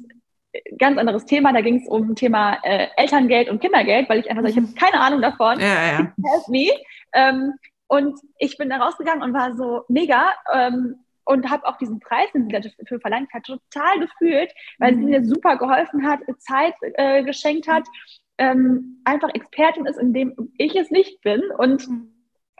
ganz 0.78 0.98
anderes 0.98 1.24
Thema. 1.26 1.52
Da 1.52 1.60
ging 1.60 1.76
es 1.76 1.88
um 1.88 2.14
Thema 2.14 2.58
äh, 2.62 2.88
Elterngeld 2.96 3.48
und 3.48 3.60
Kindergeld, 3.60 4.08
weil 4.08 4.20
ich 4.20 4.30
einfach 4.30 4.42
sage, 4.42 4.52
ich 4.52 4.56
habe 4.56 4.68
mhm. 4.68 4.74
keine 4.74 5.00
Ahnung 5.00 5.22
davon. 5.22 5.60
Ja, 5.60 5.66
ja. 5.66 5.98
Help 5.98 6.48
me. 6.48 6.68
Ähm, 7.14 7.54
und 7.88 8.18
ich 8.38 8.56
bin 8.56 8.70
da 8.70 8.78
rausgegangen 8.78 9.22
und 9.22 9.34
war 9.34 9.54
so 9.54 9.82
mega 9.88 10.30
ähm, 10.52 10.96
und 11.24 11.50
habe 11.50 11.66
auch 11.66 11.76
diesen 11.76 12.00
Preis, 12.00 12.32
den 12.32 12.48
sie 12.48 12.72
dafür 12.78 13.00
verlangt 13.00 13.32
hat, 13.32 13.44
total 13.44 14.00
gefühlt, 14.00 14.52
weil 14.78 14.92
mhm. 14.92 14.98
sie 14.98 15.04
mir 15.04 15.24
super 15.24 15.56
geholfen 15.56 16.06
hat, 16.06 16.20
Zeit 16.38 16.74
äh, 16.80 17.22
geschenkt 17.22 17.68
hat, 17.68 17.84
ähm, 18.38 19.02
einfach 19.04 19.28
Expertin 19.34 19.86
ist, 19.86 19.98
in 19.98 20.14
dem 20.14 20.52
ich 20.56 20.74
es 20.74 20.90
nicht 20.90 21.20
bin 21.20 21.42
und 21.58 21.86
mhm 21.88 22.11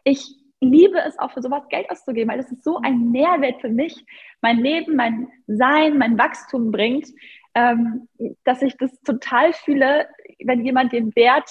ich 0.04 0.36
liebe 0.60 0.98
es 1.00 1.18
auch 1.18 1.32
für 1.32 1.42
sowas 1.42 1.68
Geld 1.68 1.90
auszugeben, 1.90 2.30
weil 2.30 2.38
das 2.38 2.52
ist 2.52 2.64
so 2.64 2.78
ein 2.78 3.10
Mehrwert 3.10 3.60
für 3.60 3.68
mich, 3.68 4.04
mein 4.40 4.58
Leben, 4.58 4.96
mein 4.96 5.28
Sein, 5.46 5.98
mein 5.98 6.18
Wachstum 6.18 6.70
bringt, 6.70 7.08
ähm, 7.54 8.08
dass 8.44 8.62
ich 8.62 8.76
das 8.78 8.92
total 9.02 9.52
fühle, 9.52 10.06
wenn 10.44 10.64
jemand 10.64 10.92
den 10.92 11.14
Wert 11.16 11.50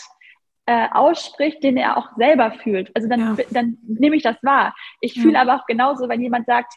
äh, 0.65 0.87
ausspricht, 0.91 1.63
den 1.63 1.77
er 1.77 1.97
auch 1.97 2.15
selber 2.15 2.51
fühlt. 2.51 2.89
Also 2.95 3.09
dann, 3.09 3.37
ja. 3.37 3.43
dann 3.51 3.77
nehme 3.83 4.15
ich 4.15 4.23
das 4.23 4.37
wahr. 4.43 4.73
Ich 5.01 5.15
ja. 5.15 5.23
fühle 5.23 5.39
aber 5.39 5.55
auch 5.55 5.65
genauso, 5.65 6.07
wenn 6.07 6.21
jemand 6.21 6.45
sagt, 6.45 6.73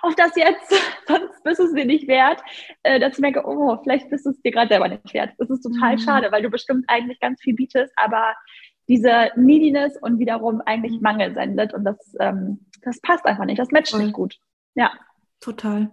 kauf 0.00 0.14
das 0.16 0.34
jetzt, 0.36 0.70
sonst 1.06 1.42
bist 1.44 1.60
du 1.60 1.64
es 1.64 1.74
dir 1.74 1.84
nicht 1.84 2.08
wert, 2.08 2.42
äh, 2.82 2.98
dass 2.98 3.14
ich 3.14 3.20
merke, 3.20 3.46
oh, 3.46 3.78
vielleicht 3.82 4.10
bist 4.10 4.26
du 4.26 4.30
es 4.30 4.40
dir 4.42 4.50
gerade 4.50 4.68
selber 4.68 4.88
nicht 4.88 5.14
wert. 5.14 5.32
Das 5.38 5.50
ist 5.50 5.62
total 5.62 5.94
mhm. 5.94 5.98
schade, 5.98 6.32
weil 6.32 6.42
du 6.42 6.50
bestimmt 6.50 6.84
eigentlich 6.88 7.20
ganz 7.20 7.40
viel 7.40 7.54
bietest, 7.54 7.92
aber 7.96 8.34
diese 8.92 9.30
Neediness 9.36 9.96
und 10.02 10.18
wiederum 10.18 10.60
eigentlich 10.66 10.92
mhm. 10.92 11.00
Mangel 11.00 11.32
sendet. 11.32 11.72
Und 11.72 11.84
das, 11.84 11.96
ähm, 12.20 12.58
das 12.82 13.00
passt 13.00 13.24
einfach 13.24 13.46
nicht. 13.46 13.58
Das 13.58 13.70
matcht 13.70 13.96
nicht 13.96 14.12
gut. 14.12 14.38
Ja. 14.74 14.90
Total. 15.40 15.90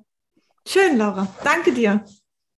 Schön, 0.67 0.97
Laura. 0.97 1.27
Danke 1.43 1.71
dir. 1.71 2.03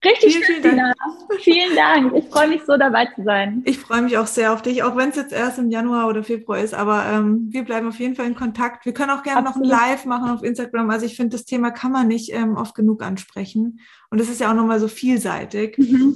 Richtig 0.03 0.37
vielen, 0.37 0.61
vielen 0.61 0.77
Dank. 0.77 0.95
Vielen 1.41 1.75
Dank. 1.75 2.15
Ich 2.15 2.29
freue 2.29 2.47
mich 2.47 2.61
so 2.65 2.77
dabei 2.77 3.07
zu 3.13 3.21
sein. 3.25 3.63
Ich 3.65 3.79
freue 3.79 4.01
mich 4.01 4.17
auch 4.17 4.27
sehr 4.27 4.53
auf 4.53 4.61
dich, 4.61 4.81
auch 4.81 4.95
wenn 4.95 5.09
es 5.09 5.17
jetzt 5.17 5.33
erst 5.33 5.59
im 5.59 5.69
Januar 5.69 6.07
oder 6.07 6.23
Februar 6.23 6.59
ist. 6.59 6.73
Aber 6.73 7.05
ähm, 7.05 7.47
wir 7.49 7.65
bleiben 7.65 7.89
auf 7.89 7.99
jeden 7.99 8.15
Fall 8.15 8.27
in 8.27 8.35
Kontakt. 8.35 8.85
Wir 8.85 8.93
können 8.93 9.09
auch 9.09 9.23
gerne 9.23 9.45
Absolut. 9.45 9.67
noch 9.67 9.77
ein 9.77 9.89
Live 9.89 10.05
machen 10.05 10.29
auf 10.29 10.41
Instagram. 10.41 10.89
Also 10.89 11.05
ich 11.05 11.17
finde, 11.17 11.35
das 11.35 11.43
Thema 11.43 11.71
kann 11.71 11.91
man 11.91 12.07
nicht 12.07 12.31
ähm, 12.31 12.55
oft 12.55 12.75
genug 12.75 13.03
ansprechen. 13.03 13.81
Und 14.09 14.21
es 14.21 14.29
ist 14.29 14.39
ja 14.39 14.49
auch 14.49 14.55
nochmal 14.55 14.79
so 14.79 14.87
vielseitig. 14.87 15.77
Mhm. 15.77 16.15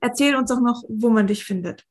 Erzähl 0.00 0.34
uns 0.34 0.48
doch 0.48 0.60
noch, 0.60 0.82
wo 0.88 1.10
man 1.10 1.26
dich 1.26 1.44
findet. 1.44 1.84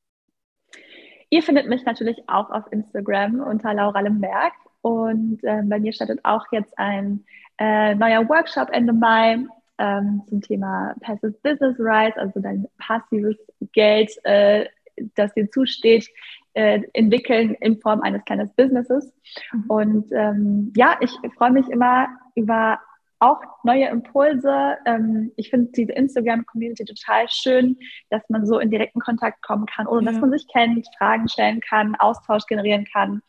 Ihr 1.34 1.42
findet 1.42 1.68
mich 1.68 1.84
natürlich 1.84 2.22
auch 2.28 2.52
auf 2.52 2.72
Instagram 2.72 3.40
unter 3.40 3.74
Laura 3.74 4.02
Lemberg. 4.02 4.54
Und 4.84 5.44
äh, 5.44 5.64
bei 5.64 5.80
mir 5.80 5.92
startet 5.92 6.20
auch 6.22 6.46
jetzt 6.52 6.78
ein 6.78 7.26
äh, 7.58 7.96
neuer 7.96 8.30
Workshop 8.30 8.70
Ende 8.72 8.94
Mai 8.94 9.44
ähm, 9.80 10.22
zum 10.30 10.42
Thema 10.42 10.94
Passive 11.02 11.34
Business 11.42 11.76
Rights, 11.80 12.20
also 12.20 12.40
dein 12.40 12.68
passives 12.78 13.36
Geld, 13.72 14.12
äh, 14.26 14.68
das 15.16 15.34
dir 15.34 15.50
zusteht, 15.50 16.08
äh, 16.54 16.84
entwickeln 16.94 17.56
in 17.62 17.82
Form 17.82 18.02
eines 18.02 18.24
kleinen 18.26 18.52
Businesses. 18.56 19.12
Mhm. 19.54 19.64
Und 19.70 20.12
ähm, 20.12 20.72
ja, 20.78 20.98
ich 21.00 21.18
freue 21.36 21.50
mich 21.50 21.68
immer 21.70 22.10
über 22.36 22.80
auch 23.24 23.40
neue 23.64 23.88
Impulse. 23.88 24.78
Ähm, 24.86 25.32
ich 25.38 25.50
finde 25.50 25.72
diese 25.72 25.94
Instagram-Community 25.94 26.86
total 26.86 27.26
schön, 27.30 27.78
dass 28.10 28.22
man 28.30 28.46
so 28.46 28.60
in 28.60 28.70
direkten 28.70 29.00
Kontakt 29.00 29.42
kommen 29.42 29.66
kann, 29.66 29.88
ohne 29.88 30.06
ja. 30.06 30.12
dass 30.12 30.22
man 30.22 30.32
sich 30.32 30.46
kennt, 30.52 30.86
Fragen 30.98 31.28
stellen 31.30 31.62
kann, 31.62 31.96
Austausch 31.96 32.46
generieren 32.46 32.86
kann 32.92 33.22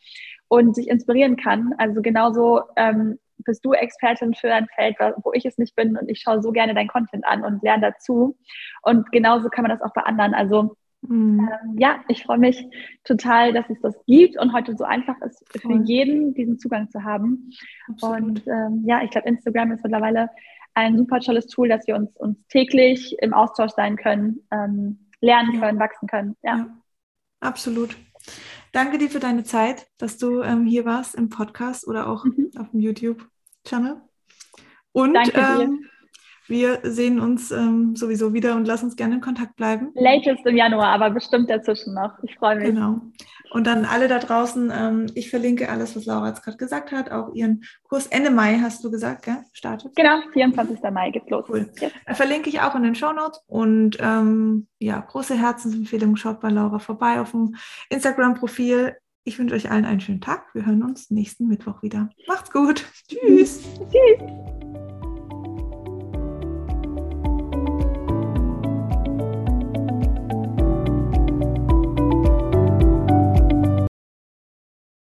und 0.47 0.75
sich 0.75 0.89
inspirieren 0.89 1.37
kann. 1.37 1.73
Also 1.77 2.01
genauso 2.01 2.61
ähm, 2.75 3.19
bist 3.39 3.63
du 3.63 3.73
Expertin 3.73 4.33
für 4.33 4.53
ein 4.53 4.67
Feld, 4.75 4.97
wo 5.23 5.31
ich 5.33 5.45
es 5.45 5.57
nicht 5.57 5.75
bin 5.75 5.97
und 5.97 6.09
ich 6.09 6.21
schaue 6.21 6.41
so 6.41 6.51
gerne 6.51 6.73
dein 6.73 6.87
Content 6.87 7.25
an 7.25 7.43
und 7.43 7.63
lerne 7.63 7.91
dazu. 7.91 8.37
Und 8.81 9.11
genauso 9.11 9.49
kann 9.49 9.63
man 9.63 9.71
das 9.71 9.81
auch 9.81 9.93
bei 9.93 10.01
anderen. 10.01 10.33
Also 10.33 10.75
mhm. 11.07 11.39
ähm, 11.39 11.77
ja, 11.77 12.03
ich 12.07 12.23
freue 12.23 12.37
mich 12.37 12.67
total, 13.03 13.53
dass 13.53 13.69
es 13.69 13.79
das 13.81 13.95
gibt 14.05 14.39
und 14.39 14.53
heute 14.53 14.75
so 14.75 14.83
einfach 14.83 15.19
ist 15.21 15.43
für 15.51 15.59
Voll. 15.59 15.83
jeden, 15.85 16.33
diesen 16.33 16.59
Zugang 16.59 16.89
zu 16.89 17.03
haben. 17.03 17.51
Absolut. 17.87 18.21
Und 18.21 18.47
ähm, 18.47 18.83
ja, 18.85 19.03
ich 19.03 19.11
glaube, 19.11 19.27
Instagram 19.27 19.71
ist 19.71 19.83
mittlerweile 19.83 20.29
ein 20.73 20.97
super 20.97 21.19
tolles 21.19 21.47
Tool, 21.47 21.69
dass 21.69 21.87
wir 21.87 21.95
uns, 21.95 22.15
uns 22.17 22.37
täglich 22.47 23.15
im 23.19 23.33
Austausch 23.33 23.71
sein 23.71 23.95
können, 23.95 24.45
ähm, 24.51 25.07
lernen 25.21 25.59
können, 25.59 25.79
wachsen 25.79 26.07
können. 26.07 26.35
Ja. 26.43 26.57
ja. 26.57 26.67
Absolut. 27.39 27.95
Danke 28.71 28.97
dir 28.97 29.09
für 29.09 29.19
deine 29.19 29.43
Zeit, 29.43 29.87
dass 29.97 30.17
du 30.17 30.41
ähm, 30.41 30.65
hier 30.65 30.85
warst 30.85 31.15
im 31.15 31.29
Podcast 31.29 31.87
oder 31.87 32.07
auch 32.07 32.25
mhm. 32.25 32.51
auf 32.57 32.71
dem 32.71 32.81
YouTube-Channel. 32.81 34.01
Und 34.91 35.13
Danke 35.13 35.31
dir. 35.31 35.79
Wir 36.47 36.79
sehen 36.83 37.19
uns 37.19 37.51
ähm, 37.51 37.95
sowieso 37.95 38.33
wieder 38.33 38.55
und 38.55 38.65
lass 38.65 38.83
uns 38.83 38.95
gerne 38.95 39.15
in 39.15 39.21
Kontakt 39.21 39.55
bleiben. 39.55 39.91
Latest 39.95 40.45
im 40.45 40.57
Januar, 40.57 40.87
aber 40.87 41.09
bestimmt 41.09 41.49
dazwischen 41.49 41.93
noch. 41.93 42.11
Ich 42.23 42.35
freue 42.35 42.57
mich. 42.57 42.65
Genau. 42.65 43.01
Und 43.51 43.67
dann 43.67 43.85
alle 43.85 44.07
da 44.07 44.19
draußen, 44.19 44.71
ähm, 44.75 45.05
ich 45.15 45.29
verlinke 45.29 45.69
alles, 45.69 45.95
was 45.95 46.05
Laura 46.05 46.27
jetzt 46.27 46.43
gerade 46.43 46.57
gesagt 46.57 46.91
hat, 46.91 47.11
auch 47.11 47.33
ihren 47.33 47.63
Kurs 47.83 48.07
Ende 48.07 48.29
Mai, 48.29 48.59
hast 48.61 48.83
du 48.83 48.91
gesagt, 48.91 49.23
gell? 49.23 49.37
Startet. 49.53 49.95
Genau, 49.95 50.19
24. 50.33 50.79
Mai 50.91 51.11
geht's 51.11 51.29
los. 51.29 51.45
Cool. 51.47 51.69
Yes. 51.79 51.91
Verlinke 52.17 52.49
ich 52.49 52.61
auch 52.61 52.75
in 52.75 52.83
den 52.83 52.95
Show 52.95 53.13
Notes. 53.13 53.41
Und 53.47 53.97
ähm, 54.01 54.67
ja, 54.79 54.99
große 54.99 55.35
Herzensempfehlung, 55.35 56.15
schaut 56.15 56.41
bei 56.41 56.49
Laura 56.49 56.79
vorbei 56.79 57.21
auf 57.21 57.31
dem 57.31 57.55
Instagram-Profil. 57.89 58.97
Ich 59.23 59.39
wünsche 59.39 59.55
euch 59.55 59.71
allen 59.71 59.85
einen 59.85 60.01
schönen 60.01 60.21
Tag. 60.21 60.53
Wir 60.53 60.65
hören 60.65 60.83
uns 60.83 61.09
nächsten 61.09 61.47
Mittwoch 61.47 61.81
wieder. 61.81 62.09
Macht's 62.27 62.51
gut. 62.51 62.85
Tschüss. 63.07 63.63
Tschüss. 63.89 64.64